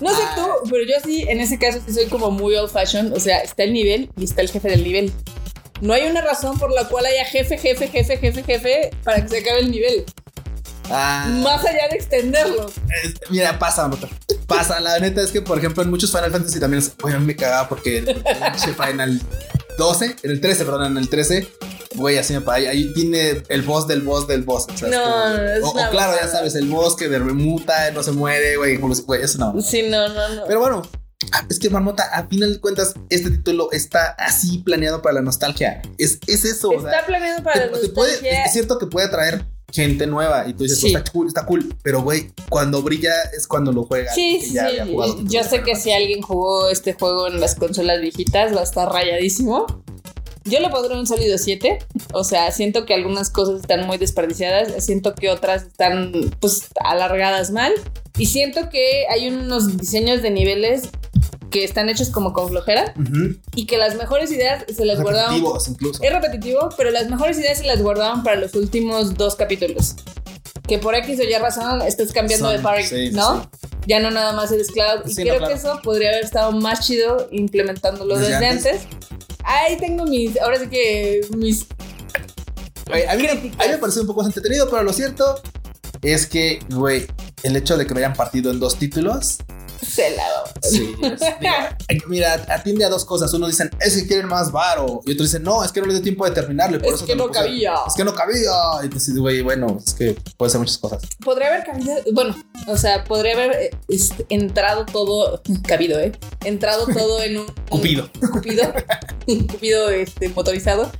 No 0.00 0.10
sé 0.14 0.22
Ah. 0.22 0.34
tú, 0.36 0.70
pero 0.70 0.84
yo 0.84 0.94
sí, 1.04 1.24
en 1.28 1.40
ese 1.40 1.58
caso 1.58 1.80
sí 1.84 1.92
soy 1.92 2.06
como 2.06 2.30
muy 2.30 2.54
old 2.54 2.70
fashion. 2.70 3.12
O 3.12 3.18
sea, 3.18 3.38
está 3.38 3.64
el 3.64 3.72
nivel 3.72 4.08
y 4.16 4.24
está 4.24 4.40
el 4.42 4.50
jefe 4.50 4.68
del 4.68 4.84
nivel. 4.84 5.12
No 5.80 5.92
hay 5.92 6.04
una 6.06 6.20
razón 6.22 6.58
por 6.58 6.72
la 6.72 6.88
cual 6.88 7.06
haya 7.06 7.24
jefe, 7.24 7.58
jefe, 7.58 7.88
jefe, 7.88 8.16
jefe, 8.18 8.42
jefe 8.42 8.90
para 9.02 9.22
que 9.22 9.28
se 9.28 9.38
acabe 9.38 9.60
el 9.60 9.70
nivel. 9.70 10.04
Ah, 10.90 11.26
Más 11.42 11.64
allá 11.64 11.88
de 11.90 11.96
extenderlo. 11.96 12.66
es- 13.02 13.14
mira, 13.30 13.58
pasa, 13.58 13.88
nota. 13.88 14.08
Pasa. 14.46 14.80
La 14.80 14.98
neta 14.98 15.22
es 15.22 15.30
que, 15.30 15.40
por 15.40 15.58
ejemplo, 15.58 15.82
en 15.82 15.90
muchos 15.90 16.10
Final 16.10 16.30
Fantasy 16.30 16.60
también, 16.60 16.82
es- 16.82 16.92
mí 17.04 17.24
me 17.24 17.36
cagaba 17.36 17.68
porque 17.68 17.98
el, 17.98 18.08
el 18.08 18.74
Final 18.74 19.20
12, 19.78 20.16
en 20.22 20.30
el 20.30 20.40
13, 20.40 20.64
perdón, 20.64 20.84
en 20.92 20.98
el 20.98 21.08
13, 21.08 21.48
güey, 21.94 22.18
así 22.18 22.34
me 22.34 22.42
pasa. 22.42 22.58
Ahí, 22.68 22.92
tiene 22.92 23.42
el 23.48 23.62
boss 23.62 23.88
del 23.88 24.02
boss 24.02 24.28
del 24.28 24.42
boss. 24.42 24.66
o 24.72 24.76
sea, 24.76 24.88
No, 24.88 25.02
como- 25.02 25.42
es 25.48 25.62
o, 25.64 25.68
o 25.70 25.90
claro, 25.90 26.16
ya 26.20 26.28
sabes, 26.28 26.54
el 26.54 26.66
boss 26.68 26.96
que 26.96 27.08
de 27.08 27.18
remuta, 27.18 27.90
no 27.92 28.02
se 28.02 28.12
muere, 28.12 28.56
güey, 28.56 28.76
güey, 28.76 29.22
eso 29.22 29.38
no. 29.38 29.60
Sí, 29.62 29.82
no, 29.88 30.08
no, 30.08 30.28
no. 30.34 30.44
Pero 30.46 30.60
bueno, 30.60 30.82
es 31.48 31.58
que 31.58 31.70
Marmota, 31.70 32.04
a 32.12 32.26
final 32.28 32.52
de 32.54 32.60
cuentas, 32.60 32.94
este 33.10 33.30
título 33.30 33.70
está 33.72 34.14
así 34.18 34.58
planeado 34.58 35.02
para 35.02 35.16
la 35.16 35.22
nostalgia. 35.22 35.82
Es, 35.98 36.18
es 36.26 36.44
eso. 36.44 36.70
o 36.70 36.80
sea, 36.80 36.90
Está 36.90 37.06
planeado 37.06 37.42
para 37.42 37.54
te- 37.54 37.66
la 37.66 37.72
puede- 37.92 38.12
nostalgia. 38.12 38.44
es 38.44 38.52
cierto 38.52 38.78
que 38.78 38.86
puede 38.86 39.06
atraer 39.08 39.46
gente 39.72 40.06
nueva 40.06 40.46
y 40.46 40.54
tú 40.54 40.62
dices, 40.62 40.78
Sí. 40.78 40.94
"Oh, 40.94 40.98
está 40.98 41.10
cool, 41.12 41.26
está 41.26 41.46
cool, 41.46 41.74
pero 41.82 42.00
güey, 42.02 42.30
cuando 42.48 42.80
brilla 42.82 43.12
es 43.36 43.48
cuando 43.48 43.72
lo 43.72 43.84
juega. 43.84 44.12
Sí, 44.14 44.38
sí, 44.40 44.50
sí. 44.50 45.24
Yo 45.24 45.42
sé 45.42 45.62
que 45.62 45.74
si 45.74 45.90
alguien 45.90 46.22
jugó 46.22 46.68
este 46.68 46.92
juego 46.92 47.26
en 47.26 47.40
las 47.40 47.56
consolas 47.56 48.00
viejitas 48.00 48.54
va 48.54 48.60
a 48.60 48.64
estar 48.64 48.88
rayadísimo. 48.92 49.83
Yo 50.44 50.60
le 50.60 50.68
pondré 50.68 50.94
un 50.98 51.06
sólido 51.06 51.38
7. 51.38 51.78
O 52.12 52.24
sea, 52.24 52.50
siento 52.52 52.84
que 52.84 52.94
algunas 52.94 53.30
cosas 53.30 53.60
están 53.60 53.86
muy 53.86 53.96
desperdiciadas. 53.96 54.84
Siento 54.84 55.14
que 55.14 55.30
otras 55.30 55.64
están 55.64 56.12
pues 56.40 56.68
alargadas 56.84 57.50
mal. 57.50 57.72
Y 58.18 58.26
siento 58.26 58.68
que 58.68 59.06
hay 59.10 59.28
unos 59.28 59.76
diseños 59.76 60.22
de 60.22 60.30
niveles 60.30 60.90
que 61.50 61.64
están 61.64 61.88
hechos 61.88 62.10
como 62.10 62.32
con 62.32 62.48
flojera. 62.48 62.94
Y 63.54 63.66
que 63.66 63.78
las 63.78 63.96
mejores 63.96 64.30
ideas 64.32 64.64
se 64.74 64.84
las 64.84 65.00
guardaban 65.00 65.36
incluso. 65.36 66.02
es 66.02 66.12
repetitivo, 66.12 66.68
pero 66.76 66.90
las 66.90 67.08
mejores 67.08 67.38
ideas 67.38 67.58
se 67.58 67.64
las 67.64 67.80
guardaban 67.80 68.22
para 68.22 68.36
los 68.36 68.54
últimos 68.54 69.14
dos 69.14 69.36
capítulos. 69.36 69.96
Que 70.66 70.78
por 70.78 70.94
X 70.94 71.18
o 71.20 71.22
Y 71.22 71.34
razón 71.34 71.82
estás 71.82 72.12
cambiando 72.12 72.46
Son- 72.48 72.56
de 72.56 72.62
party, 72.62 72.84
sí, 72.84 73.10
¿no? 73.12 73.42
sí. 73.42 73.68
Ya 73.86 74.00
no 74.00 74.10
nada 74.10 74.32
más 74.32 74.50
eres 74.50 74.68
cloud. 74.70 75.02
Y 75.06 75.10
Sí, 75.12 75.22
creo 75.22 75.34
no, 75.34 75.38
claro. 75.40 75.54
que 75.54 75.58
eso 75.60 75.80
podría 75.82 76.08
haber 76.08 76.24
estado 76.24 76.52
más 76.52 76.86
chido 76.86 77.28
implementándolo 77.32 78.16
Desde 78.16 78.32
desde, 78.32 78.46
antes. 78.46 78.66
antes. 78.82 78.86
Ahí 79.44 79.76
tengo 79.76 80.06
mis, 80.06 80.40
ahora 80.40 80.58
sí 80.58 80.68
que 80.68 81.20
mis... 81.36 81.66
Güey, 82.86 83.04
a, 83.06 83.14
mí, 83.14 83.26
a 83.26 83.34
mí 83.34 83.50
me 83.70 83.78
pareció 83.78 84.00
un 84.02 84.06
poco 84.06 84.20
más 84.20 84.28
entretenido, 84.28 84.68
pero 84.70 84.82
lo 84.82 84.92
cierto 84.94 85.42
es 86.02 86.26
que, 86.26 86.60
güey, 86.70 87.06
el 87.42 87.56
hecho 87.56 87.76
de 87.76 87.86
que 87.86 87.92
me 87.94 88.00
hayan 88.00 88.14
partido 88.14 88.50
en 88.50 88.58
dos 88.60 88.78
títulos. 88.78 89.38
Se 89.86 90.16
la 90.16 90.24
Sí, 90.62 90.94
es- 91.02 91.20
digo, 91.88 92.04
mira, 92.08 92.34
atiende 92.48 92.84
a 92.84 92.88
dos 92.88 93.04
cosas. 93.04 93.32
Unos 93.34 93.50
dicen, 93.50 93.70
es 93.80 93.96
que 93.96 94.06
quieren 94.06 94.26
más 94.26 94.50
varo. 94.50 95.00
Y 95.06 95.12
otros 95.12 95.28
dicen, 95.30 95.42
no, 95.42 95.62
es 95.64 95.72
que 95.72 95.80
no 95.80 95.86
les 95.86 95.96
dio 95.96 96.02
tiempo 96.02 96.24
de 96.24 96.30
terminarlo. 96.32 96.76
y 96.76 96.80
por 96.80 96.88
Es 96.88 96.94
eso 96.96 97.06
que 97.06 97.16
no 97.16 97.30
cabía. 97.30 97.74
Es 97.86 97.94
que 97.94 98.04
no 98.04 98.14
cabía. 98.14 98.50
Y 98.82 98.84
entonces, 98.86 99.16
güey, 99.16 99.42
bueno, 99.42 99.78
es 99.84 99.94
que 99.94 100.16
puede 100.36 100.50
ser 100.50 100.60
muchas 100.60 100.78
cosas. 100.78 101.02
Podría 101.24 101.48
haber 101.48 101.64
cabido, 101.64 101.94
bueno, 102.12 102.34
o 102.66 102.76
sea, 102.76 103.04
podría 103.04 103.34
haber 103.34 103.52
eh, 103.52 103.70
este, 103.88 104.26
entrado 104.28 104.86
todo, 104.86 105.42
cabido, 105.66 105.98
¿eh? 106.00 106.12
Entrado 106.44 106.86
todo 106.86 107.22
en 107.22 107.38
un... 107.38 107.46
Cupido. 107.68 108.08
Cupido. 108.32 108.72
Cupido 109.26 109.88
este, 109.90 110.28
motorizado. 110.30 110.90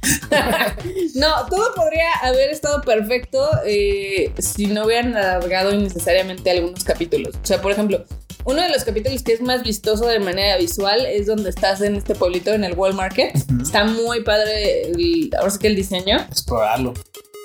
no, 1.14 1.46
todo 1.48 1.74
podría 1.74 2.10
haber 2.22 2.50
estado 2.50 2.80
perfecto 2.82 3.48
eh, 3.66 4.32
si 4.38 4.66
no 4.66 4.84
hubieran 4.86 5.16
alargado 5.16 5.72
innecesariamente 5.72 6.50
algunos 6.50 6.84
capítulos. 6.84 7.34
O 7.42 7.46
sea, 7.46 7.60
por 7.60 7.72
ejemplo, 7.72 8.04
uno 8.44 8.62
de 8.62 8.68
los 8.68 8.85
capítulos 8.85 9.22
que 9.22 9.33
es 9.33 9.40
más 9.40 9.62
vistoso 9.62 10.07
de 10.07 10.18
manera 10.18 10.57
visual 10.59 11.07
es 11.07 11.26
donde 11.26 11.50
estás 11.50 11.80
en 11.80 11.96
este 11.96 12.14
pueblito 12.14 12.52
en 12.52 12.64
el 12.64 12.74
Wall 12.74 12.94
Market. 12.94 13.35
Está 13.61 13.85
muy 13.85 14.22
padre, 14.22 14.88
el, 14.88 15.30
ahora 15.38 15.50
sí 15.50 15.59
que 15.59 15.68
el 15.68 15.76
diseño. 15.76 16.18
Explorarlo. 16.28 16.94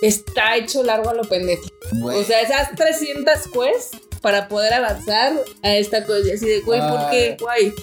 Está 0.02 0.56
hecho 0.58 0.84
largo 0.84 1.10
a 1.10 1.14
lo 1.14 1.24
pendejo. 1.24 1.64
O 2.04 2.24
sea, 2.24 2.42
esas 2.42 2.76
300 2.76 3.34
quests 3.48 3.98
para 4.22 4.48
poder 4.48 4.74
avanzar 4.74 5.34
a 5.64 5.76
esta 5.76 6.06
cosa. 6.06 6.34
Así 6.34 6.48
de, 6.48 6.62
güey, 6.62 6.80
¿por 6.82 7.10
qué? 7.10 7.38
Guay. 7.40 7.74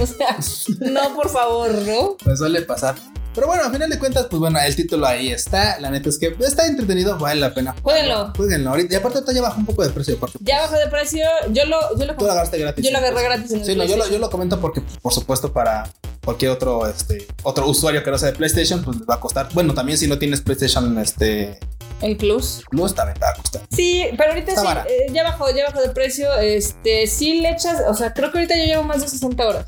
O 0.00 0.06
sea, 0.06 0.38
no, 0.90 1.14
por 1.14 1.28
favor, 1.28 1.72
¿no? 1.82 2.16
Pues 2.22 2.38
suele 2.38 2.62
pasar. 2.62 2.96
Pero 3.34 3.46
bueno, 3.46 3.64
a 3.64 3.70
final 3.70 3.88
de 3.88 3.98
cuentas, 3.98 4.26
pues 4.28 4.40
bueno, 4.40 4.58
el 4.60 4.76
título 4.76 5.06
ahí 5.06 5.30
está. 5.30 5.80
La 5.80 5.90
neta 5.90 6.10
es 6.10 6.18
que 6.18 6.36
está 6.40 6.66
entretenido, 6.66 7.18
vale 7.18 7.40
la 7.40 7.54
pena. 7.54 7.74
Jueguenlo. 7.82 8.32
Jueguenlo. 8.36 8.70
Ahorita, 8.70 8.94
y 8.94 8.96
aparte, 8.96 9.18
ahorita 9.18 9.32
ya 9.32 9.42
bajó 9.42 9.58
un 9.58 9.66
poco 9.66 9.82
de 9.82 9.90
precio. 9.90 10.18
Porque, 10.18 10.38
ya 10.40 10.60
bajó 10.60 10.76
de 10.76 10.88
precio. 10.88 11.24
Yo 11.50 11.64
lo, 11.64 11.78
yo 11.98 12.04
lo 12.04 12.14
Tú 12.16 12.26
lo 12.26 12.32
agarraste 12.32 12.58
gratis. 12.58 12.84
Yo 12.84 12.90
lo 12.90 12.98
agarré 12.98 13.22
gratis 13.22 13.52
en 13.52 13.60
el 13.60 13.64
Sí, 13.64 13.74
no, 13.74 13.84
yo 13.84 13.96
lo, 13.96 14.08
yo 14.08 14.18
lo 14.18 14.28
comento 14.28 14.60
porque, 14.60 14.82
por 15.00 15.14
supuesto, 15.14 15.52
para 15.52 15.90
cualquier 16.22 16.50
otro, 16.50 16.86
este, 16.86 17.26
otro 17.42 17.66
usuario 17.68 18.04
que 18.04 18.10
no 18.10 18.18
sea 18.18 18.32
de 18.32 18.36
PlayStation, 18.36 18.84
pues 18.84 18.98
les 18.98 19.08
va 19.08 19.14
a 19.14 19.20
costar. 19.20 19.48
Bueno, 19.54 19.72
también 19.72 19.96
si 19.96 20.06
no 20.06 20.18
tienes 20.18 20.42
PlayStation, 20.42 20.98
este. 20.98 21.58
El 22.02 22.16
Plus. 22.16 22.64
Plus 22.68 22.94
también 22.94 23.14
te 23.14 23.24
va 23.24 23.30
a 23.30 23.34
costar. 23.34 23.62
Sí, 23.70 24.04
pero 24.18 24.32
ahorita 24.32 24.54
sí, 24.54 24.66
eh, 24.88 25.12
ya 25.12 25.22
bajó, 25.22 25.50
ya 25.54 25.66
bajó 25.66 25.80
de 25.80 25.88
precio. 25.90 26.34
Este, 26.38 27.06
sí 27.06 27.40
le 27.40 27.50
echas, 27.50 27.80
o 27.88 27.94
sea, 27.94 28.12
creo 28.12 28.30
que 28.30 28.38
ahorita 28.38 28.56
yo 28.56 28.64
llevo 28.64 28.82
más 28.82 29.00
de 29.00 29.08
60 29.08 29.46
horas. 29.46 29.66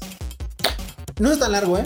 No 1.18 1.30
es 1.30 1.38
tan 1.38 1.52
largo, 1.52 1.78
¿eh? 1.78 1.84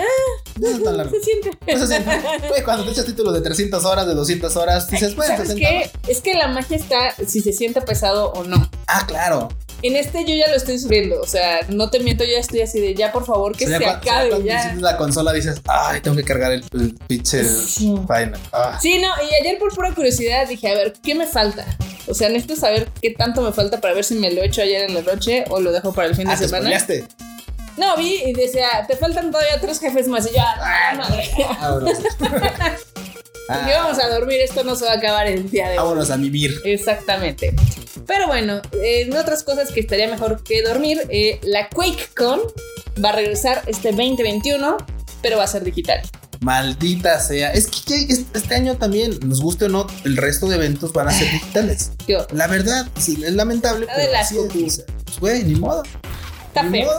Ah, 0.00 0.50
no 0.58 0.68
es 0.68 0.82
tan 0.82 0.96
largo. 0.96 1.12
Se 1.12 1.22
siente. 1.22 1.50
Se 1.66 1.86
siente. 1.86 2.10
Oye, 2.52 2.64
cuando 2.64 2.84
te 2.84 2.90
echas 2.90 3.06
títulos 3.06 3.34
de 3.34 3.40
300 3.40 3.84
horas, 3.84 4.06
de 4.06 4.14
200 4.14 4.56
horas, 4.56 4.88
dices, 4.88 5.14
bueno, 5.16 5.36
60 5.36 5.54
qué? 5.54 5.90
Es 6.08 6.20
que 6.20 6.34
la 6.34 6.48
magia 6.48 6.76
está 6.76 7.14
si 7.26 7.40
se 7.40 7.52
siente 7.52 7.80
pesado 7.82 8.32
o 8.32 8.44
no. 8.44 8.70
Ah, 8.86 9.04
claro. 9.06 9.48
En 9.82 9.96
este 9.96 10.26
yo 10.26 10.34
ya 10.34 10.46
lo 10.48 10.56
estoy 10.56 10.78
sufriendo, 10.78 11.20
o 11.22 11.26
sea, 11.26 11.60
no 11.70 11.88
te 11.88 12.00
miento, 12.00 12.22
yo 12.24 12.32
ya 12.32 12.40
estoy 12.40 12.60
así 12.60 12.80
de 12.80 12.94
ya, 12.94 13.12
por 13.12 13.24
favor, 13.24 13.56
que 13.56 13.66
se 13.66 13.76
acabe. 13.76 14.28
Cuando 14.28 14.46
ya. 14.46 14.74
la 14.74 14.98
consola 14.98 15.32
dices, 15.32 15.62
ay, 15.66 16.02
tengo 16.02 16.18
que 16.18 16.24
cargar 16.24 16.52
el, 16.52 16.62
el 16.74 16.94
pinche 17.06 17.42
sí. 17.44 17.94
Ah. 18.52 18.78
Sí, 18.80 18.98
no, 18.98 19.08
y 19.24 19.34
ayer 19.42 19.58
por 19.58 19.74
pura 19.74 19.94
curiosidad 19.94 20.46
dije, 20.46 20.68
a 20.68 20.74
ver, 20.74 20.92
¿qué 21.02 21.14
me 21.14 21.26
falta? 21.26 21.64
O 22.06 22.14
sea, 22.14 22.28
necesito 22.28 22.56
saber 22.56 22.90
qué 23.00 23.10
tanto 23.10 23.40
me 23.40 23.52
falta 23.52 23.80
para 23.80 23.94
ver 23.94 24.04
si 24.04 24.16
me 24.16 24.30
lo 24.30 24.42
echo 24.42 24.60
ayer 24.60 24.82
en 24.88 24.94
la 24.94 25.02
noche 25.02 25.44
o 25.48 25.60
lo 25.60 25.72
dejo 25.72 25.94
para 25.94 26.08
el 26.08 26.14
fin 26.14 26.28
ah, 26.28 26.32
de 26.36 26.48
semana. 26.48 26.86
¿te 26.86 27.04
no, 27.80 27.96
vi 27.96 28.22
y 28.26 28.32
decía, 28.34 28.84
te 28.86 28.96
faltan 28.96 29.30
todavía 29.30 29.58
tres 29.60 29.80
jefes 29.80 30.06
más. 30.06 30.26
Y 30.30 30.36
yo, 30.36 30.42
ah, 30.42 30.94
madre. 30.96 31.30
Ah, 33.52 33.66
y 33.66 33.72
vamos 33.72 33.98
a 33.98 34.08
dormir, 34.08 34.40
esto 34.42 34.62
no 34.62 34.76
se 34.76 34.84
va 34.84 34.92
a 34.92 34.96
acabar 34.98 35.26
el 35.26 35.50
día 35.50 35.64
de 35.64 35.72
hoy. 35.72 35.78
Vámonos 35.78 36.10
a 36.12 36.16
vivir. 36.16 36.60
Exactamente. 36.64 37.52
Pero 38.06 38.28
bueno, 38.28 38.62
en 38.80 39.16
otras 39.16 39.42
cosas 39.42 39.72
que 39.72 39.80
estaría 39.80 40.06
mejor 40.06 40.44
que 40.44 40.62
dormir, 40.62 41.00
eh, 41.10 41.40
la 41.42 41.68
QuakeCon 41.68 42.40
va 43.04 43.08
a 43.08 43.12
regresar 43.12 43.62
este 43.66 43.88
2021, 43.88 44.76
pero 45.20 45.38
va 45.38 45.44
a 45.44 45.48
ser 45.48 45.64
digital. 45.64 46.00
Maldita 46.40 47.18
sea. 47.18 47.52
Es 47.52 47.66
que 47.66 48.06
este 48.06 48.54
año 48.54 48.76
también, 48.76 49.18
nos 49.24 49.42
guste 49.42 49.64
o 49.64 49.68
no, 49.68 49.86
el 50.04 50.16
resto 50.16 50.48
de 50.48 50.54
eventos 50.54 50.92
van 50.92 51.08
a 51.08 51.10
ser 51.10 51.30
digitales. 51.32 51.90
La 52.32 52.46
verdad, 52.46 52.86
sí, 53.00 53.20
es 53.24 53.32
lamentable. 53.32 53.88
pero 53.94 54.16
así 54.16 54.38
es, 54.38 54.84
pues, 55.04 55.18
güey, 55.18 55.42
ni 55.42 55.56
modo. 55.56 55.82
Está 56.50 56.68
feo. 56.68 56.90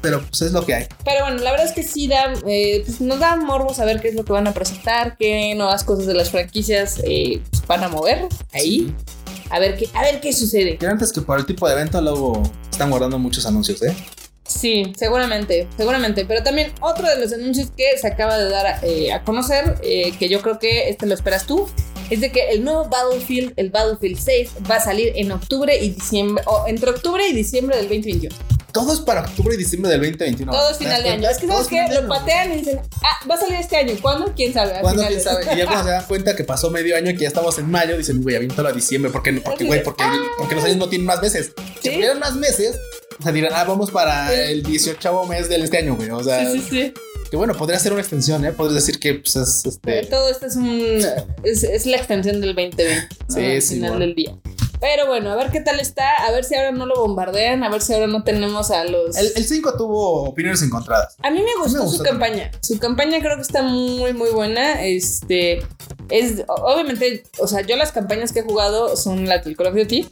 pero 0.00 0.22
pues 0.22 0.40
es 0.40 0.52
lo 0.52 0.64
que 0.64 0.74
hay. 0.74 0.86
Pero 1.04 1.24
bueno, 1.24 1.42
la 1.42 1.50
verdad 1.50 1.66
es 1.66 1.72
que 1.72 1.82
sí 1.82 2.08
da, 2.08 2.32
eh, 2.46 2.82
pues 2.84 3.00
nos 3.02 3.20
da 3.20 3.36
morbo 3.36 3.74
saber 3.74 4.00
qué 4.00 4.08
es 4.08 4.14
lo 4.14 4.24
que 4.24 4.32
van 4.32 4.46
a 4.46 4.54
presentar, 4.54 5.18
qué 5.18 5.54
nuevas 5.54 5.84
cosas 5.84 6.06
de 6.06 6.14
las 6.14 6.30
franquicias 6.30 6.98
eh, 7.04 7.42
pues, 7.50 7.66
van 7.66 7.84
a 7.84 7.88
mover 7.88 8.26
ahí. 8.54 8.94
A 9.50 9.58
ver 9.58 9.76
qué, 9.76 9.88
a 9.92 10.00
ver 10.00 10.20
qué 10.20 10.32
sucede. 10.32 10.78
Que 10.78 10.86
antes 10.86 11.12
que 11.12 11.20
por 11.20 11.38
el 11.38 11.44
tipo 11.44 11.68
de 11.68 11.74
evento 11.74 12.00
luego 12.00 12.42
están 12.70 12.88
guardando 12.88 13.18
muchos 13.18 13.44
anuncios, 13.44 13.82
¿eh? 13.82 13.94
Sí, 14.44 14.92
seguramente, 14.96 15.68
seguramente. 15.76 16.24
Pero 16.24 16.42
también 16.42 16.72
otro 16.80 17.06
de 17.06 17.20
los 17.20 17.32
anuncios 17.34 17.70
que 17.76 17.98
se 18.00 18.06
acaba 18.06 18.38
de 18.38 18.48
dar 18.48 18.82
eh, 18.82 19.12
a 19.12 19.22
conocer, 19.24 19.78
que 19.82 20.28
yo 20.30 20.40
creo 20.40 20.58
que 20.58 20.88
este 20.88 21.04
lo 21.04 21.14
esperas 21.14 21.46
tú, 21.46 21.68
es 22.10 22.20
de 22.20 22.30
que 22.30 22.50
el 22.50 22.64
nuevo 22.64 22.88
Battlefield, 22.88 23.54
el 23.56 23.70
Battlefield 23.70 24.18
6, 24.18 24.50
va 24.70 24.76
a 24.76 24.80
salir 24.80 25.12
en 25.16 25.32
octubre 25.32 25.76
y 25.76 25.90
diciembre, 25.90 26.42
o 26.46 26.64
entre 26.66 26.90
octubre 26.90 27.26
y 27.28 27.32
diciembre 27.32 27.76
del 27.76 27.86
2021 27.86 28.34
todo 28.76 28.92
es 28.92 29.00
para 29.00 29.22
octubre 29.22 29.54
y 29.54 29.56
diciembre 29.56 29.90
del 29.90 30.00
2021. 30.00 30.52
Todo 30.52 30.70
es 30.70 30.76
final 30.76 31.02
de 31.02 31.08
año. 31.08 31.30
Es 31.30 31.38
que 31.38 31.46
sabes 31.46 31.66
que 31.66 31.82
lo 31.94 32.08
patean 32.08 32.52
y 32.52 32.56
dicen, 32.58 32.78
ah, 33.02 33.26
va 33.28 33.36
a 33.36 33.38
salir 33.38 33.54
este 33.54 33.74
año. 33.74 33.94
¿Cuándo? 34.02 34.30
¿Quién 34.36 34.52
sabe? 34.52 34.74
¿Cuándo? 34.82 35.02
¿Quién 35.06 35.18
sabe? 35.18 35.44
Y 35.50 35.56
ya 35.56 35.64
cuando 35.64 35.84
se 35.84 35.90
dan 35.92 36.04
cuenta 36.04 36.36
que 36.36 36.44
pasó 36.44 36.70
medio 36.70 36.94
año 36.94 37.10
y 37.10 37.14
que 37.14 37.22
ya 37.22 37.28
estamos 37.28 37.58
en 37.58 37.70
mayo, 37.70 37.96
dicen, 37.96 38.20
güey, 38.22 38.36
aviéntalo 38.36 38.68
a 38.68 38.72
diciembre. 38.72 39.10
¿Por 39.10 39.22
qué? 39.22 39.32
Porque, 39.32 39.64
güey, 39.64 39.82
porque, 39.82 40.04
porque 40.36 40.56
los 40.56 40.64
años 40.64 40.76
no 40.76 40.90
tienen 40.90 41.06
más 41.06 41.22
meses. 41.22 41.52
Si 41.80 41.88
tuvieran 41.88 42.18
más 42.18 42.34
meses, 42.34 42.78
o 43.18 43.22
sea, 43.22 43.32
dirán, 43.32 43.52
ah, 43.54 43.64
vamos 43.64 43.90
para 43.90 44.34
el 44.34 44.62
18 44.62 45.24
mes 45.24 45.48
del 45.48 45.62
este 45.62 45.78
año, 45.78 45.96
güey. 45.96 46.10
O 46.10 46.22
sea, 46.22 46.44
sí, 46.44 46.60
sí, 46.60 46.68
sí. 46.68 46.94
Que 47.36 47.38
bueno, 47.38 47.52
podría 47.52 47.78
ser 47.78 47.92
una 47.92 48.00
extensión, 48.00 48.46
¿eh? 48.46 48.52
Podrías 48.52 48.76
decir 48.76 48.98
que 48.98 49.12
pues, 49.12 49.36
es 49.36 49.66
este. 49.66 50.06
Todo 50.06 50.30
esto 50.30 50.46
es 50.46 50.56
un. 50.56 51.02
Es, 51.42 51.64
es 51.64 51.84
la 51.84 51.98
extensión 51.98 52.40
del 52.40 52.54
2020. 52.54 53.08
Sí, 53.28 53.44
Al 53.44 53.60
final 53.60 53.98
del 53.98 54.14
día. 54.14 54.34
Pero 54.80 55.06
bueno, 55.06 55.30
a 55.30 55.36
ver 55.36 55.50
qué 55.50 55.60
tal 55.60 55.78
está, 55.78 56.14
a 56.26 56.30
ver 56.30 56.44
si 56.44 56.54
ahora 56.54 56.72
no 56.72 56.86
lo 56.86 56.98
bombardean, 56.98 57.62
a 57.62 57.68
ver 57.68 57.82
si 57.82 57.92
ahora 57.92 58.06
no 58.06 58.24
tenemos 58.24 58.70
a 58.70 58.84
los... 58.84 59.16
El 59.16 59.44
5 59.44 59.76
tuvo 59.76 60.22
opiniones 60.24 60.62
encontradas. 60.62 61.16
A 61.22 61.30
mí 61.30 61.40
me 61.40 61.62
gustó, 61.62 61.86
su 61.88 62.02
campaña. 62.02 62.50
Su 62.62 62.78
campaña 62.78 63.20
creo 63.20 63.36
que 63.36 63.42
está 63.42 63.62
muy, 63.62 64.14
muy 64.14 64.30
buena. 64.30 64.82
Este, 64.82 65.58
es, 66.08 66.42
obviamente, 66.48 67.22
o 67.38 67.46
sea, 67.46 67.60
yo 67.60 67.76
las 67.76 67.92
campañas 67.92 68.32
que 68.32 68.40
he 68.40 68.44
jugado 68.44 68.96
son 68.96 69.26
las 69.26 69.44
del 69.44 69.56
Call 69.56 69.66
of 69.66 69.74
Duty 69.74 70.08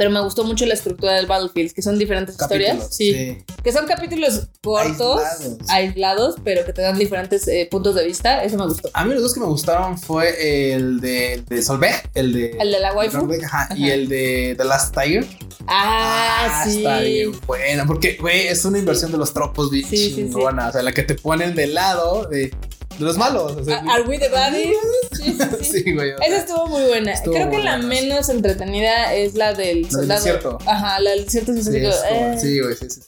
pero 0.00 0.08
me 0.10 0.20
gustó 0.22 0.44
mucho 0.44 0.64
la 0.64 0.72
estructura 0.72 1.12
del 1.12 1.26
Battlefield, 1.26 1.74
que 1.74 1.82
son 1.82 1.98
diferentes 1.98 2.34
historias. 2.34 2.88
Sí, 2.90 3.36
Que 3.62 3.70
son 3.70 3.84
capítulos 3.84 4.48
cortos, 4.62 5.20
aislados. 5.68 6.36
pero 6.42 6.64
que 6.64 6.72
te 6.72 6.80
dan 6.80 6.98
diferentes 6.98 7.46
eh, 7.48 7.68
puntos 7.70 7.96
de 7.96 8.06
vista. 8.06 8.42
Eso 8.42 8.56
me 8.56 8.64
gustó. 8.64 8.88
A 8.94 9.04
mí 9.04 9.12
los 9.12 9.22
dos 9.22 9.34
que 9.34 9.40
me 9.40 9.46
gustaron 9.46 9.98
fue 9.98 10.72
el 10.72 11.02
de, 11.02 11.44
de 11.46 11.62
Solveig, 11.62 12.08
el 12.14 12.32
de. 12.32 12.56
El 12.58 12.72
de 12.72 12.80
la 12.80 12.94
waifu. 12.94 13.28
Y 13.76 13.90
el 13.90 14.08
de 14.08 14.54
The 14.56 14.64
Last 14.64 14.96
Tiger. 14.96 15.26
Ah, 15.66 16.46
ah 16.48 16.64
sí. 16.64 16.78
Está 16.78 17.00
bien 17.00 17.32
buena, 17.46 17.84
porque, 17.84 18.16
güey, 18.18 18.46
es 18.46 18.64
una 18.64 18.78
inversión 18.78 19.12
de 19.12 19.18
los 19.18 19.34
tropos 19.34 19.70
bien 19.70 19.86
sí, 19.86 20.14
chingona. 20.14 20.70
O 20.70 20.72
sea, 20.72 20.82
la 20.82 20.92
que 20.92 21.02
te 21.02 21.14
ponen 21.14 21.54
de 21.54 21.66
lado 21.66 22.24
de 22.24 22.54
de 23.00 23.06
los 23.06 23.16
malos. 23.16 23.56
O 23.56 23.64
sea, 23.64 23.82
¿Are 23.90 24.02
we 24.02 24.18
the 24.18 24.28
baddies? 24.28 24.76
Sí, 25.12 25.36
sí, 25.62 25.64
sí. 25.84 25.92
güey. 25.92 26.12
Esa 26.22 26.36
estuvo 26.36 26.66
muy 26.66 26.84
buena. 26.84 27.14
Creo 27.22 27.50
que 27.50 27.58
la 27.58 27.78
menos 27.78 28.28
entretenida 28.28 29.14
es 29.14 29.34
la 29.34 29.54
del 29.54 29.90
soldado. 29.90 30.22
Del 30.22 30.34
desierto. 30.34 30.58
Ajá, 30.66 31.00
la 31.00 31.10
del 31.10 31.24
desierto 31.24 31.52
sí, 31.54 31.76
eh. 31.76 32.36
sí, 32.38 32.60
güey, 32.60 32.76
sí, 32.76 32.90
sí. 32.90 33.00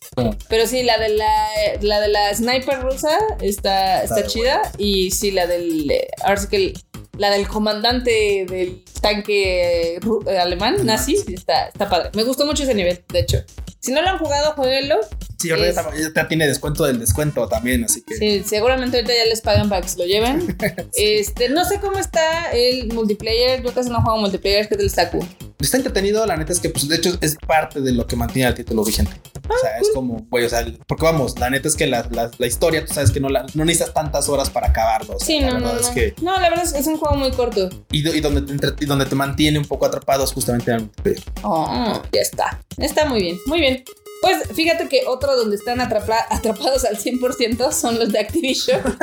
Pero 0.48 0.66
sí, 0.66 0.82
la 0.82 0.98
de 0.98 1.10
la, 1.10 1.46
la 1.82 2.00
de 2.00 2.08
la 2.08 2.34
sniper 2.34 2.82
rusa 2.82 3.18
está, 3.40 4.02
está, 4.02 4.26
chida. 4.26 4.62
Y 4.78 5.10
sí, 5.10 5.30
la 5.30 5.46
del. 5.46 5.92
Ahora 6.24 6.40
sí 6.40 6.48
que 6.48 6.74
la 7.18 7.30
del 7.30 7.46
comandante 7.46 8.46
del 8.48 8.84
tanque 9.00 9.96
eh, 9.96 10.38
alemán, 10.38 10.76
nazi, 10.84 11.16
está, 11.28 11.68
está 11.68 11.88
padre. 11.88 12.10
Me 12.14 12.24
gustó 12.24 12.46
mucho 12.46 12.62
ese 12.62 12.74
nivel, 12.74 13.04
de 13.08 13.20
hecho. 13.20 13.38
Si 13.80 13.90
no 13.90 14.00
lo 14.00 14.10
han 14.10 14.18
jugado, 14.18 14.52
jueguenlo. 14.54 14.96
Sí, 15.40 15.50
ahorita 15.50 15.90
ya 16.14 16.28
tiene 16.28 16.46
descuento 16.46 16.84
del 16.84 17.00
descuento 17.00 17.48
también, 17.48 17.82
así 17.82 18.00
que. 18.02 18.14
Sí, 18.14 18.44
seguramente 18.46 18.98
ahorita 18.98 19.12
ya 19.12 19.24
les 19.24 19.40
pagan 19.40 19.68
para 19.68 19.82
que 19.82 19.88
se 19.88 19.98
lo 19.98 20.06
lleven. 20.06 20.56
Este, 20.94 21.48
no 21.48 21.64
sé 21.64 21.80
cómo 21.80 21.98
está 21.98 22.52
el 22.52 22.92
multiplayer. 22.92 23.62
Yo 23.62 23.74
casi 23.74 23.90
no 23.90 24.00
juego 24.02 24.18
multiplayer, 24.18 24.68
¿qué 24.68 24.76
tal 24.76 24.86
está 24.86 25.10
Está 25.58 25.76
entretenido, 25.76 26.24
la 26.26 26.36
neta 26.36 26.52
es 26.52 26.60
que, 26.60 26.70
pues, 26.70 26.88
de 26.88 26.96
hecho, 26.96 27.16
es 27.20 27.36
parte 27.36 27.80
de 27.80 27.92
lo 27.92 28.06
que 28.06 28.16
mantiene 28.16 28.48
el 28.48 28.54
título 28.54 28.84
vigente. 28.84 29.12
o 29.48 29.58
sea, 29.58 29.78
es 29.78 29.90
como, 29.94 30.26
güey, 30.30 30.44
o 30.44 30.48
sea, 30.48 30.64
porque 30.86 31.04
vamos, 31.04 31.38
la 31.38 31.50
neta 31.50 31.68
es 31.68 31.76
que 31.76 31.86
la, 31.86 32.08
la, 32.10 32.46
historia, 32.46 32.84
tú 32.84 32.92
sabes 32.92 33.10
que 33.10 33.20
no, 33.20 33.28
la, 33.28 33.46
no 33.54 33.64
necesitas 33.64 33.94
tantas 33.94 34.28
horas 34.28 34.50
para 34.50 34.68
acabarlo. 34.68 35.16
sí, 35.20 35.40
no, 35.40 35.58
no, 35.58 35.76
es 35.78 35.88
que. 35.88 36.14
No, 36.22 36.38
la 36.40 36.50
verdad 36.50 36.64
es 36.64 36.72
que 36.72 36.80
es 36.80 36.86
un 36.86 36.98
juego 37.02 37.16
muy 37.16 37.30
corto. 37.32 37.68
Y, 37.90 38.08
y 38.08 38.20
donde, 38.20 38.42
te, 38.42 38.84
y 38.84 38.86
donde 38.86 39.06
te 39.06 39.14
mantiene 39.14 39.58
un 39.58 39.64
poco 39.64 39.86
atrapado 39.86 40.24
es 40.24 40.32
justamente 40.32 40.70
en 40.70 40.76
el 40.76 40.82
multiplayer. 40.84 41.22
Oh, 41.42 42.02
ya 42.12 42.20
está. 42.20 42.60
Está 42.78 43.06
muy 43.06 43.20
bien, 43.20 43.38
muy 43.46 43.60
bien. 43.60 43.84
Pues 44.22 44.38
fíjate 44.54 44.88
que 44.88 45.02
otro 45.08 45.36
donde 45.36 45.56
están 45.56 45.80
atrapados 45.80 46.84
al 46.84 46.96
100% 46.96 47.72
son 47.72 47.98
los 47.98 48.12
de 48.12 48.20
Activision. 48.20 48.80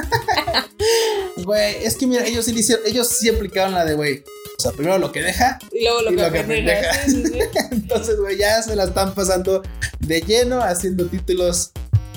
Güey, 1.44 1.84
es 1.84 1.98
que 1.98 2.08
mira, 2.08 2.26
ellos 2.26 2.46
sí, 2.46 2.56
ellos 2.86 3.08
sí 3.08 3.30
aplicaron 3.30 3.74
la 3.74 3.86
de, 3.86 3.96
güey, 3.96 4.24
o 4.58 4.62
sea, 4.62 4.72
primero 4.72 4.98
lo 4.98 5.12
que 5.12 5.22
deja 5.22 5.58
y 5.72 5.84
luego 5.84 6.02
lo, 6.02 6.32
que, 6.32 6.44
deja. 6.44 7.06
Entonces, 7.72 8.20
güey, 8.20 8.38
ya 8.38 8.62
se 8.62 8.76
la 8.76 8.86
están 8.86 9.14
pasando 9.14 9.62
de 10.00 10.22
lleno 10.22 10.62
haciendo 10.62 11.06
títulos 11.08 11.72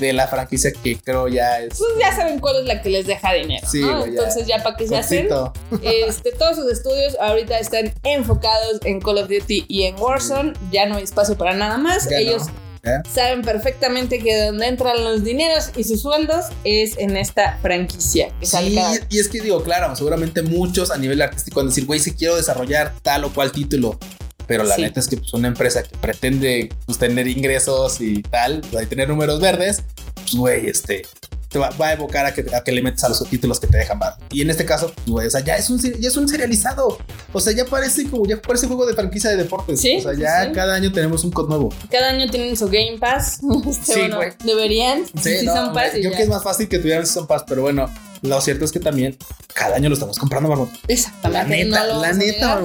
de 0.06 0.12
la 0.12 0.28
franquicia 0.28 0.72
que 0.72 0.98
creo 0.98 1.28
ya 1.28 1.60
es. 1.60 1.78
Pues 1.78 1.90
ya 1.98 2.14
saben 2.14 2.38
cuál 2.38 2.56
es 2.56 2.64
la 2.66 2.82
que 2.82 2.90
les 2.90 3.06
deja 3.06 3.32
dinero. 3.32 3.66
Sí, 3.70 3.82
Entonces, 3.82 4.46
ya, 4.46 4.62
para 4.62 4.76
que 4.76 4.88
se 4.88 4.96
hacen. 4.96 5.28
Este, 5.82 6.32
todos 6.32 6.56
sus 6.56 6.70
estudios 6.70 7.16
ahorita 7.20 7.58
están 7.58 7.92
enfocados 8.02 8.80
en 8.84 9.00
Call 9.00 9.18
of 9.18 9.28
Duty 9.28 9.64
y 9.68 9.84
en 9.84 9.98
Warzone. 9.98 10.52
Ya 10.70 10.86
no 10.86 10.96
hay 10.96 11.04
espacio 11.04 11.36
para 11.36 11.54
nada 11.54 11.78
más. 11.78 12.10
Ellos 12.10 12.48
saben 13.12 13.42
perfectamente 13.42 14.18
que 14.18 14.46
donde 14.46 14.66
entran 14.66 15.02
los 15.04 15.22
dineros 15.22 15.70
y 15.76 15.84
sus 15.84 16.02
sueldos 16.02 16.46
es 16.64 16.98
en 16.98 17.16
esta 17.16 17.58
franquicia. 17.62 18.32
Que 18.40 18.46
sí, 18.46 18.76
y 19.08 19.18
es 19.18 19.28
que 19.28 19.40
digo, 19.40 19.62
claro, 19.62 19.94
seguramente 19.94 20.42
muchos 20.42 20.90
a 20.90 20.98
nivel 20.98 21.22
artístico 21.22 21.60
van 21.60 21.66
a 21.66 21.68
decir, 21.68 21.86
güey, 21.86 22.00
si 22.00 22.12
quiero 22.12 22.36
desarrollar 22.36 22.92
tal 23.02 23.24
o 23.24 23.32
cual 23.32 23.52
título. 23.52 23.98
Pero 24.46 24.64
la 24.64 24.76
neta 24.76 25.00
es 25.00 25.08
que 25.08 25.16
pues, 25.16 25.32
una 25.34 25.48
empresa 25.48 25.82
que 25.82 25.96
pretende 25.98 26.68
pues, 26.86 26.98
tener 26.98 27.26
ingresos 27.26 28.00
y 28.00 28.22
tal, 28.22 28.62
pues, 28.70 28.88
tener 28.88 29.08
números 29.08 29.40
verdes, 29.40 29.82
pues, 30.14 30.34
güey, 30.34 30.66
este, 30.68 31.02
te 31.52 31.58
va, 31.58 31.70
a 31.78 31.92
evocar 31.92 32.24
a 32.24 32.32
que, 32.32 32.46
a 32.54 32.64
que, 32.64 32.72
le 32.72 32.82
metes 32.82 33.04
a 33.04 33.08
los 33.08 33.28
títulos 33.28 33.60
que 33.60 33.66
te 33.66 33.76
dejan 33.76 33.98
mal. 33.98 34.14
Y 34.30 34.40
en 34.40 34.50
este 34.50 34.64
caso, 34.64 34.92
pues, 35.06 35.28
o 35.28 35.30
sea, 35.30 35.40
ya 35.40 35.56
es 35.56 35.68
un, 35.68 35.78
ya 35.80 36.08
es 36.08 36.16
un 36.16 36.28
serializado. 36.28 36.98
O 37.32 37.40
sea, 37.40 37.52
ya 37.52 37.66
parece 37.66 38.08
como, 38.08 38.26
ya 38.26 38.40
parece 38.40 38.66
juego 38.66 38.86
de 38.86 38.94
franquicia 38.94 39.30
de 39.30 39.36
deportes. 39.36 39.80
Sí, 39.80 39.98
o 39.98 40.02
sea, 40.02 40.14
ya 40.14 40.50
cada 40.52 40.74
año 40.74 40.90
tenemos 40.90 41.24
un 41.24 41.30
code 41.30 41.48
nuevo. 41.48 41.68
Cada 41.90 42.08
año 42.08 42.28
tienen 42.30 42.56
su 42.56 42.66
Game 42.66 42.98
Pass. 42.98 43.40
Este, 43.72 43.94
sí, 43.94 44.00
bueno, 44.00 44.18
deberían. 44.44 45.06
Sí, 45.06 45.38
Season 45.38 45.72
Pass. 45.72 45.94
Yo 45.94 46.10
creo 46.10 46.16
que 46.16 46.22
es 46.22 46.28
más 46.28 46.42
fácil 46.42 46.68
que 46.68 46.78
tuvieran 46.78 47.06
Season 47.06 47.26
Pass, 47.26 47.44
pero 47.46 47.62
bueno, 47.62 47.88
lo 48.22 48.40
cierto 48.40 48.64
es 48.64 48.72
que 48.72 48.80
también 48.80 49.16
cada 49.52 49.76
año 49.76 49.88
lo 49.88 49.94
estamos 49.94 50.18
comprando, 50.18 50.48
Marmot. 50.48 50.70
Exactamente. 50.88 51.70
La 51.70 51.82
neta, 51.82 51.98
la 51.98 52.12
neta, 52.12 52.60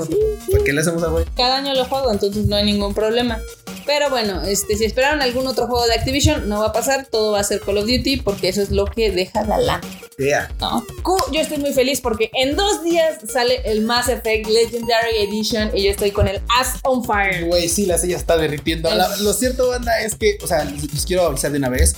¿Por 0.50 0.64
qué 0.64 0.74
le 0.74 0.82
hacemos 0.82 1.04
a 1.04 1.08
güey? 1.08 1.26
Cada 1.36 1.58
año 1.58 1.74
lo 1.74 1.86
juego, 1.86 2.12
entonces 2.12 2.46
no 2.46 2.56
hay 2.56 2.66
ningún 2.66 2.94
problema. 2.94 3.40
Pero 3.88 4.10
bueno, 4.10 4.44
este, 4.44 4.76
si 4.76 4.84
esperaron 4.84 5.22
algún 5.22 5.48
otro 5.48 5.66
juego 5.66 5.88
de 5.88 5.94
Activision, 5.94 6.50
no 6.50 6.60
va 6.60 6.68
a 6.68 6.74
pasar, 6.74 7.08
todo 7.10 7.32
va 7.32 7.40
a 7.40 7.44
ser 7.44 7.62
Call 7.62 7.78
of 7.78 7.86
Duty 7.86 8.18
porque 8.18 8.50
eso 8.50 8.62
es 8.62 8.70
lo 8.70 8.86
que 8.86 9.12
deja 9.12 9.44
la 9.46 9.58
lana. 9.58 9.82
Yeah. 10.18 10.52
¿No? 10.60 10.86
Yo 11.32 11.40
estoy 11.40 11.58
muy 11.58 11.74
feliz 11.74 12.02
porque 12.02 12.30
en 12.34 12.58
dos 12.58 12.84
días 12.84 13.20
sale 13.32 13.62
el 13.64 13.82
Mass 13.86 14.10
Effect 14.10 14.48
Legendary 14.48 15.20
Edition 15.22 15.72
y 15.74 15.84
yo 15.84 15.92
estoy 15.92 16.12
con 16.12 16.28
el 16.28 16.42
Ass 16.60 16.80
on 16.84 17.04
Fire. 17.06 17.46
Güey, 17.46 17.70
sí, 17.70 17.86
la 17.86 17.98
silla 17.98 18.18
está 18.18 18.36
derritiendo. 18.36 18.90
lo 19.22 19.34
cierto, 19.34 19.70
banda, 19.70 20.02
es 20.02 20.16
que, 20.16 20.38
o 20.44 20.48
sea, 20.48 20.66
les 20.66 21.06
quiero 21.06 21.26
avisar 21.26 21.52
de 21.52 21.58
una 21.58 21.70
vez. 21.70 21.96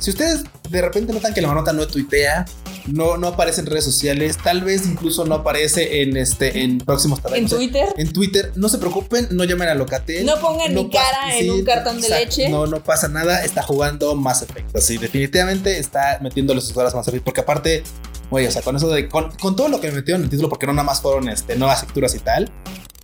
Si 0.00 0.10
ustedes 0.10 0.42
de 0.68 0.82
repente 0.82 1.12
notan 1.14 1.32
que 1.32 1.40
la 1.40 1.48
manota 1.48 1.72
no 1.72 1.86
tuitea, 1.86 2.44
no, 2.86 3.16
no 3.16 3.28
aparece 3.28 3.60
en 3.60 3.66
redes 3.66 3.84
sociales, 3.84 4.38
tal 4.42 4.62
vez 4.62 4.86
incluso 4.86 5.24
no 5.24 5.36
aparece 5.36 6.02
en 6.02 6.16
este 6.16 6.62
en 6.62 6.78
próximos 6.78 7.20
¿En 7.32 7.48
Twitter? 7.48 7.88
En 7.96 8.12
Twitter, 8.12 8.52
no 8.56 8.68
se 8.68 8.78
preocupen, 8.78 9.28
no 9.30 9.44
llamen 9.44 9.68
a 9.68 9.74
Locatel. 9.74 10.26
No 10.26 10.40
pongan 10.40 10.74
mi 10.74 10.90
cara 10.90 11.36
en 11.36 11.50
un 11.50 11.64
cartón 11.64 12.00
de 12.00 12.08
leche. 12.08 12.48
No, 12.48 12.66
no 12.66 12.82
pasa 12.82 13.08
nada, 13.08 13.44
está 13.44 13.62
jugando 13.62 14.14
más 14.14 14.42
efecto. 14.42 14.80
Sí, 14.80 14.98
definitivamente 14.98 15.78
está 15.78 16.18
metiéndole 16.20 16.60
sus 16.60 16.76
horas 16.76 16.94
más 16.94 17.06
efecto, 17.08 17.24
porque 17.26 17.40
aparte, 17.40 17.84
oye, 18.30 18.48
o 18.48 18.50
sea, 18.50 18.62
con 18.62 18.76
eso 18.76 18.88
de 18.88 19.08
con, 19.08 19.30
todo 19.38 19.68
lo 19.68 19.80
que 19.80 19.88
me 19.88 19.96
metió 19.96 20.16
en 20.16 20.22
el 20.22 20.30
título, 20.30 20.48
porque 20.48 20.66
no 20.66 20.72
nada 20.72 20.84
más 20.84 21.00
fueron 21.00 21.28
este, 21.28 21.56
nuevas 21.56 21.82
lecturas 21.82 22.14
y 22.14 22.18
tal. 22.18 22.50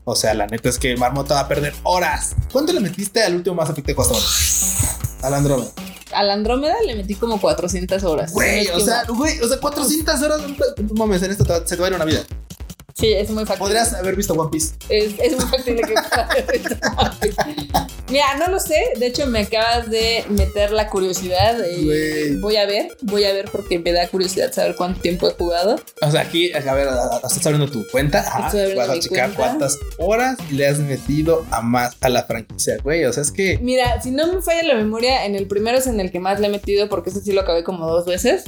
O 0.04 0.16
sea, 0.16 0.32
la 0.32 0.46
neta 0.46 0.70
es 0.70 0.78
que 0.78 0.96
Marmota 0.96 1.34
va 1.34 1.40
a 1.40 1.48
perder 1.48 1.74
horas. 1.82 2.34
¿Cuánto 2.50 2.72
le 2.72 2.80
metiste 2.80 3.22
al 3.22 3.36
último 3.36 3.56
más 3.56 3.68
efecto 3.68 3.92
de 3.92 4.08
horas? 4.08 5.18
Al 5.22 5.34
Andrómeda 5.34 5.70
al 6.12 6.30
Andrómeda 6.30 6.74
le 6.86 6.94
metí 6.94 7.14
como 7.14 7.40
400 7.40 8.02
horas. 8.04 8.32
Güey, 8.32 8.68
o 8.68 8.80
sea, 8.80 9.04
güey, 9.08 9.40
o 9.40 9.48
sea, 9.48 9.58
400 9.58 10.22
horas. 10.22 10.40
No 10.78 10.94
mames, 10.94 11.22
en 11.22 11.30
esto 11.30 11.44
se 11.44 11.76
te 11.76 11.80
va 11.80 11.86
a 11.86 11.90
ir 11.90 11.96
una 11.96 12.04
vida. 12.04 12.24
Sí, 12.98 13.12
es 13.12 13.30
muy 13.30 13.46
fácil. 13.46 13.60
Podrías 13.60 13.94
haber 13.94 14.16
visto 14.16 14.34
One 14.34 14.50
Piece. 14.50 14.74
Es, 14.88 15.14
es 15.20 15.36
muy 15.36 15.46
factible 15.46 15.82
que 15.82 15.94
Mira, 18.10 18.36
no 18.38 18.48
lo 18.48 18.58
sé. 18.58 18.74
De 18.98 19.06
hecho, 19.06 19.26
me 19.26 19.40
acabas 19.40 19.88
de 19.88 20.24
meter 20.30 20.72
la 20.72 20.88
curiosidad. 20.88 21.58
voy 22.40 22.56
a 22.56 22.66
ver, 22.66 22.96
voy 23.02 23.24
a 23.24 23.32
ver 23.32 23.50
porque 23.52 23.78
me 23.78 23.92
da 23.92 24.08
curiosidad 24.08 24.52
saber 24.52 24.74
cuánto 24.76 25.00
tiempo 25.00 25.28
he 25.28 25.32
jugado. 25.34 25.78
O 26.02 26.10
sea, 26.10 26.22
aquí, 26.22 26.52
a 26.52 26.74
ver, 26.74 26.88
estás 27.22 27.46
abriendo 27.46 27.70
tu 27.70 27.86
cuenta. 27.88 28.20
Ajá, 28.20 28.50
vas 28.76 28.88
a 28.88 28.98
checar 28.98 29.32
cuántas 29.34 29.78
horas 29.98 30.36
le 30.50 30.66
has 30.66 30.80
metido 30.80 31.46
a 31.50 31.60
más 31.60 31.96
a 32.00 32.08
la 32.08 32.24
franquicia, 32.24 32.78
güey. 32.82 33.04
O 33.04 33.12
sea, 33.12 33.22
es 33.22 33.30
que. 33.30 33.58
Mira, 33.58 34.00
si 34.02 34.10
no 34.10 34.32
me 34.32 34.42
falla 34.42 34.62
la 34.62 34.74
memoria, 34.74 35.24
en 35.24 35.36
el 35.36 35.46
primero 35.46 35.78
es 35.78 35.86
en 35.86 36.00
el 36.00 36.10
que 36.10 36.18
más 36.18 36.40
le 36.40 36.48
he 36.48 36.50
metido 36.50 36.88
porque 36.88 37.10
ese 37.10 37.20
sí 37.20 37.32
lo 37.32 37.42
acabé 37.42 37.62
como 37.62 37.86
dos 37.86 38.06
veces. 38.06 38.44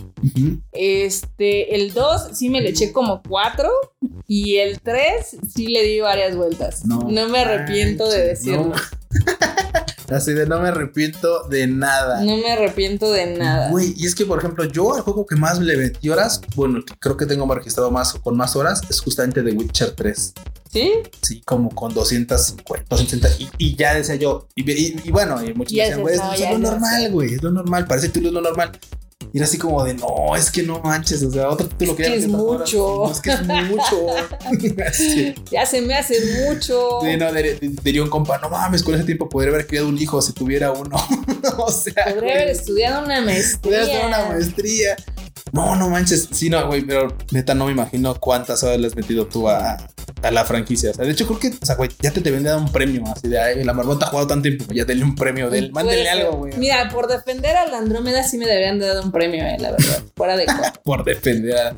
Este, 0.72 1.76
el 1.76 1.92
2 1.92 2.30
sí 2.32 2.48
me 2.48 2.60
le 2.60 2.70
eché 2.70 2.92
como 2.92 3.22
cuatro. 3.22 3.70
Y 4.32 4.58
el 4.58 4.80
3 4.80 5.38
sí 5.52 5.66
le 5.66 5.82
di 5.82 5.98
varias 5.98 6.36
vueltas. 6.36 6.86
No, 6.86 7.00
me 7.00 7.40
arrepiento 7.40 8.08
de 8.08 8.28
decirlo. 8.28 8.74
Así 10.08 10.32
de 10.34 10.46
no 10.46 10.60
me 10.60 10.68
arrepiento 10.68 11.48
de 11.48 11.66
nada. 11.66 12.22
No 12.22 12.36
me 12.36 12.52
arrepiento 12.52 13.10
de 13.10 13.36
nada. 13.36 13.70
Güey, 13.70 13.92
y 13.96 14.06
es 14.06 14.14
que, 14.14 14.24
por 14.26 14.38
ejemplo, 14.38 14.62
yo 14.66 14.94
al 14.94 15.00
juego 15.00 15.26
que 15.26 15.34
más 15.34 15.58
le 15.58 15.76
metí 15.76 16.10
horas, 16.10 16.40
bueno, 16.54 16.80
creo 17.00 17.16
que 17.16 17.26
tengo 17.26 17.52
registrado 17.52 17.90
más 17.90 18.12
con 18.14 18.36
más 18.36 18.54
horas, 18.54 18.82
es 18.88 19.00
justamente 19.00 19.42
The 19.42 19.50
Witcher 19.50 19.96
3. 19.96 20.34
¿Sí? 20.72 20.92
Sí, 21.22 21.42
como 21.44 21.68
con 21.70 21.92
250, 21.92 22.86
260. 22.88 23.52
Y, 23.58 23.74
ya 23.74 23.94
decía 23.94 24.14
yo, 24.14 24.46
y, 24.54 25.10
bueno, 25.10 25.44
y 25.44 25.54
muchos 25.54 25.76
decían, 25.76 26.02
güey, 26.02 26.14
es, 26.14 26.50
lo 26.52 26.58
normal, 26.58 27.10
güey, 27.10 27.34
es 27.34 27.42
lo 27.42 27.50
normal, 27.50 27.84
parece 27.88 28.12
que 28.12 28.20
tú 28.20 28.28
es 28.28 28.32
lo 28.32 28.40
normal. 28.40 28.78
Y 29.32 29.38
era 29.38 29.46
así 29.46 29.58
como 29.58 29.84
de, 29.84 29.94
no, 29.94 30.34
es 30.36 30.50
que 30.50 30.62
no 30.62 30.80
manches, 30.80 31.22
o 31.22 31.30
sea, 31.30 31.48
otro 31.48 31.68
título 31.68 31.94
que 31.94 32.02
ya 32.02 32.14
es 32.14 32.26
mucho. 32.26 33.10
es 33.10 33.20
que 33.20 33.30
es 33.30 33.42
mucho. 33.42 34.06
Ya 35.50 35.66
se 35.66 35.80
me 35.82 35.94
hace 35.94 36.14
mucho. 36.48 37.00
Sí, 37.02 37.16
no, 37.16 37.32
diría 37.82 38.02
un 38.02 38.10
compa, 38.10 38.38
no 38.38 38.50
mames, 38.50 38.82
con 38.82 38.94
ese 38.94 39.04
tiempo 39.04 39.28
podría 39.28 39.52
haber 39.52 39.66
criado 39.66 39.88
un 39.88 39.98
hijo 39.98 40.20
si 40.20 40.32
tuviera 40.32 40.72
uno. 40.72 40.96
o 41.58 41.70
sea, 41.70 42.06
podría 42.12 42.34
haber 42.34 42.48
estudiado 42.48 43.04
una 43.04 43.20
maestría. 43.20 43.60
Podría 43.60 43.80
estudiado 43.82 44.08
una 44.08 44.24
maestría. 44.26 44.96
No, 45.52 45.76
no 45.76 45.90
manches. 45.90 46.28
Sí, 46.32 46.50
no, 46.50 46.66
güey, 46.66 46.82
pero 46.82 47.16
neta 47.30 47.54
no 47.54 47.66
me 47.66 47.72
imagino 47.72 48.14
cuántas 48.18 48.62
horas 48.62 48.78
le 48.78 48.86
has 48.86 48.96
metido 48.96 49.26
tú 49.26 49.48
a, 49.48 49.76
a 50.22 50.30
la 50.30 50.44
franquicia. 50.44 50.90
O 50.90 50.94
sea, 50.94 51.04
de 51.04 51.12
hecho, 51.12 51.26
creo 51.26 51.38
que, 51.38 51.48
o 51.48 51.66
sea, 51.66 51.76
güey, 51.76 51.90
ya 52.00 52.11
te 52.12 52.20
deben 52.20 52.42
de 52.42 52.50
dar 52.50 52.59
un 52.59 52.70
premio 52.70 53.04
así 53.14 53.28
de 53.28 53.40
ay, 53.40 53.64
la 53.64 53.72
marmota 53.72 54.06
ha 54.06 54.09
jugado 54.09 54.28
tanto 54.28 54.42
tiempo, 54.42 54.72
ya 54.72 54.85
denle 54.85 55.04
un 55.04 55.14
premio 55.14 55.50
de 55.50 55.59
él. 55.59 55.72
Mándenle 55.72 56.09
algo, 56.09 56.37
güey. 56.38 56.56
Mira, 56.56 56.88
por 56.90 57.09
defender 57.09 57.56
a 57.56 57.66
la 57.66 57.78
Andrómeda 57.78 58.22
sí 58.22 58.38
me 58.38 58.46
deberían 58.46 58.78
de 58.78 58.87
dar 58.87 59.04
un 59.04 59.12
premio, 59.12 59.44
eh, 59.44 59.56
la 59.59 59.72
verdad. 59.72 60.02
Fuera 60.16 60.37
de 60.37 60.46
Por 60.85 61.04
defender 61.04 61.56
a. 61.56 61.76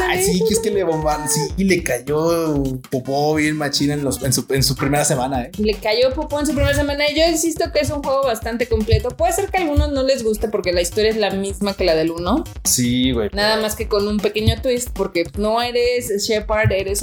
Ay, 0.00 0.22
sí, 0.22 0.42
que 0.46 0.54
es 0.54 0.60
que 0.60 0.70
le 0.70 0.84
bombaron. 0.84 1.28
Sí, 1.28 1.40
y 1.56 1.64
le 1.64 1.82
cayó 1.82 2.62
popó 2.90 3.34
bien 3.34 3.56
machina 3.56 3.94
en, 3.94 4.04
los, 4.04 4.22
en, 4.22 4.32
su, 4.32 4.46
en 4.50 4.62
su 4.62 4.76
primera 4.76 5.04
semana, 5.04 5.44
eh. 5.44 5.50
Le 5.58 5.74
cayó 5.74 6.12
popó 6.14 6.40
en 6.40 6.46
su 6.46 6.52
primera 6.52 6.74
semana. 6.74 7.10
Y 7.10 7.16
yo 7.16 7.26
insisto 7.26 7.70
que 7.72 7.80
es 7.80 7.90
un 7.90 8.02
juego 8.02 8.22
bastante 8.24 8.66
completo. 8.66 9.10
Puede 9.10 9.32
ser 9.32 9.50
que 9.50 9.58
a 9.58 9.60
algunos 9.62 9.92
no 9.92 10.02
les 10.02 10.22
guste 10.22 10.48
porque 10.48 10.72
la 10.72 10.80
historia 10.80 11.10
es 11.10 11.16
la 11.16 11.30
misma 11.30 11.74
que 11.74 11.84
la 11.84 11.94
del 11.94 12.10
1. 12.10 12.44
Sí, 12.64 13.12
güey. 13.12 13.30
Nada 13.32 13.60
más 13.60 13.74
que 13.74 13.88
con 13.88 14.06
un 14.06 14.18
pequeño 14.18 14.60
twist, 14.62 14.90
porque 14.90 15.24
no 15.36 15.60
eres 15.62 16.08
Shepard, 16.26 16.72
eres 16.72 17.02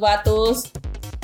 otros 0.00 0.62
vatos 0.64 0.70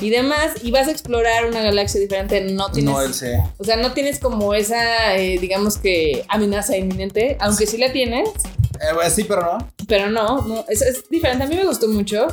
y 0.01 0.11
demás, 0.11 0.62
y 0.62 0.71
vas 0.71 0.89
a 0.89 0.91
explorar 0.91 1.47
una 1.47 1.62
galaxia 1.62 2.01
diferente, 2.01 2.41
no 2.43 2.71
tienes... 2.71 2.93
No, 2.93 3.01
él 3.01 3.15
sé. 3.15 3.43
O 3.57 3.65
sea, 3.65 3.77
no 3.77 3.93
tienes 3.93 4.19
como 4.19 4.53
esa, 4.53 5.17
eh, 5.17 5.39
digamos 5.39 5.79
que, 5.79 6.25
amenaza 6.29 6.77
inminente, 6.77 7.39
aunque 7.41 7.67
sí 7.67 7.79
la 7.79 7.93
tienes. 7.93 8.29
Eh, 8.75 9.11
sí, 9.11 9.25
pero 9.25 9.43
no. 9.43 9.73
Pero 9.89 10.11
no, 10.11 10.43
no 10.43 10.65
es, 10.69 10.83
es 10.83 11.09
diferente. 11.09 11.45
A 11.45 11.47
mí 11.47 11.57
me 11.57 11.65
gustó 11.65 11.89
mucho. 11.89 12.27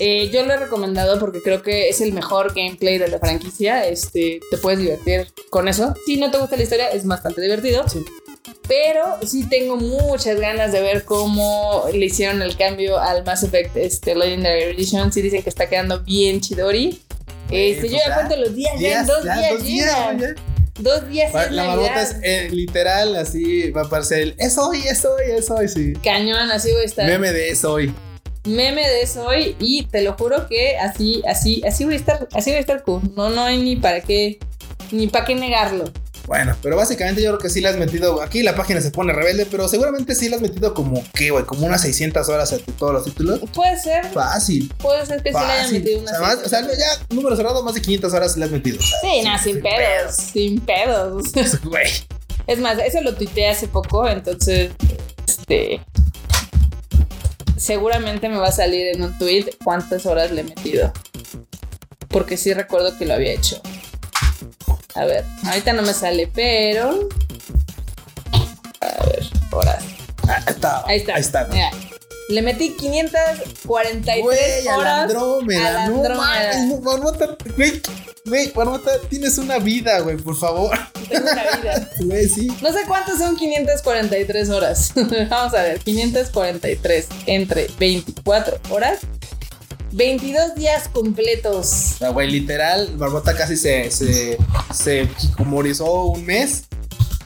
Eh, 0.00 0.28
yo 0.30 0.44
lo 0.44 0.52
he 0.52 0.56
recomendado 0.58 1.18
porque 1.18 1.42
creo 1.42 1.62
que 1.62 1.88
es 1.88 2.00
el 2.00 2.12
mejor 2.12 2.54
gameplay 2.54 2.98
de 2.98 3.08
la 3.08 3.18
franquicia. 3.18 3.86
Este, 3.88 4.40
te 4.50 4.58
puedes 4.58 4.78
divertir 4.78 5.28
con 5.48 5.66
eso. 5.66 5.94
Si 6.04 6.18
no 6.18 6.30
te 6.30 6.38
gusta 6.38 6.56
la 6.56 6.62
historia, 6.62 6.90
es 6.90 7.06
bastante 7.06 7.40
divertido. 7.40 7.88
Sí. 7.88 8.04
Pero 8.66 9.18
sí 9.26 9.48
tengo 9.48 9.76
muchas 9.76 10.38
ganas 10.38 10.72
de 10.72 10.80
ver 10.80 11.04
cómo 11.04 11.84
le 11.92 12.06
hicieron 12.06 12.42
el 12.42 12.56
cambio 12.56 12.98
al 12.98 13.24
Mass 13.24 13.42
Effect 13.42 13.76
este, 13.76 14.14
Legendary 14.14 14.62
Edition. 14.62 15.12
Sí 15.12 15.22
dicen 15.22 15.42
que 15.42 15.48
está 15.48 15.68
quedando 15.68 16.00
bien 16.00 16.40
chidori. 16.40 17.02
Este, 17.50 17.88
yo 17.88 17.96
ya, 17.96 18.14
cuento 18.14 18.36
los 18.36 18.54
días, 18.54 18.78
ya, 18.78 19.00
en 19.00 19.06
dos 19.06 19.22
días, 19.22 19.50
dos 19.50 19.62
días, 19.64 20.34
Dos 20.78 21.08
días 21.08 21.34
La, 21.34 21.50
la 21.50 21.64
marmota 21.64 22.02
es 22.02 22.16
eh, 22.22 22.48
literal, 22.52 23.16
así 23.16 23.70
va 23.70 23.82
a 23.82 23.84
aparecer 23.86 24.18
el 24.20 24.34
es 24.38 24.56
hoy, 24.58 24.78
es 24.88 25.04
hoy, 25.04 25.22
es 25.36 25.50
hoy, 25.50 25.66
sí. 25.66 25.94
Cañón, 26.04 26.50
así 26.52 26.70
voy 26.70 26.82
a 26.82 26.84
estar. 26.84 27.06
Meme 27.06 27.32
de 27.32 27.50
es 27.50 27.64
hoy. 27.64 27.92
Meme 28.44 28.86
de 28.86 29.02
es 29.02 29.16
hoy 29.16 29.56
y 29.58 29.86
te 29.86 30.02
lo 30.02 30.12
juro 30.12 30.46
que 30.46 30.76
así, 30.76 31.22
así, 31.26 31.62
así 31.66 31.84
voy 31.84 31.94
a 31.94 31.96
estar, 31.96 32.28
así 32.32 32.50
voy 32.50 32.58
a 32.58 32.60
estar 32.60 32.82
cool. 32.84 33.02
No, 33.16 33.28
no 33.30 33.42
hay 33.42 33.58
ni 33.58 33.76
para 33.76 34.00
qué, 34.02 34.38
ni 34.92 35.08
para 35.08 35.24
qué 35.24 35.34
negarlo. 35.34 35.90
Bueno, 36.28 36.54
pero 36.62 36.76
básicamente 36.76 37.22
yo 37.22 37.30
creo 37.30 37.38
que 37.38 37.48
sí 37.48 37.62
le 37.62 37.68
has 37.68 37.78
metido. 37.78 38.20
Aquí 38.20 38.42
la 38.42 38.54
página 38.54 38.82
se 38.82 38.90
pone 38.90 39.14
rebelde, 39.14 39.46
pero 39.46 39.66
seguramente 39.66 40.14
sí 40.14 40.28
le 40.28 40.36
has 40.36 40.42
metido 40.42 40.74
como, 40.74 41.02
¿qué, 41.14 41.30
güey? 41.30 41.44
Como 41.44 41.66
unas 41.66 41.80
600 41.80 42.28
horas 42.28 42.52
a 42.52 42.58
todos 42.78 42.92
los 42.92 43.04
títulos. 43.04 43.40
Puede 43.54 43.80
ser. 43.80 44.04
Fácil. 44.12 44.70
Puede 44.76 45.06
ser 45.06 45.22
que 45.22 45.32
sí 45.32 45.38
le 45.38 45.46
haya 45.46 45.72
metido 45.72 46.00
unas. 46.00 46.14
O 46.44 46.48
sea, 46.48 46.60
o 46.60 46.64
sea, 46.66 46.76
ya, 46.76 47.06
número 47.08 47.34
cerrado, 47.34 47.62
más 47.62 47.74
de 47.74 47.80
500 47.80 48.12
horas 48.12 48.36
le 48.36 48.44
has 48.44 48.50
metido. 48.50 48.78
sí, 48.78 49.22
nada, 49.24 49.38
sin, 49.38 49.62
pedos, 49.62 50.14
Sin 50.14 50.60
pedos. 50.60 51.32
Güey. 51.64 51.88
Es 52.46 52.58
más, 52.58 52.78
eso 52.78 53.00
lo 53.00 53.14
tuiteé 53.14 53.48
hace 53.48 53.66
poco, 53.66 54.06
entonces. 54.06 54.72
Este. 55.26 55.80
Seguramente 57.56 58.28
me 58.28 58.36
va 58.36 58.48
a 58.48 58.52
salir 58.52 58.94
en 58.94 59.02
un 59.02 59.16
tweet 59.16 59.46
cuántas 59.64 60.04
horas 60.04 60.30
le 60.30 60.42
he 60.42 60.44
metido. 60.44 60.92
Porque 62.08 62.36
sí 62.36 62.52
recuerdo 62.52 62.96
que 62.98 63.06
lo 63.06 63.14
había 63.14 63.32
hecho. 63.32 63.62
A 64.98 65.04
ver, 65.04 65.24
ahorita 65.46 65.72
no 65.74 65.82
me 65.82 65.92
sale, 65.94 66.28
pero. 66.34 67.08
A 68.80 69.04
ver, 69.06 69.26
horas. 69.52 69.84
Ah, 70.28 70.34
ahí 70.46 70.52
está. 70.54 70.84
Ahí 70.86 70.96
está. 70.98 71.14
Ahí 71.14 71.20
está. 71.20 71.48
Le 72.28 72.42
metí 72.42 72.74
543 72.76 74.22
Güey, 74.22 74.68
a 74.68 74.72
la 74.72 74.76
horas. 74.78 75.00
Andrómeda. 75.04 75.68
a 75.68 75.72
la 75.72 75.88
no 75.88 75.96
Andrómeda. 75.96 76.18
mames, 76.18 76.80
Marmota, 76.82 77.36
güey. 77.56 77.80
Güey, 78.26 78.52
Marmota, 78.54 78.90
tienes 79.08 79.38
una 79.38 79.58
vida, 79.58 80.00
güey, 80.00 80.16
por 80.18 80.36
favor. 80.36 80.76
Tengo 81.08 81.30
una 81.30 81.42
vida. 81.56 81.88
Güey, 82.04 82.28
sí. 82.28 82.48
No 82.60 82.70
sé 82.72 82.80
cuántos 82.86 83.16
son 83.18 83.36
543 83.36 84.50
horas. 84.50 84.92
Vamos 85.30 85.54
a 85.54 85.62
ver, 85.62 85.78
543 85.78 87.06
entre 87.26 87.68
24 87.78 88.58
horas. 88.70 88.98
22 89.92 90.54
días 90.54 90.88
completos. 90.88 91.66
O 91.66 91.98
sea, 91.98 92.08
güey, 92.10 92.30
literal, 92.30 92.96
Marmota 92.96 93.34
casi 93.34 93.56
se, 93.56 93.90
se, 93.90 94.38
se 94.74 95.08
un 95.38 96.26
mes 96.26 96.64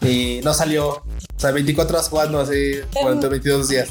y 0.01 0.41
no 0.43 0.55
salió. 0.55 0.89
O 0.89 1.41
sea, 1.43 1.51
24 1.51 1.97
horas 1.97 2.09
jugando 2.09 2.41
así 2.41 2.75
durante 2.93 3.29
22 3.29 3.69
días. 3.69 3.89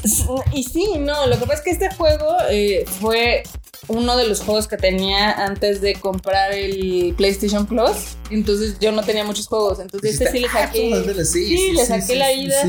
Y 0.52 0.62
sí, 0.62 0.94
no, 0.98 1.26
lo 1.26 1.38
que 1.38 1.42
pasa 1.42 1.54
es 1.54 1.60
que 1.60 1.70
este 1.70 1.94
juego 1.94 2.34
eh, 2.50 2.84
fue 3.00 3.42
uno 3.88 4.16
de 4.16 4.26
los 4.26 4.40
juegos 4.40 4.68
que 4.68 4.76
tenía 4.76 5.32
antes 5.32 5.80
de 5.80 5.94
comprar 5.94 6.52
el 6.52 7.14
PlayStation 7.16 7.66
Plus. 7.66 8.16
Entonces 8.30 8.76
yo 8.80 8.92
no 8.92 9.02
tenía 9.02 9.24
muchos 9.24 9.48
juegos. 9.48 9.80
Entonces 9.80 10.14
este 10.14 10.30
sí 10.30 10.38
le 10.38 10.48
saqué. 10.48 11.24
Sí, 11.24 11.56
Sí, 11.56 11.72
le 11.72 11.84
saqué 11.84 12.16
la 12.16 12.30
vida. 12.32 12.62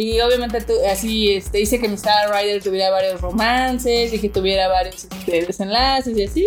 Y 0.00 0.20
obviamente 0.20 0.60
tu- 0.60 0.78
así 0.90 1.32
este, 1.32 1.60
hice 1.60 1.80
que 1.80 1.88
mi 1.88 1.94
Star 1.96 2.30
Rider 2.32 2.62
tuviera 2.62 2.88
varios 2.90 3.20
romances 3.20 4.12
y 4.12 4.18
que 4.20 4.28
tuviera 4.28 4.68
varios 4.68 5.04
este, 5.04 5.44
desenlaces 5.44 6.16
y 6.16 6.22
así. 6.24 6.46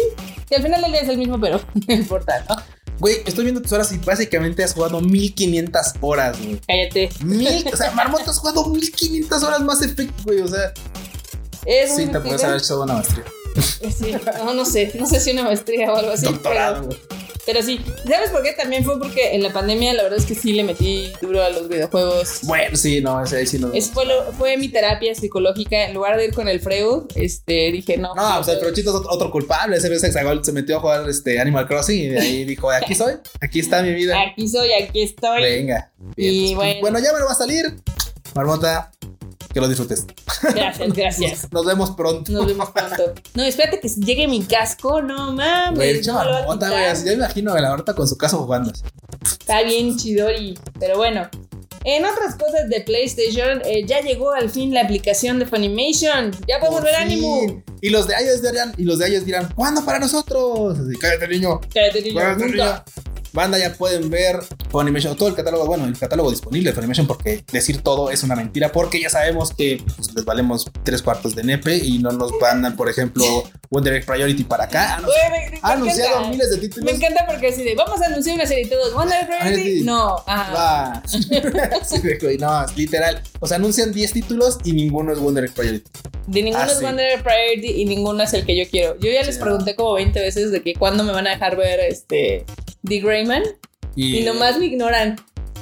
Y 0.49 0.55
al 0.55 0.63
final 0.63 0.81
del 0.81 0.91
día 0.93 1.01
es 1.01 1.09
el 1.09 1.17
mismo, 1.17 1.39
pero 1.39 1.59
no 1.87 1.93
importa, 1.93 2.45
¿no? 2.49 2.55
Güey, 2.99 3.17
estoy 3.25 3.43
viendo 3.45 3.61
tus 3.61 3.71
horas 3.73 3.91
y 3.91 3.97
básicamente 3.97 4.63
has 4.63 4.73
jugado 4.73 5.01
1500 5.01 5.81
horas, 6.01 6.37
güey. 6.39 6.61
Cállate. 6.67 7.09
Mil, 7.25 7.65
o 7.73 7.75
sea, 7.75 7.91
Marmota 7.95 8.31
has 8.31 8.39
jugado 8.39 8.65
1500 8.67 9.43
horas 9.43 9.59
más 9.61 9.81
Effect, 9.81 10.23
güey. 10.23 10.39
O 10.41 10.47
sea, 10.47 10.71
Es 11.65 11.95
sí, 11.95 12.07
te 12.07 12.19
puedes 12.21 12.43
haber 12.43 12.57
hecho 12.61 12.81
una 12.81 12.93
maestría. 12.93 13.25
Sí, 13.59 14.15
no, 14.45 14.53
no 14.53 14.63
sé, 14.65 14.93
no 14.97 15.05
sé 15.05 15.19
si 15.19 15.31
una 15.31 15.43
maestría 15.43 15.91
o 15.91 15.97
algo 15.97 16.11
así. 16.11 16.25
Doctorado, 16.25 16.87
pero- 16.87 16.87
güey. 16.87 17.30
Pero 17.45 17.61
sí, 17.63 17.79
¿sabes 18.07 18.29
por 18.29 18.43
qué? 18.43 18.53
También 18.53 18.83
fue 18.83 18.99
porque 18.99 19.33
en 19.35 19.41
la 19.41 19.51
pandemia 19.51 19.93
la 19.93 20.03
verdad 20.03 20.19
es 20.19 20.25
que 20.25 20.35
sí 20.35 20.53
le 20.53 20.63
metí 20.63 21.11
duro 21.21 21.43
a 21.43 21.49
los 21.49 21.67
videojuegos. 21.67 22.41
Bueno, 22.43 22.75
sí, 22.77 23.01
no, 23.01 23.23
ese 23.23 23.43
sí 23.47 23.57
no. 23.57 23.73
Es, 23.73 23.89
fue, 23.89 24.05
lo- 24.05 24.31
fue 24.33 24.57
mi 24.57 24.69
terapia 24.69 25.15
psicológica. 25.15 25.85
En 25.85 25.93
lugar 25.95 26.17
de 26.17 26.25
ir 26.25 26.33
con 26.35 26.47
el 26.47 26.59
Freud, 26.59 27.05
este, 27.15 27.71
dije, 27.71 27.97
no. 27.97 28.13
No, 28.13 28.39
o 28.39 28.43
sea, 28.43 28.53
el 28.53 28.59
Prochito 28.59 28.91
es 29.01 29.07
otro, 29.09 29.31
culpable. 29.31 29.77
Ese 29.77 29.89
vez 29.89 30.03
Hexagol 30.03 30.45
se 30.45 30.51
metió 30.51 30.77
a 30.77 30.79
jugar 30.81 31.09
este 31.09 31.39
Animal 31.39 31.67
Crossing 31.67 31.97
y 32.03 32.07
de 32.09 32.19
ahí 32.19 32.45
dijo, 32.45 32.69
aquí 32.69 32.93
soy, 32.93 33.13
aquí 33.41 33.59
está 33.59 33.81
mi 33.81 33.93
vida. 33.93 34.21
Aquí 34.21 34.47
soy, 34.47 34.71
aquí 34.73 35.01
estoy. 35.01 35.41
Venga. 35.41 35.91
Y 36.15 36.29
Bien, 36.43 36.55
pues, 36.55 36.79
bueno. 36.81 36.99
ya 36.99 37.11
me 37.11 37.19
lo 37.19 37.25
va 37.25 37.31
a 37.31 37.35
salir. 37.35 37.75
Marmota, 38.35 38.91
que 39.53 39.59
lo 39.59 39.67
disfrutes. 39.67 40.05
Gracias, 40.53 40.93
gracias. 40.93 41.47
Nos 41.51 41.65
vemos 41.65 41.91
pronto. 41.91 42.31
Nos 42.31 42.45
vemos 42.47 42.69
pronto. 42.71 43.13
No, 43.33 43.43
espérate 43.43 43.79
que 43.79 43.87
llegue 43.89 44.27
mi 44.27 44.43
casco, 44.43 45.01
no 45.01 45.33
mames. 45.33 45.75
Güey, 45.77 46.01
no 46.01 46.19
me 46.19 46.25
lo 46.25 46.31
va 46.31 46.37
a 46.37 46.39
Marmota, 46.39 46.65
quitar. 46.67 46.71
güey. 46.71 46.85
así 46.85 47.05
Ya 47.05 47.11
me 47.11 47.17
imagino 47.17 47.53
a 47.53 47.61
la 47.61 47.69
Marta 47.69 47.93
con 47.93 48.07
su 48.07 48.17
caso 48.17 48.37
jugando. 48.39 48.71
Está 49.23 49.61
bien 49.63 49.97
chidori. 49.97 50.57
Pero 50.79 50.97
bueno. 50.97 51.29
En 51.83 52.05
otras 52.05 52.35
cosas 52.35 52.69
de 52.69 52.81
PlayStation, 52.81 53.59
eh, 53.65 53.83
ya 53.87 54.01
llegó 54.01 54.31
al 54.33 54.51
fin 54.51 54.71
la 54.71 54.81
aplicación 54.81 55.39
de 55.39 55.47
Funimation. 55.47 56.29
Ya 56.47 56.59
podemos 56.59 56.83
ver 56.83 56.93
ánimo. 56.93 57.63
Y 57.81 57.89
los 57.89 58.05
de 58.07 58.13
iOS 58.23 58.43
dirán, 58.43 58.71
y 58.77 58.83
los 58.83 58.99
de 58.99 59.09
iOS 59.09 59.25
dirán, 59.25 59.51
¿cuándo 59.55 59.83
para 59.83 59.97
nosotros? 59.97 60.77
Así, 60.77 60.95
cállate, 60.99 61.27
niño. 61.27 61.59
Cállate, 61.73 62.03
niño, 62.03 62.19
Cállate, 62.19 62.45
niño. 62.45 62.83
Banda 63.33 63.57
ya 63.57 63.73
pueden 63.73 64.09
ver 64.09 64.39
Funimation, 64.69 65.15
todo 65.15 65.29
el 65.29 65.35
catálogo, 65.35 65.65
bueno, 65.65 65.85
el 65.85 65.97
catálogo 65.97 66.29
disponible 66.31 66.69
de 66.69 66.75
Funimation, 66.75 67.07
porque 67.07 67.43
decir 67.51 67.81
todo 67.81 68.09
es 68.11 68.23
una 68.23 68.35
mentira, 68.35 68.71
porque 68.71 68.99
ya 69.01 69.09
sabemos 69.09 69.53
que 69.53 69.81
pues, 69.95 70.13
les 70.13 70.25
valemos 70.25 70.65
tres 70.83 71.01
cuartos 71.01 71.35
de 71.35 71.43
nepe 71.43 71.75
y 71.77 71.99
no 71.99 72.11
nos 72.11 72.31
mandan, 72.41 72.75
por 72.75 72.89
ejemplo, 72.89 73.23
Wonder 73.69 73.93
Egg 73.95 74.05
Priority 74.05 74.43
para 74.43 74.65
acá. 74.65 74.95
Han, 74.95 75.03
me- 75.03 75.09
me 75.51 75.59
ha 75.61 75.71
anunciado 75.73 76.09
encanta. 76.11 76.29
miles 76.29 76.49
de 76.49 76.55
Me 76.57 76.61
títulos. 76.61 76.93
encanta 76.93 77.25
porque 77.27 77.47
así 77.49 77.63
de, 77.63 77.75
vamos 77.75 78.01
a 78.01 78.05
anunciar 78.07 78.35
una 78.35 78.45
serie 78.45 78.65
y 78.65 78.69
todos, 78.69 78.93
¿Wonder 78.93 79.27
Priority? 79.27 79.79
sí. 79.79 79.83
No, 79.83 80.17
ajá. 80.27 81.01
Sí, 81.83 81.99
no, 82.39 82.65
literal. 82.75 83.21
O 83.39 83.47
sea, 83.47 83.57
anuncian 83.57 83.91
10 83.91 84.13
títulos 84.13 84.57
y 84.63 84.73
ninguno 84.73 85.11
es 85.13 85.19
Wonder 85.19 85.45
Egg 85.45 85.53
Priority. 85.53 85.89
De 86.27 86.43
ninguno 86.43 86.63
Ah, 86.63 86.67
es 86.71 86.77
sí. 86.77 86.83
Wonder 86.85 87.21
Priority 87.23 87.81
y 87.81 87.85
ninguno 87.85 88.23
es 88.23 88.33
el 88.33 88.45
que 88.45 88.55
yo 88.57 88.69
quiero. 88.69 88.97
Yo 88.99 89.09
ya 89.11 89.23
les 89.23 89.37
pregunté 89.37 89.75
como 89.75 89.93
20 89.93 90.19
veces 90.19 90.51
de 90.51 90.61
que 90.61 90.73
cuándo 90.75 91.03
me 91.03 91.11
van 91.11 91.27
a 91.27 91.31
dejar 91.31 91.55
ver 91.57 91.79
este 91.81 92.45
The 92.87 92.99
Greyman 93.21 93.43
y 93.95 94.21
nomás 94.21 94.57
me 94.57 94.65
ignoran. 94.65 95.17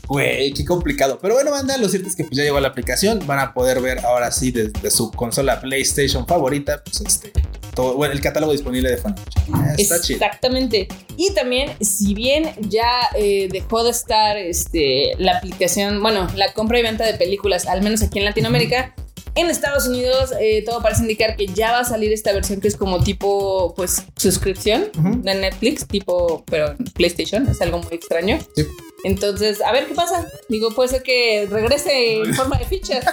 Güey, 0.07 0.53
qué 0.53 0.65
complicado. 0.65 1.19
Pero 1.21 1.35
bueno, 1.35 1.51
banda, 1.51 1.77
lo 1.77 1.87
cierto 1.87 2.09
es 2.09 2.15
que 2.15 2.23
pues 2.23 2.35
ya 2.35 2.43
llegó 2.43 2.59
la 2.59 2.69
aplicación. 2.69 3.25
Van 3.27 3.39
a 3.39 3.53
poder 3.53 3.79
ver 3.79 3.99
ahora 3.99 4.31
sí 4.31 4.51
desde 4.51 4.89
su 4.89 5.11
consola 5.11 5.61
PlayStation 5.61 6.25
favorita, 6.25 6.81
pues 6.83 7.01
este, 7.01 7.31
todo, 7.75 7.95
bueno, 7.95 8.13
el 8.13 8.21
catálogo 8.21 8.51
disponible 8.51 8.89
de 8.89 8.97
Funimation. 8.97 9.53
Ah, 9.53 9.75
Está 9.77 10.01
chido. 10.01 10.17
Exactamente. 10.17 10.87
Y 11.15 11.31
también, 11.35 11.71
si 11.79 12.15
bien 12.15 12.51
ya 12.61 12.89
eh, 13.15 13.49
dejó 13.51 13.83
de 13.83 13.91
estar 13.91 14.35
este, 14.37 15.11
la 15.19 15.37
aplicación, 15.37 16.01
bueno, 16.01 16.27
la 16.35 16.53
compra 16.53 16.79
y 16.79 16.81
venta 16.81 17.05
de 17.05 17.13
películas, 17.13 17.67
al 17.67 17.83
menos 17.83 18.01
aquí 18.01 18.17
en 18.17 18.25
Latinoamérica, 18.25 18.95
en 19.35 19.49
Estados 19.49 19.87
Unidos 19.87 20.31
eh, 20.39 20.63
todo 20.65 20.81
parece 20.81 21.01
indicar 21.01 21.35
que 21.35 21.47
ya 21.47 21.71
va 21.71 21.79
a 21.79 21.85
salir 21.85 22.11
esta 22.11 22.33
versión 22.33 22.61
que 22.61 22.67
es 22.67 22.75
como 22.75 23.03
tipo, 23.03 23.73
pues, 23.75 24.03
suscripción 24.15 24.85
de 25.23 25.35
Netflix, 25.35 25.87
tipo, 25.87 26.43
pero 26.45 26.75
PlayStation, 26.93 27.47
es 27.47 27.61
algo 27.61 27.79
muy 27.79 27.93
extraño. 27.93 28.39
Sí. 28.55 28.65
Entonces, 29.03 29.61
a 29.61 29.71
ver 29.71 29.87
qué 29.87 29.95
pasa. 29.95 30.27
Digo, 30.49 30.71
puede 30.71 30.89
ser 30.89 31.03
que 31.03 31.47
regrese 31.49 32.21
en 32.21 32.33
forma 32.35 32.57
de 32.57 32.65
fichas. 32.65 33.05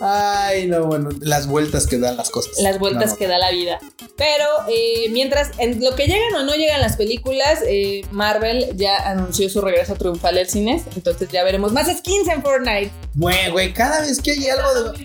Ay, 0.00 0.66
no, 0.68 0.84
bueno, 0.86 1.10
las 1.20 1.46
vueltas 1.46 1.86
que 1.86 1.98
dan 1.98 2.16
las 2.16 2.30
cosas. 2.30 2.58
las 2.60 2.78
vueltas 2.78 3.10
No, 3.12 3.16
que 3.16 3.26
da 3.26 3.38
la 3.38 3.50
vida. 3.50 3.78
Pero 4.16 4.44
eh, 4.68 5.08
mientras, 5.10 5.50
en 5.58 5.82
lo 5.84 5.94
que 5.94 6.06
llegan 6.06 6.34
o 6.34 6.42
no 6.44 6.54
llegan 6.54 6.80
las 6.80 6.96
películas, 6.96 7.60
eh, 7.66 8.02
Marvel 8.10 8.76
ya 8.76 8.96
anunció 9.08 9.48
su 9.48 9.60
regreso 9.60 9.94
triunfal 9.94 10.38
al 10.38 10.48
cines. 10.48 10.82
Entonces 10.96 11.28
ya 11.30 11.44
veremos 11.44 11.72
más 11.72 11.86
skins 11.96 12.28
en 12.28 12.42
Fortnite. 12.42 12.90
Güey, 13.14 13.50
güey, 13.50 13.72
cada 13.72 14.00
vez 14.00 14.20
que 14.20 14.32
hay 14.32 14.48
algo 14.48 14.92
de. 14.92 15.04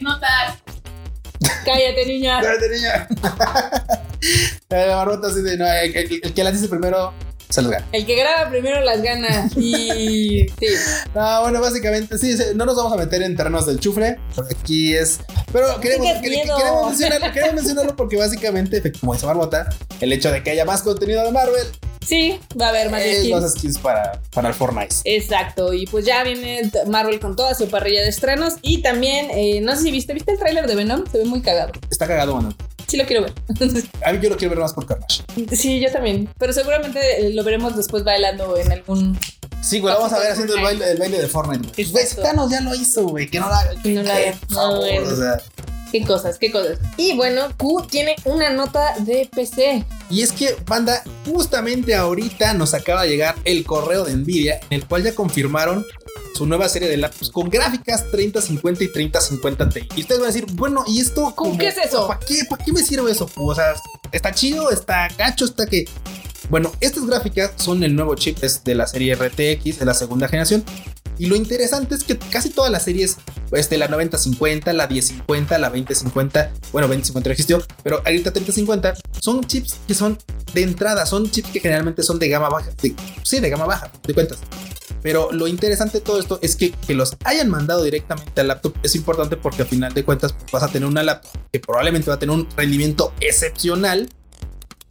Cállate, 1.66 2.06
niña. 2.06 2.39
Cállate, 2.41 2.70
niña. 2.70 3.08
La 4.70 4.95
barbota 4.95 5.28
así 5.28 5.41
de 5.41 5.58
no, 5.58 5.68
el, 5.68 5.95
el- 5.95 6.20
el 6.24 6.34
que 6.34 6.43
las 6.43 6.54
dice 6.54 6.70
primero 6.70 7.14
se 7.54 7.62
los 7.62 7.72
gana. 7.72 7.86
El 7.91 8.06
que 8.06 8.16
graba 8.16 8.49
primero 8.49 8.82
las 8.82 9.01
gana. 9.04 9.47
Y 9.56 10.47
sí. 10.60 10.68
No, 11.14 11.41
bueno, 11.41 11.62
básicamente 11.62 12.18
sí, 12.18 12.36
no 12.56 12.66
nos 12.66 12.76
vamos 12.76 12.93
a 12.93 12.97
meter 12.97 13.22
en 13.22 13.36
terrenos 13.36 13.68
del 13.68 13.80
chufre, 13.80 14.18
porque 14.36 14.56
aquí 14.60 14.95
es. 14.95 15.20
Pero 15.51 15.80
queremos, 15.80 16.08
queremos, 16.22 16.88
mencionarlo, 16.88 17.32
queremos 17.32 17.56
mencionarlo 17.56 17.95
porque 17.95 18.18
básicamente, 18.18 18.82
como 18.99 19.14
dice 19.14 19.28
Barbota, 19.28 19.70
el 20.01 20.12
hecho 20.12 20.32
de 20.32 20.41
que 20.41 20.49
haya 20.49 20.66
más 20.66 20.82
contenido 20.82 21.24
de 21.24 21.32
Marvel 21.32 21.68
Sí, 22.06 22.38
va 22.60 22.68
a 22.68 22.70
haber 22.70 22.89
más 22.89 23.01
es 23.01 23.20
skins. 23.20 23.41
más 23.41 23.51
skins 23.51 23.78
para, 23.78 24.20
para 24.34 24.49
el 24.49 24.54
Fortnite. 24.54 24.95
Exacto, 25.06 25.74
y 25.74 25.86
pues 25.86 26.06
ya 26.06 26.24
viene 26.24 26.70
Marvel 26.88 27.20
con 27.20 27.36
toda 27.36 27.56
su 27.56 27.70
parrilla 27.70 28.01
de 28.01 28.10
estrenos. 28.10 28.56
Y 28.62 28.82
también, 28.82 29.28
eh, 29.32 29.62
no 29.62 29.76
sé 29.76 29.84
si 29.84 29.91
viste, 29.91 30.14
¿viste 30.14 30.34
el 30.34 30.39
tráiler 30.39 30.68
de 30.68 30.76
Venom? 30.76 31.06
Se 31.10 31.20
ve 31.20 31.26
muy 31.26 31.41
cagado. 31.41 31.72
Está 31.89 32.08
cagado, 32.08 32.36
mano. 32.36 32.54
Sí 32.88 32.97
lo 32.97 33.05
quiero 33.05 33.23
ver. 33.23 33.34
A 34.05 34.11
mí 34.13 34.19
yo 34.21 34.29
lo 34.29 34.38
quiero 34.38 34.51
ver 34.51 34.59
más 34.59 34.73
por 34.73 34.86
Carnage. 34.86 35.23
sí, 35.55 35.79
yo 35.79 35.91
también. 35.91 36.29
Pero 36.38 36.53
seguramente 36.53 37.27
eh, 37.27 37.34
lo 37.34 37.43
veremos 37.43 37.75
después 37.75 38.03
bailando 38.03 38.57
en 38.57 38.71
algún... 38.71 39.17
Sí, 39.61 39.79
güey, 39.79 39.93
vamos 39.93 40.11
a 40.11 40.19
ver 40.19 40.31
haciendo 40.31 40.55
el 40.55 40.61
baile, 40.61 40.91
el 40.91 40.97
baile 40.97 41.21
de 41.21 41.27
Fortnite. 41.27 41.84
güey. 41.86 42.05
Thanos 42.21 42.51
ya 42.51 42.59
lo 42.61 42.75
hizo, 42.75 43.07
güey, 43.07 43.29
que 43.29 43.39
no 43.39 43.47
lo 43.47 43.53
haga. 43.55 43.71
Que 43.81 43.93
no 43.93 44.03
lo 44.03 44.11
haga, 44.11 44.34
no 44.49 44.79
o 44.79 45.15
sea. 45.15 45.41
Qué 45.94 46.04
cosas, 46.04 46.39
qué 46.39 46.52
cosas. 46.52 46.80
Y 46.98 47.16
bueno, 47.16 47.56
Q 47.56 47.86
tiene 47.88 48.16
una 48.26 48.50
nota 48.50 48.96
de 49.02 49.30
PC. 49.32 49.86
Y 50.10 50.24
es 50.24 50.32
que, 50.32 50.56
banda, 50.66 51.04
justamente 51.24 51.94
ahorita 51.94 52.56
nos 52.56 52.74
acaba 52.74 53.04
de 53.04 53.10
llegar 53.10 53.36
el 53.46 53.64
correo 53.64 54.04
de 54.04 54.16
Nvidia, 54.16 54.60
en 54.72 54.82
el 54.82 54.88
cual 54.88 55.04
ya 55.04 55.14
confirmaron 55.14 55.86
su 56.34 56.48
nueva 56.48 56.68
serie 56.68 56.89
de 56.89 56.98
laptops 56.98 57.30
con 57.30 57.48
gráficas 57.48 58.10
3050 58.10 58.86
y 58.86 58.91
3050 58.91 59.70
Ti. 59.70 59.88
Y 59.96 60.02
ustedes 60.02 60.20
van 60.20 60.30
a 60.32 60.34
decir, 60.34 60.48
bueno, 60.54 60.84
¿y 60.88 61.00
esto 61.00 61.32
¿Cómo 61.36 61.56
qué 61.60 61.68
es 61.68 61.78
eso? 61.78 62.08
¿Para 62.08 62.20
qué, 62.22 62.39
¿Para 62.50 62.66
qué 62.66 62.74
me 62.74 62.82
sirve 62.82 63.12
eso? 63.12 63.30
O 63.36 63.54
sea, 63.54 63.76
está 64.12 64.32
chido, 64.34 64.72
está 64.72 65.08
gacho, 65.16 65.46
está 65.46 65.68
que. 65.68 65.86
Bueno, 66.50 66.72
estas 66.80 67.06
gráficas 67.06 67.52
son 67.58 67.84
el 67.84 67.96
nuevo 67.96 68.16
chip 68.16 68.39
de 68.39 68.74
la 68.74 68.88
serie 68.88 69.14
RTX 69.14 69.78
de 69.78 69.86
la 69.86 69.94
segunda 69.94 70.28
generación. 70.28 70.66
Y 71.18 71.28
lo 71.28 71.36
interesante 71.36 71.94
es 71.96 72.04
que 72.04 72.18
casi 72.18 72.50
todas 72.50 72.72
las 72.72 72.84
series, 72.84 73.18
este, 73.56 73.78
la 73.78 73.88
9050, 73.88 74.74
la 74.74 74.88
1050, 74.88 75.58
la 75.58 75.70
2050, 75.70 76.51
bueno, 76.72 76.88
2050 76.88 77.30
no 77.30 77.32
existió, 77.32 77.64
pero 77.84 77.97
ahorita 78.06 78.32
3050, 78.32 78.93
son 79.20 79.43
chips 79.43 79.76
que 79.88 79.93
son 79.93 80.18
de 80.54 80.64
entrada, 80.64 81.06
son 81.06 81.30
chips 81.30 81.49
que 81.49 81.60
generalmente 81.60 82.04
son 82.04 82.20
de 82.20 82.30
gama 82.30 82.49
baja, 82.49 82.70
de- 82.82 82.95
sí, 83.24 83.39
de 83.39 83.49
gama 83.49 83.66
baja, 83.66 83.91
de 84.06 84.14
cuentas. 84.14 84.39
Pero 85.01 85.32
lo 85.34 85.47
interesante 85.47 85.99
de 85.99 86.04
todo 86.06 86.20
esto 86.20 86.39
es 86.41 86.56
que, 86.56 86.72
que 86.72 86.93
los 86.93 87.18
hayan 87.26 87.49
mandado 87.49 87.84
directamente 87.84 88.39
al 88.39 88.47
laptop 88.47 88.74
es 88.84 88.95
importante 88.95 89.36
porque 89.36 89.64
al 89.64 89.68
final 89.68 89.93
de 89.93 90.06
cuentas 90.06 90.34
vas 90.51 90.64
a 90.64 90.70
tener 90.70 90.88
una 90.88 91.04
laptop 91.04 91.32
que 91.51 91.60
probablemente 91.60 92.10
va 92.10 92.16
a 92.16 92.20
tener 92.20 92.34
un 92.34 92.47
rendimiento 92.56 93.14
excepcional 93.20 94.10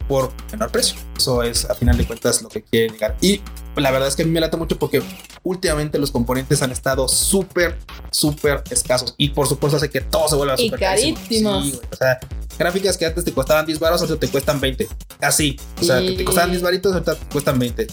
por 0.07 0.31
menor 0.51 0.69
precio. 0.71 0.97
Eso 1.17 1.41
es 1.41 1.65
a 1.65 1.73
final 1.73 1.97
de 1.97 2.05
cuentas 2.05 2.41
lo 2.43 2.49
que 2.49 2.61
quiere 2.61 2.89
llegar. 2.93 3.17
Y 3.21 3.41
la 3.75 3.91
verdad 3.91 4.07
es 4.07 4.15
que 4.15 4.23
a 4.23 4.25
mí 4.25 4.31
me 4.31 4.39
lata 4.39 4.57
mucho 4.57 4.77
porque 4.77 5.01
últimamente 5.43 5.97
los 5.97 6.11
componentes 6.11 6.61
han 6.61 6.71
estado 6.71 7.07
súper, 7.07 7.77
súper 8.11 8.63
escasos. 8.69 9.15
Y 9.17 9.29
por 9.29 9.47
supuesto 9.47 9.77
hace 9.77 9.89
que 9.89 10.01
todo 10.01 10.27
se 10.27 10.35
vuelva 10.35 10.57
súper 10.57 10.79
carísimo. 10.79 11.61
Sí, 11.61 11.79
o 11.91 11.95
sea, 11.95 12.19
gráficas 12.57 12.97
que 12.97 13.05
antes 13.05 13.23
te 13.23 13.33
costaban 13.33 13.65
10 13.65 13.79
baros, 13.79 14.01
ahorita 14.01 14.19
te 14.19 14.27
cuestan 14.27 14.59
20. 14.59 14.87
Así. 15.21 15.59
O 15.81 15.83
sea, 15.83 15.99
que 15.99 16.13
te 16.13 16.23
costaban 16.23 16.51
10 16.51 16.61
baritos, 16.61 16.93
ahorita 16.93 17.15
te 17.15 17.25
cuestan 17.27 17.59
20. 17.59 17.87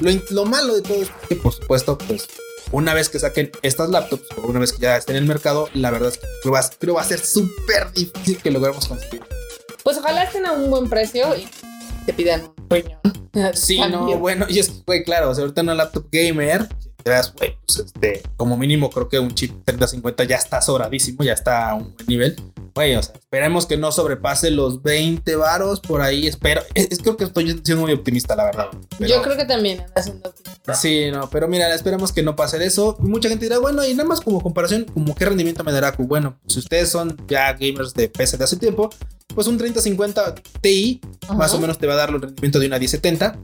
Lo, 0.00 0.10
lo 0.30 0.44
malo 0.44 0.74
de 0.74 0.82
todo 0.82 1.02
es 1.02 1.08
que, 1.28 1.36
por 1.36 1.52
supuesto, 1.52 1.98
pues 1.98 2.28
una 2.72 2.94
vez 2.94 3.08
que 3.08 3.18
saquen 3.18 3.50
estas 3.62 3.90
laptops 3.90 4.26
o 4.36 4.46
una 4.48 4.60
vez 4.60 4.72
que 4.72 4.80
ya 4.82 4.96
estén 4.96 5.16
en 5.16 5.22
el 5.22 5.28
mercado, 5.28 5.68
la 5.74 5.90
verdad 5.90 6.10
es 6.10 6.18
que 6.18 6.26
creo, 6.42 6.54
va, 6.54 7.00
va 7.00 7.02
a 7.02 7.08
ser 7.08 7.20
súper 7.20 7.92
difícil 7.92 8.38
que 8.38 8.50
logremos 8.50 8.86
conseguir. 8.86 9.22
Pues 9.82 9.98
ojalá 9.98 10.24
estén 10.24 10.46
a 10.46 10.52
un 10.52 10.70
buen 10.70 10.88
precio 10.88 11.36
y 11.36 11.46
te 12.04 12.12
pidan 12.12 12.42
un 12.42 12.70
riñón. 12.70 13.00
Sí, 13.54 13.80
no, 13.90 14.16
bueno, 14.18 14.46
y 14.48 14.60
es 14.60 14.84
que, 14.86 15.02
claro, 15.02 15.30
o 15.30 15.34
sea, 15.34 15.42
ahorita 15.42 15.62
una 15.62 15.74
laptop 15.74 16.06
gamer, 16.12 16.68
pues 17.02 17.80
este, 17.84 18.22
como 18.36 18.56
mínimo 18.56 18.90
creo 18.90 19.08
que 19.08 19.18
un 19.18 19.34
chip 19.34 19.64
3050 19.64 20.22
ya 20.22 20.36
está 20.36 20.60
sobradísimo, 20.62 21.24
ya 21.24 21.32
está 21.32 21.70
a 21.70 21.74
un 21.74 21.94
buen 21.94 22.06
nivel. 22.06 22.36
Güey, 22.74 22.96
o 22.96 23.02
sea, 23.02 23.14
esperemos 23.14 23.66
que 23.66 23.76
no 23.76 23.92
sobrepase 23.92 24.50
los 24.50 24.82
20 24.82 25.36
varos 25.36 25.80
por 25.80 26.02
ahí. 26.02 26.26
Espero. 26.26 26.62
Es, 26.74 26.98
creo 26.98 27.16
que 27.16 27.24
estoy 27.24 27.60
siendo 27.64 27.82
muy 27.82 27.92
optimista, 27.92 28.34
la 28.34 28.44
verdad. 28.46 28.68
Yo 28.98 29.22
creo 29.22 29.36
que 29.36 29.44
también 29.44 29.84
Sí, 30.74 31.10
no, 31.12 31.30
pero 31.30 31.46
mira, 31.46 31.72
esperemos 31.74 32.12
que 32.12 32.22
no 32.22 32.34
pase 32.34 32.64
eso. 32.64 32.96
Mucha 32.98 33.28
gente 33.28 33.44
dirá, 33.44 33.58
bueno, 33.58 33.84
y 33.84 33.94
nada 33.94 34.08
más 34.08 34.20
como 34.20 34.40
comparación, 34.40 34.84
como 34.84 35.14
qué 35.14 35.26
rendimiento 35.26 35.62
me 35.62 35.72
dará 35.72 35.92
Bueno, 35.98 36.38
si 36.46 36.58
ustedes 36.58 36.88
son 36.88 37.16
ya 37.28 37.52
gamers 37.52 37.94
de 37.94 38.08
PC 38.08 38.38
de 38.38 38.44
hace 38.44 38.56
tiempo, 38.56 38.90
pues 39.34 39.46
un 39.46 39.58
3050 39.58 40.34
Ti 40.60 41.00
más 41.36 41.52
o 41.54 41.60
menos 41.60 41.78
te 41.78 41.86
va 41.86 41.94
a 41.94 41.96
dar 41.96 42.10
el 42.10 42.20
rendimiento 42.20 42.58
de 42.58 42.66
una 42.66 42.78
1070, 42.78 43.38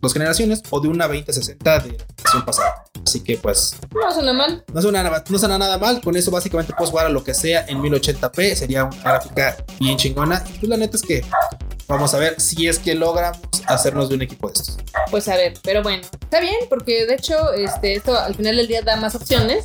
dos 0.00 0.12
generaciones, 0.12 0.62
o 0.70 0.80
de 0.80 0.88
una 0.88 1.06
2060 1.06 1.78
de 1.80 1.96
generación 2.30 2.44
pasada. 2.44 2.84
Así 3.04 3.22
que 3.22 3.36
pues. 3.36 3.76
No 3.94 4.12
suena 4.12 4.32
mal. 4.32 4.64
No 4.72 4.82
suena, 4.82 5.02
nada, 5.02 5.24
no 5.28 5.38
suena 5.38 5.58
nada 5.58 5.78
mal. 5.78 6.00
Con 6.00 6.16
eso 6.16 6.30
básicamente 6.30 6.72
puedes 6.76 6.90
jugar 6.90 7.06
a 7.06 7.08
lo 7.08 7.24
que 7.24 7.34
sea 7.34 7.64
en 7.66 7.80
1080p. 7.80 8.54
Sería 8.54 8.84
una 8.84 9.02
gráfica 9.02 9.56
bien 9.78 9.96
chingona. 9.96 10.44
Y 10.54 10.58
pues 10.58 10.68
la 10.68 10.76
neta 10.76 10.96
es 10.96 11.02
que 11.02 11.24
vamos 11.86 12.14
a 12.14 12.18
ver 12.18 12.40
si 12.40 12.68
es 12.68 12.78
que 12.78 12.94
logramos 12.94 13.40
hacernos 13.66 14.08
de 14.08 14.14
un 14.16 14.22
equipo 14.22 14.48
de 14.48 14.54
estos. 14.54 14.78
Pues 15.10 15.28
a 15.28 15.36
ver, 15.36 15.54
pero 15.62 15.82
bueno, 15.82 16.02
está 16.20 16.40
bien, 16.40 16.56
porque 16.68 17.06
de 17.06 17.14
hecho, 17.14 17.52
este, 17.52 17.94
esto 17.94 18.16
al 18.16 18.34
final 18.34 18.56
del 18.56 18.68
día 18.68 18.82
da 18.82 18.96
más 18.96 19.14
opciones 19.14 19.64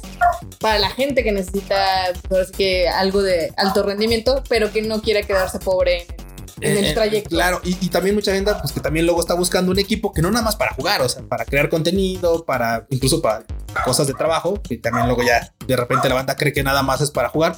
para 0.60 0.80
la 0.80 0.90
gente 0.90 1.24
que 1.24 1.32
necesita 1.32 2.14
pues, 2.28 2.52
que 2.52 2.88
algo 2.90 3.22
de 3.22 3.54
alto 3.58 3.84
rendimiento, 3.84 4.44
pero 4.50 4.72
que 4.72 4.82
no 4.82 5.02
quiera 5.02 5.22
quedarse 5.22 5.60
pobre 5.60 6.08
en 6.08 6.12
el 6.12 6.25
en 6.62 6.86
el 6.86 6.94
trayecto. 6.94 7.30
Claro, 7.30 7.62
y, 7.64 7.90
también 7.90 8.16
mucha 8.16 8.34
gente, 8.34 8.52
pues 8.62 8.72
que 8.72 8.80
también 8.80 9.06
luego 9.06 9.22
está 9.22 9.34
buscando 9.34 9.72
un 9.72 9.80
equipo 9.80 10.12
que 10.12 10.22
no 10.22 10.32
nada 10.32 10.44
más 10.44 10.56
para 10.56 10.74
jugar, 10.74 11.02
o 11.02 11.10
sea, 11.10 11.24
para 11.24 11.46
crear 11.46 11.70
contenido, 11.70 12.46
para 12.46 12.86
incluso 12.90 13.22
para 13.22 13.44
cosas 13.84 14.08
de 14.08 14.14
trabajo, 14.14 14.62
que 14.62 14.78
también 14.78 15.08
luego 15.08 15.24
ya 15.24 15.54
de 15.66 15.76
repente 15.76 16.10
la 16.10 16.16
banda 16.16 16.36
cree 16.36 16.54
que 16.54 16.64
nada 16.64 16.84
más 16.84 17.02
es 17.02 17.12
para 17.12 17.30
jugar. 17.30 17.58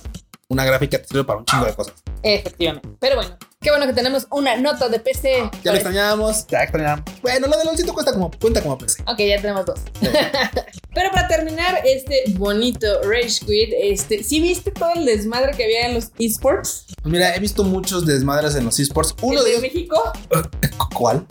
Una 0.50 0.64
gráfica 0.64 0.98
te 0.98 1.08
sirve 1.08 1.26
para 1.26 1.40
un 1.40 1.46
chingo 1.46 1.66
de 1.66 1.74
cosas. 1.74 1.94
Efectivamente. 2.24 2.88
Pero 3.00 3.18
bueno, 3.18 3.38
Qué 3.60 3.72
bueno 3.72 3.88
que 3.88 3.94
tenemos 3.94 4.28
una 4.30 4.56
nota 4.56 4.88
de 4.88 5.00
PC. 5.00 5.50
Ya 5.64 5.72
lo 5.72 5.78
extrañamos, 5.78 6.46
ya 6.46 6.62
extrañamos. 6.62 7.04
Bueno, 7.24 7.48
lo 7.48 7.58
de 7.58 7.66
LOLcito 7.66 7.92
cuenta 7.92 8.14
como, 8.14 8.30
cuenta 8.40 8.62
como 8.62 8.78
PC. 8.78 9.02
Ok, 9.08 9.18
ya 9.18 9.42
tenemos 9.42 9.66
dos. 9.66 9.80
Pero 10.94 11.10
para 11.12 11.28
terminar 11.28 11.82
este 11.84 12.24
bonito 12.36 13.02
Rage 13.02 13.40
Quit, 13.46 13.74
este, 13.82 14.24
¿sí 14.24 14.42
viste 14.42 14.70
todo 14.70 14.92
el 14.94 15.06
desmadre 15.06 15.54
que 15.54 15.64
había 15.64 15.88
en 15.88 15.96
los 15.96 16.12
esports? 16.20 16.86
Pues 17.02 17.12
mira, 17.12 17.36
he 17.36 17.40
visto 17.40 17.64
muchos 17.64 18.06
desmadres 18.06 18.54
en 18.54 18.66
los 18.66 18.80
esports. 18.80 19.16
Uno 19.24 19.44
¿El 19.44 19.56
de, 19.56 19.60
México? 19.60 20.14
¿Cuál? 20.94 21.26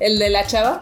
El 0.00 0.18
de 0.18 0.30
la 0.30 0.46
chava. 0.46 0.80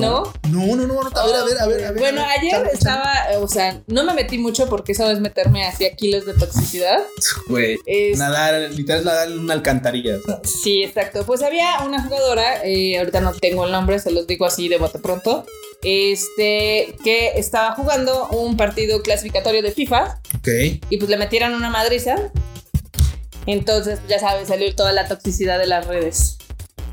¿No? 0.00 0.32
No, 0.50 0.76
no, 0.76 0.86
no, 0.86 0.86
no, 0.86 1.00
a 1.00 1.26
ver, 1.26 1.36
a 1.36 1.44
ver, 1.44 1.58
a 1.58 1.66
ver. 1.66 1.84
A 1.84 1.90
ver 1.92 1.98
bueno, 1.98 2.22
ayer 2.38 2.68
estaba, 2.72 3.12
o 3.38 3.48
sea, 3.48 3.80
no 3.86 4.04
me 4.04 4.14
metí 4.14 4.38
mucho 4.38 4.68
porque 4.68 4.92
esa 4.92 5.06
vez 5.08 5.20
meterme 5.20 5.66
hacia 5.66 5.94
kilos 5.94 6.26
de 6.26 6.34
toxicidad. 6.34 7.00
Güey, 7.48 7.78
nadar, 8.16 8.70
literal 8.72 9.04
nadar 9.04 9.28
en 9.28 9.38
una 9.38 9.54
alcantarilla. 9.54 10.16
Sí, 10.44 10.82
exacto. 10.82 11.24
Pues 11.24 11.42
había 11.42 11.80
una 11.84 12.02
jugadora, 12.02 12.64
eh, 12.64 12.98
ahorita 12.98 13.20
no 13.20 13.32
tengo 13.32 13.64
el 13.66 13.72
nombre, 13.72 13.98
se 13.98 14.10
los 14.10 14.26
digo 14.26 14.46
así 14.46 14.68
de 14.68 14.78
bote 14.78 14.98
pronto, 14.98 15.44
este, 15.82 16.96
que 17.04 17.32
estaba 17.36 17.74
jugando 17.74 18.28
un 18.28 18.56
partido 18.56 19.02
clasificatorio 19.02 19.62
de 19.62 19.72
FIFA. 19.72 20.20
Ok. 20.38 20.48
Y 20.90 20.96
pues 20.96 21.10
le 21.10 21.16
metieron 21.16 21.54
una 21.54 21.70
madriza. 21.70 22.16
Entonces, 23.46 23.98
ya 24.08 24.20
sabes, 24.20 24.48
salió 24.48 24.72
toda 24.74 24.92
la 24.92 25.08
toxicidad 25.08 25.58
de 25.58 25.66
las 25.66 25.86
redes. 25.86 26.38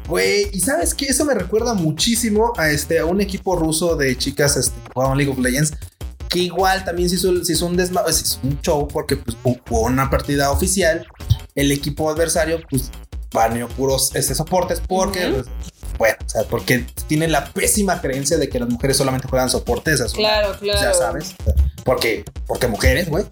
Güey, 0.10 0.49
y 0.51 0.60
sabes 0.60 0.95
que 0.95 1.05
eso 1.05 1.24
me 1.24 1.36
recuerda 1.36 1.76
muchísimo 1.76 2.51
a 2.57 2.72
este 2.72 2.97
a 2.97 3.05
un 3.05 3.22
equipo 3.22 3.55
ruso 3.55 3.95
de 3.95 4.18
chicas 4.18 4.57
este, 4.57 4.76
que 4.82 4.91
jugaban 4.91 5.18
League 5.18 5.32
of 5.32 5.38
Legends. 5.38 5.74
Que 6.28 6.39
igual 6.39 6.84
también 6.84 7.10
se 7.10 7.16
hizo, 7.16 7.66
un 7.66 7.78
desma 7.78 8.03
un 8.43 8.60
show 8.62 8.88
porque 8.88 9.18
pues, 9.18 9.38
jugó 9.43 9.82
una 9.82 10.10
partida 10.10 10.51
oficial. 10.51 11.07
El 11.53 11.72
equipo 11.72 12.10
adversario, 12.10 12.60
pues, 12.70 12.89
baneó 13.32 13.68
puros 13.68 14.16
este, 14.16 14.34
soportes 14.34 14.82
porque, 14.86 15.28
pues, 15.28 15.45
bueno, 15.99 16.18
o 16.26 16.30
sea, 16.30 16.43
porque 16.43 16.86
tiene 17.07 17.28
la 17.28 17.45
pésima 17.45 18.01
creencia 18.01 18.38
de 18.38 18.49
que 18.49 18.60
las 18.60 18.70
mujeres 18.70 18.97
solamente 18.97 19.28
juegan 19.28 19.49
soportes. 19.49 20.01
claro, 20.14 20.57
claro. 20.60 20.80
Ya 20.82 20.93
sabes. 20.93 21.36
Porque, 21.84 22.26
porque 22.47 22.68
mujeres, 22.68 23.10
güey. 23.10 23.26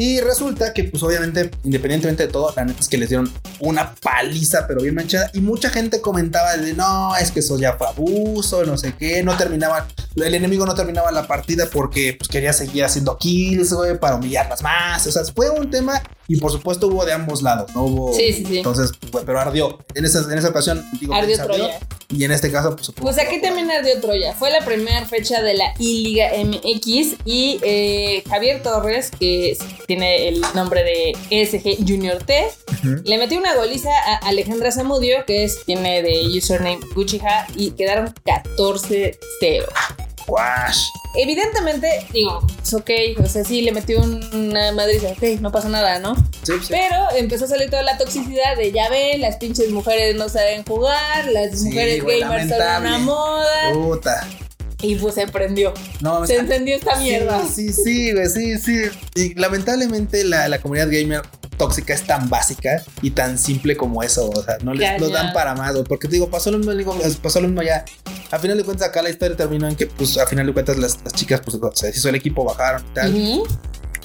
Y 0.00 0.20
resulta 0.20 0.72
que, 0.72 0.84
pues 0.84 1.02
obviamente, 1.02 1.50
independientemente 1.64 2.28
de 2.28 2.32
todo, 2.32 2.54
la 2.54 2.64
neta 2.64 2.78
es 2.78 2.86
que 2.86 2.96
les 2.96 3.08
dieron 3.08 3.28
una 3.58 3.96
paliza, 3.96 4.64
pero 4.68 4.80
bien 4.80 4.94
manchada. 4.94 5.28
Y 5.34 5.40
mucha 5.40 5.70
gente 5.70 6.00
comentaba 6.00 6.56
de 6.56 6.72
no, 6.72 7.16
es 7.16 7.32
que 7.32 7.40
eso 7.40 7.58
ya 7.58 7.72
fue 7.72 7.88
abuso, 7.88 8.64
no 8.64 8.78
sé 8.78 8.94
qué. 8.96 9.24
No 9.24 9.36
terminaba, 9.36 9.88
el 10.14 10.34
enemigo 10.36 10.64
no 10.66 10.76
terminaba 10.76 11.10
la 11.10 11.26
partida 11.26 11.66
porque 11.72 12.14
pues, 12.16 12.28
quería 12.28 12.52
seguir 12.52 12.84
haciendo 12.84 13.18
kills, 13.18 13.72
güey, 13.72 13.98
para 13.98 14.14
humillarlas 14.14 14.62
más. 14.62 15.04
O 15.04 15.10
sea, 15.10 15.24
fue 15.34 15.50
un 15.50 15.68
tema 15.68 16.00
y 16.30 16.36
por 16.36 16.52
supuesto 16.52 16.88
hubo 16.88 17.06
de 17.06 17.14
ambos 17.14 17.40
lados, 17.40 17.74
¿no? 17.74 17.84
Hubo. 17.84 18.12
Sí, 18.12 18.34
sí, 18.34 18.44
sí. 18.44 18.58
Entonces, 18.58 18.92
pues, 19.10 19.24
pero 19.24 19.40
ardió. 19.40 19.78
En 19.94 20.04
esa, 20.04 20.30
en 20.30 20.36
esa 20.36 20.50
ocasión, 20.50 20.84
digo, 21.00 21.14
ardió 21.14 21.42
Troya. 21.42 21.80
Y 22.10 22.24
en 22.24 22.32
este 22.32 22.52
caso, 22.52 22.76
pues. 22.76 22.92
Pues 22.94 23.18
aquí 23.18 23.40
también 23.40 23.70
ardió 23.70 23.98
Troya. 24.00 24.34
Fue 24.34 24.50
la 24.50 24.62
primera 24.62 25.06
fecha 25.06 25.40
de 25.40 25.54
la 25.54 25.72
I-Liga 25.78 26.32
MX 26.44 27.16
y 27.24 27.58
eh, 27.62 28.22
Javier 28.28 28.62
Torres, 28.62 29.10
que 29.18 29.56
tiene 29.88 30.28
el 30.28 30.42
nombre 30.54 30.84
de 30.84 31.16
ESG 31.30 31.78
Junior 31.78 32.22
T, 32.22 32.46
le 33.04 33.16
metió 33.16 33.38
una 33.38 33.54
goliza 33.54 33.88
a 33.90 34.16
Alejandra 34.28 34.70
Zamudio, 34.70 35.24
que 35.24 35.44
es, 35.44 35.64
tiene 35.64 36.02
de 36.02 36.28
username 36.28 36.80
Gucciha, 36.94 37.46
y 37.56 37.70
quedaron 37.70 38.14
14-0. 38.24 39.64
Wash. 40.26 40.88
Evidentemente, 41.16 42.06
digo, 42.12 42.46
es 42.62 42.74
ok, 42.74 42.90
o 43.18 43.26
sea, 43.26 43.44
sí, 43.44 43.62
le 43.62 43.72
metió 43.72 44.02
una 44.02 44.72
madre 44.72 45.00
ok, 45.06 45.40
no 45.40 45.50
pasa 45.50 45.70
nada, 45.70 45.98
¿no? 46.00 46.14
Sí, 46.42 46.52
sí. 46.60 46.66
Pero 46.68 47.06
empezó 47.16 47.46
a 47.46 47.48
salir 47.48 47.70
toda 47.70 47.82
la 47.82 47.96
toxicidad 47.96 48.58
de, 48.58 48.70
ya 48.70 48.90
ven, 48.90 49.22
las 49.22 49.38
pinches 49.38 49.70
mujeres 49.70 50.16
no 50.16 50.28
saben 50.28 50.64
jugar, 50.66 51.28
las 51.32 51.62
mujeres 51.62 52.04
gamers 52.04 52.50
son 52.50 52.60
una 52.60 52.98
moda. 52.98 53.72
Puta. 53.72 54.28
Y 54.80 54.94
pues 54.94 55.14
se 55.16 55.26
prendió. 55.26 55.74
No, 56.00 56.24
se 56.26 56.36
encendió 56.36 56.76
esta 56.76 56.98
mierda. 56.98 57.44
Sí, 57.46 57.72
sí, 57.72 58.12
güey, 58.12 58.28
sí, 58.28 58.58
sí. 58.58 58.84
Y 59.14 59.34
lamentablemente 59.34 60.22
la, 60.24 60.48
la 60.48 60.60
comunidad 60.60 60.88
gamer 60.90 61.22
tóxica 61.58 61.92
es 61.92 62.06
tan 62.06 62.30
básica 62.30 62.82
y 63.02 63.10
tan 63.10 63.36
simple 63.36 63.76
como 63.76 64.02
eso. 64.02 64.30
O 64.30 64.42
sea, 64.42 64.56
no 64.62 64.72
les 64.72 64.98
lo 65.00 65.10
dan 65.10 65.32
para 65.34 65.54
más. 65.54 65.76
Porque 65.86 66.08
te 66.08 66.14
digo, 66.14 66.30
pasó 66.30 66.50
lo 66.50 66.58
mismo, 66.58 66.72
digo, 66.74 66.96
pasó 67.20 67.40
lo 67.40 67.48
mismo 67.48 67.62
ya. 67.62 67.84
A 68.30 68.38
final 68.38 68.56
de 68.56 68.64
cuentas, 68.64 68.88
acá 68.88 69.02
la 69.02 69.10
historia 69.10 69.36
terminó 69.36 69.68
en 69.68 69.76
que, 69.76 69.86
pues, 69.86 70.16
a 70.16 70.26
final 70.26 70.46
de 70.46 70.52
cuentas, 70.52 70.78
las, 70.78 71.02
chicas, 71.12 71.42
pues, 71.44 71.58
se 71.74 71.90
hizo 71.90 72.08
el 72.08 72.14
equipo, 72.14 72.44
bajaron 72.44 72.82
y 72.90 72.94
tal. 72.94 73.42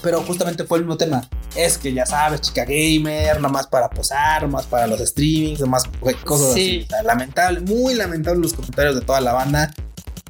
Pero 0.02 0.22
justamente 0.24 0.66
fue 0.66 0.80
el 0.80 0.84
mismo 0.84 0.98
tema. 0.98 1.30
Es 1.56 1.78
que 1.78 1.94
ya 1.94 2.06
sabes, 2.06 2.42
chica 2.42 2.66
gamer, 2.66 3.40
nomás 3.40 3.68
para 3.68 3.90
posar, 3.90 4.42
nomás 4.42 4.66
para 4.66 4.88
los 4.88 5.00
streamings, 5.00 5.62
nomás 5.62 5.84
cosas 6.26 6.52
así. 6.52 6.86
lamentable, 7.06 7.62
muy 7.62 7.94
lamentable 7.94 8.42
los 8.42 8.54
comentarios 8.54 8.96
de 8.96 9.02
toda 9.02 9.22
la 9.22 9.32
banda. 9.34 9.74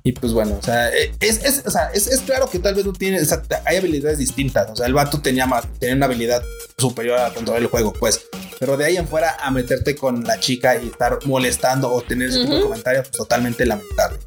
Y 0.05 0.11
pues 0.11 0.33
bueno, 0.33 0.57
o 0.59 0.61
sea, 0.61 0.89
eh, 0.89 1.13
es, 1.21 1.45
es, 1.45 1.63
o 1.65 1.71
sea, 1.71 1.89
es, 1.93 2.07
es 2.07 2.19
claro 2.21 2.49
que 2.49 2.59
tal 2.59 2.75
vez 2.75 2.85
no 2.85 2.91
tiene, 2.91 3.21
o 3.21 3.25
sea, 3.25 3.41
hay 3.65 3.77
habilidades 3.77 4.17
distintas. 4.17 4.69
O 4.69 4.75
sea, 4.75 4.85
el 4.85 4.93
vato 4.93 5.21
tenía 5.21 5.47
más, 5.47 5.65
tenía 5.79 5.95
una 5.95 6.07
habilidad 6.07 6.43
superior 6.77 7.19
a 7.19 7.33
controlar 7.33 7.61
el 7.61 7.69
juego, 7.69 7.93
pues. 7.93 8.25
Pero 8.59 8.75
de 8.75 8.83
ahí 8.83 8.97
en 8.97 9.07
fuera 9.07 9.37
a 9.39 9.49
meterte 9.49 9.95
con 9.95 10.25
la 10.25 10.39
chica 10.41 10.75
y 10.75 10.87
estar 10.87 11.19
molestando 11.25 11.89
o 11.89 12.01
tener 12.01 12.29
ese 12.29 12.41
tipo 12.41 12.55
de 12.55 12.61
comentarios, 12.61 13.07
pues 13.07 13.17
totalmente 13.17 13.65
lamentable. 13.65 14.19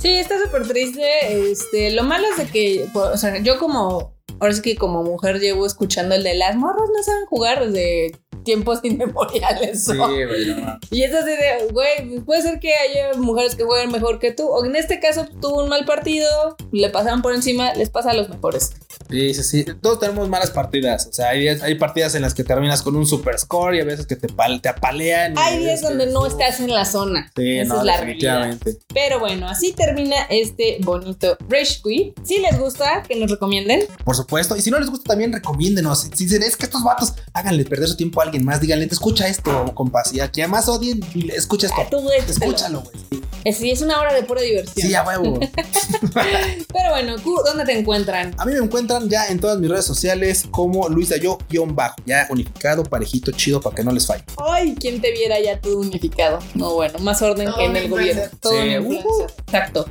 sí, 0.00 0.10
está 0.16 0.38
súper 0.42 0.68
triste. 0.68 1.50
Este, 1.50 1.90
lo 1.92 2.02
malo 2.02 2.26
es 2.30 2.36
de 2.36 2.46
que, 2.52 2.86
o 2.92 3.16
sea, 3.16 3.38
yo 3.38 3.58
como, 3.58 4.14
ahora 4.38 4.52
sí 4.52 4.60
que 4.60 4.76
como 4.76 5.02
mujer 5.02 5.40
llevo 5.40 5.64
escuchando 5.64 6.14
el 6.14 6.24
de 6.24 6.34
las 6.34 6.56
morras 6.56 6.90
no 6.94 7.02
saben 7.02 7.24
jugar 7.24 7.66
desde 7.66 8.12
tiempos 8.44 8.80
inmemoriales. 8.84 9.84
Sí, 9.84 9.96
güey, 9.96 10.46
no. 10.46 10.78
Y 10.90 11.02
es 11.02 11.14
así 11.14 11.30
de, 11.30 11.72
güey, 11.72 12.20
puede 12.20 12.42
ser 12.42 12.60
que 12.60 12.72
haya 12.74 13.14
mujeres 13.18 13.54
que 13.54 13.64
jueguen 13.64 13.90
mejor 13.90 14.18
que 14.18 14.32
tú. 14.32 14.48
O 14.48 14.64
en 14.64 14.76
este 14.76 15.00
caso 15.00 15.26
tuvo 15.40 15.62
un 15.62 15.68
mal 15.68 15.84
partido, 15.84 16.56
le 16.72 16.90
pasaron 16.90 17.22
por 17.22 17.34
encima, 17.34 17.74
les 17.74 17.90
pasa 17.90 18.10
a 18.10 18.14
los 18.14 18.28
mejores. 18.28 18.72
Sí, 19.10 19.34
sí, 19.34 19.42
sí. 19.42 19.64
Todos 19.80 20.00
tenemos 20.00 20.28
malas 20.28 20.50
partidas. 20.50 21.06
O 21.06 21.12
sea, 21.12 21.30
hay, 21.30 21.48
hay 21.48 21.74
partidas 21.76 22.14
en 22.14 22.22
las 22.22 22.34
que 22.34 22.44
terminas 22.44 22.82
con 22.82 22.96
un 22.96 23.06
super 23.06 23.38
score 23.38 23.76
y 23.76 23.80
a 23.80 23.84
veces 23.84 24.06
que 24.06 24.16
te, 24.16 24.28
te 24.60 24.68
apalean. 24.68 25.36
Hay 25.36 25.58
días 25.58 25.82
donde 25.82 26.06
no 26.06 26.26
estás 26.26 26.60
en 26.60 26.70
la 26.70 26.84
zona. 26.84 27.30
Sí, 27.36 27.58
Esa 27.58 27.74
no, 27.74 27.80
es 27.80 27.86
la 27.86 27.96
realidad. 27.98 28.58
Pero 28.92 29.20
bueno, 29.20 29.48
así 29.48 29.72
termina 29.72 30.16
este 30.30 30.78
bonito 30.80 31.36
Rage 31.48 31.80
Quit. 31.82 32.18
Si 32.24 32.38
les 32.38 32.58
gusta, 32.58 33.02
que 33.06 33.16
nos 33.16 33.30
recomienden. 33.30 33.82
Por 34.04 34.16
supuesto. 34.16 34.56
Y 34.56 34.62
si 34.62 34.70
no 34.70 34.78
les 34.78 34.90
gusta, 34.90 35.08
también 35.08 35.32
recomiéndenos. 35.32 36.08
Si 36.14 36.24
dicen, 36.24 36.42
es 36.42 36.56
que 36.56 36.64
estos 36.64 36.82
vatos, 36.82 37.14
háganle 37.32 37.64
perder 37.64 37.88
su 37.88 37.96
tiempo 37.96 38.20
a 38.20 38.24
alguien 38.24 38.33
más. 38.42 38.60
Díganle, 38.60 38.86
te 38.86 38.94
escucha 38.94 39.28
esto, 39.28 39.72
compas. 39.74 40.12
Y 40.14 40.20
a 40.20 40.30
quien 40.30 40.50
más 40.50 40.68
odien, 40.68 41.00
escucha 41.34 41.66
esto. 41.66 41.82
Ah, 41.82 41.88
tú, 41.90 42.08
Escúchalo, 42.10 42.80
güey. 42.82 43.22
Es, 43.44 43.58
sí, 43.58 43.70
es 43.70 43.82
una 43.82 44.00
hora 44.00 44.14
de 44.14 44.22
pura 44.22 44.40
diversión. 44.40 44.88
Sí, 44.88 44.94
a 44.94 45.02
huevo. 45.02 45.38
Pero 46.12 46.90
bueno, 46.90 47.16
Q, 47.22 47.42
¿dónde 47.44 47.64
te 47.66 47.78
encuentran? 47.78 48.34
A 48.38 48.46
mí 48.46 48.52
me 48.52 48.58
encuentran 48.58 49.08
ya 49.08 49.26
en 49.28 49.38
todas 49.38 49.58
mis 49.58 49.70
redes 49.70 49.84
sociales 49.84 50.44
como 50.50 50.88
Luis 50.88 51.10
Dayo 51.10 51.36
guion 51.50 51.76
bajo. 51.76 51.96
Ya 52.06 52.26
unificado, 52.30 52.82
parejito, 52.84 53.32
chido 53.32 53.60
para 53.60 53.76
que 53.76 53.84
no 53.84 53.92
les 53.92 54.06
falle. 54.06 54.24
Ay, 54.38 54.74
¿quién 54.80 55.00
te 55.00 55.12
viera 55.12 55.38
ya 55.40 55.60
todo 55.60 55.78
unificado? 55.78 56.38
No, 56.54 56.72
bueno, 56.74 56.98
más 57.00 57.20
orden 57.20 57.46
Todo 57.46 57.58
que 57.58 57.64
en 57.66 57.76
el 57.76 57.88
gobierno. 57.88 58.22
Todo 58.40 58.52
Sí, 58.52 58.58
un 58.58 58.92
influencer. 58.94 59.36
Exacto. 59.46 59.86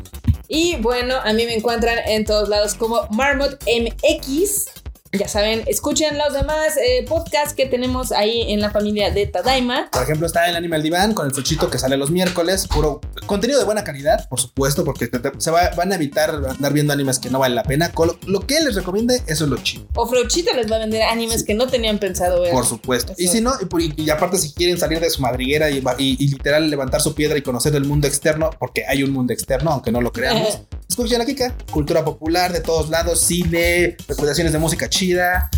Y 0.47 0.75
bueno, 0.77 1.15
a 1.23 1.31
mí 1.33 1.45
me 1.45 1.53
encuentran 1.55 1.99
en 2.05 2.25
todos 2.25 2.49
lados 2.49 2.73
como 2.73 3.07
Marmot 3.11 3.63
MX. 3.65 4.82
Ya 5.17 5.27
saben, 5.27 5.63
escuchen 5.67 6.17
los 6.17 6.33
demás 6.33 6.75
eh, 6.77 7.05
podcasts 7.07 7.53
que 7.53 7.67
tenemos 7.67 8.11
ahí 8.11 8.51
en 8.51 8.59
la 8.61 8.71
familia 8.71 9.11
de 9.11 9.27
Tadaima. 9.27 9.89
Por 9.91 10.01
ejemplo, 10.01 10.25
está 10.25 10.47
el 10.49 10.55
Animal 10.55 10.81
Divan 10.81 11.13
con 11.13 11.27
el 11.27 11.33
Fochito 11.33 11.69
que 11.69 11.77
sale 11.77 11.97
los 11.97 12.09
miércoles. 12.09 12.67
Puro 12.67 12.99
contenido 13.27 13.59
de 13.59 13.65
buena 13.65 13.83
calidad, 13.83 14.27
por 14.27 14.39
supuesto, 14.39 14.83
porque 14.83 15.09
se 15.37 15.51
va- 15.51 15.69
van 15.77 15.91
a 15.91 15.95
evitar 15.95 16.31
andar 16.49 16.73
viendo 16.73 16.93
animes 16.93 17.19
que 17.19 17.29
no 17.29 17.37
valen 17.37 17.55
la 17.55 17.63
pena. 17.63 17.91
Lo, 17.95 18.17
lo 18.25 18.39
que 18.47 18.59
les 18.61 18.73
recomiende, 18.73 19.21
eso 19.27 19.43
es 19.43 19.49
lo 19.51 19.57
chido. 19.57 19.85
O 19.95 20.07
Frochito 20.07 20.51
les 20.55 20.71
va 20.71 20.77
a 20.77 20.79
vender 20.79 21.03
animes 21.03 21.43
que 21.43 21.53
no 21.53 21.67
tenían 21.67 21.99
pensado 21.99 22.41
ver. 22.41 22.51
Por 22.51 22.65
supuesto. 22.65 23.13
Y 23.17 23.27
si 23.27 23.39
no, 23.39 23.53
y, 23.97 24.09
aparte, 24.09 24.37
si 24.39 24.51
quieren 24.51 24.79
salir 24.79 24.99
de 24.99 25.11
su 25.11 25.21
madriguera 25.21 25.69
y, 25.69 25.79
va- 25.79 25.95
y- 25.99 26.17
y 26.23 26.27
literal 26.29 26.67
levantar 26.71 27.01
su 27.01 27.13
piedra 27.13 27.37
y 27.37 27.43
conocer 27.43 27.75
el 27.75 27.85
mundo 27.85 28.07
externo, 28.07 28.49
porque 28.59 28.83
hay 28.87 29.03
un 29.03 29.11
mundo 29.11 29.31
externo, 29.31 29.69
aunque 29.71 29.91
no 29.91 30.01
lo 30.01 30.11
creamos, 30.11 30.59
escuchen 30.89 31.21
a 31.21 31.25
Kika. 31.25 31.55
Cultura 31.71 32.03
popular 32.03 32.51
de 32.51 32.61
todos 32.61 32.89
lados, 32.89 33.19
cine, 33.21 33.95
recomendaciones 34.07 34.51
de 34.53 34.59
música 34.59 34.89
chida, 34.89 35.02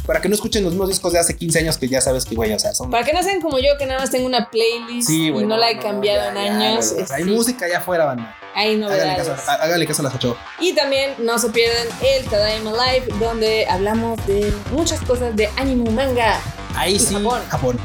para 0.05 0.21
que 0.21 0.29
no 0.29 0.35
escuchen 0.35 0.63
los 0.63 0.73
mismos 0.73 0.89
discos 0.89 1.13
de 1.13 1.19
hace 1.19 1.35
15 1.35 1.59
años 1.59 1.77
que 1.77 1.87
ya 1.87 2.01
sabes 2.01 2.25
que, 2.25 2.35
güey, 2.35 2.51
o 2.53 2.59
sea, 2.59 2.73
son. 2.73 2.89
Para 2.89 3.03
que 3.05 3.13
no 3.13 3.21
sean 3.23 3.41
como 3.41 3.59
yo, 3.59 3.77
que 3.77 3.85
nada 3.85 3.99
más 3.99 4.09
tengo 4.11 4.25
una 4.25 4.49
playlist 4.49 5.07
Sí, 5.07 5.27
y 5.27 5.31
no, 5.31 5.57
la 5.57 5.71
he 5.71 5.79
cambiado 5.79 6.33
ya, 6.33 6.45
en 6.47 6.59
ya, 6.59 6.67
años. 6.69 6.89
güey, 6.91 7.01
este, 7.03 7.13
Hay 7.13 7.23
música 7.25 7.65
allá 7.65 7.77
afuera, 7.79 8.05
banda. 8.05 8.35
hay 8.55 8.75
Háganle 8.75 8.85
novedades. 8.85 9.27
caso, 9.27 9.51
há- 9.51 9.55
háganle 9.55 9.85
caso 9.87 10.01
a 10.01 10.05
las 10.05 10.15
ocho. 10.15 10.37
Y 10.59 10.73
también 10.73 11.13
no 11.19 11.37
se 11.39 11.49
pierdan 11.49 11.87
el 12.01 12.25
Tadaima 12.25 12.71
Live, 12.71 13.07
donde 13.19 13.67
hablamos 13.67 14.25
de 14.27 14.53
muchas 14.71 14.99
cosas 15.01 15.35
de 15.35 15.49
anime, 15.57 15.89
manga. 15.91 16.39
Ahí 16.75 16.95
Y 16.95 16.99
sí, 16.99 17.13
Japón. 17.15 17.41
Japón. 17.49 17.79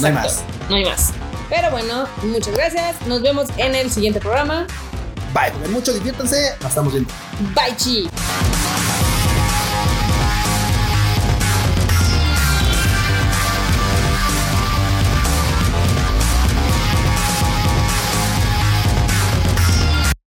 No 0.00 0.06
hay 0.06 0.12
más. 0.12 0.42
No 0.68 0.76
hay 0.76 0.84
más. 0.84 1.12
Pero 1.48 1.70
bueno, 1.70 2.06
muchas 2.24 2.54
gracias. 2.54 2.96
Nos 3.06 3.22
vemos 3.22 3.48
en 3.56 3.74
el 3.74 3.90
siguiente 3.90 4.20
programa. 4.20 4.66
Bye, 5.34 5.50
comen 5.52 5.72
mucho, 5.72 5.92
diviértanse. 5.92 6.54
Nos 6.60 6.68
estamos 6.70 6.92
viendo. 6.92 7.10
Bye, 7.54 7.76
chi. 7.76 8.08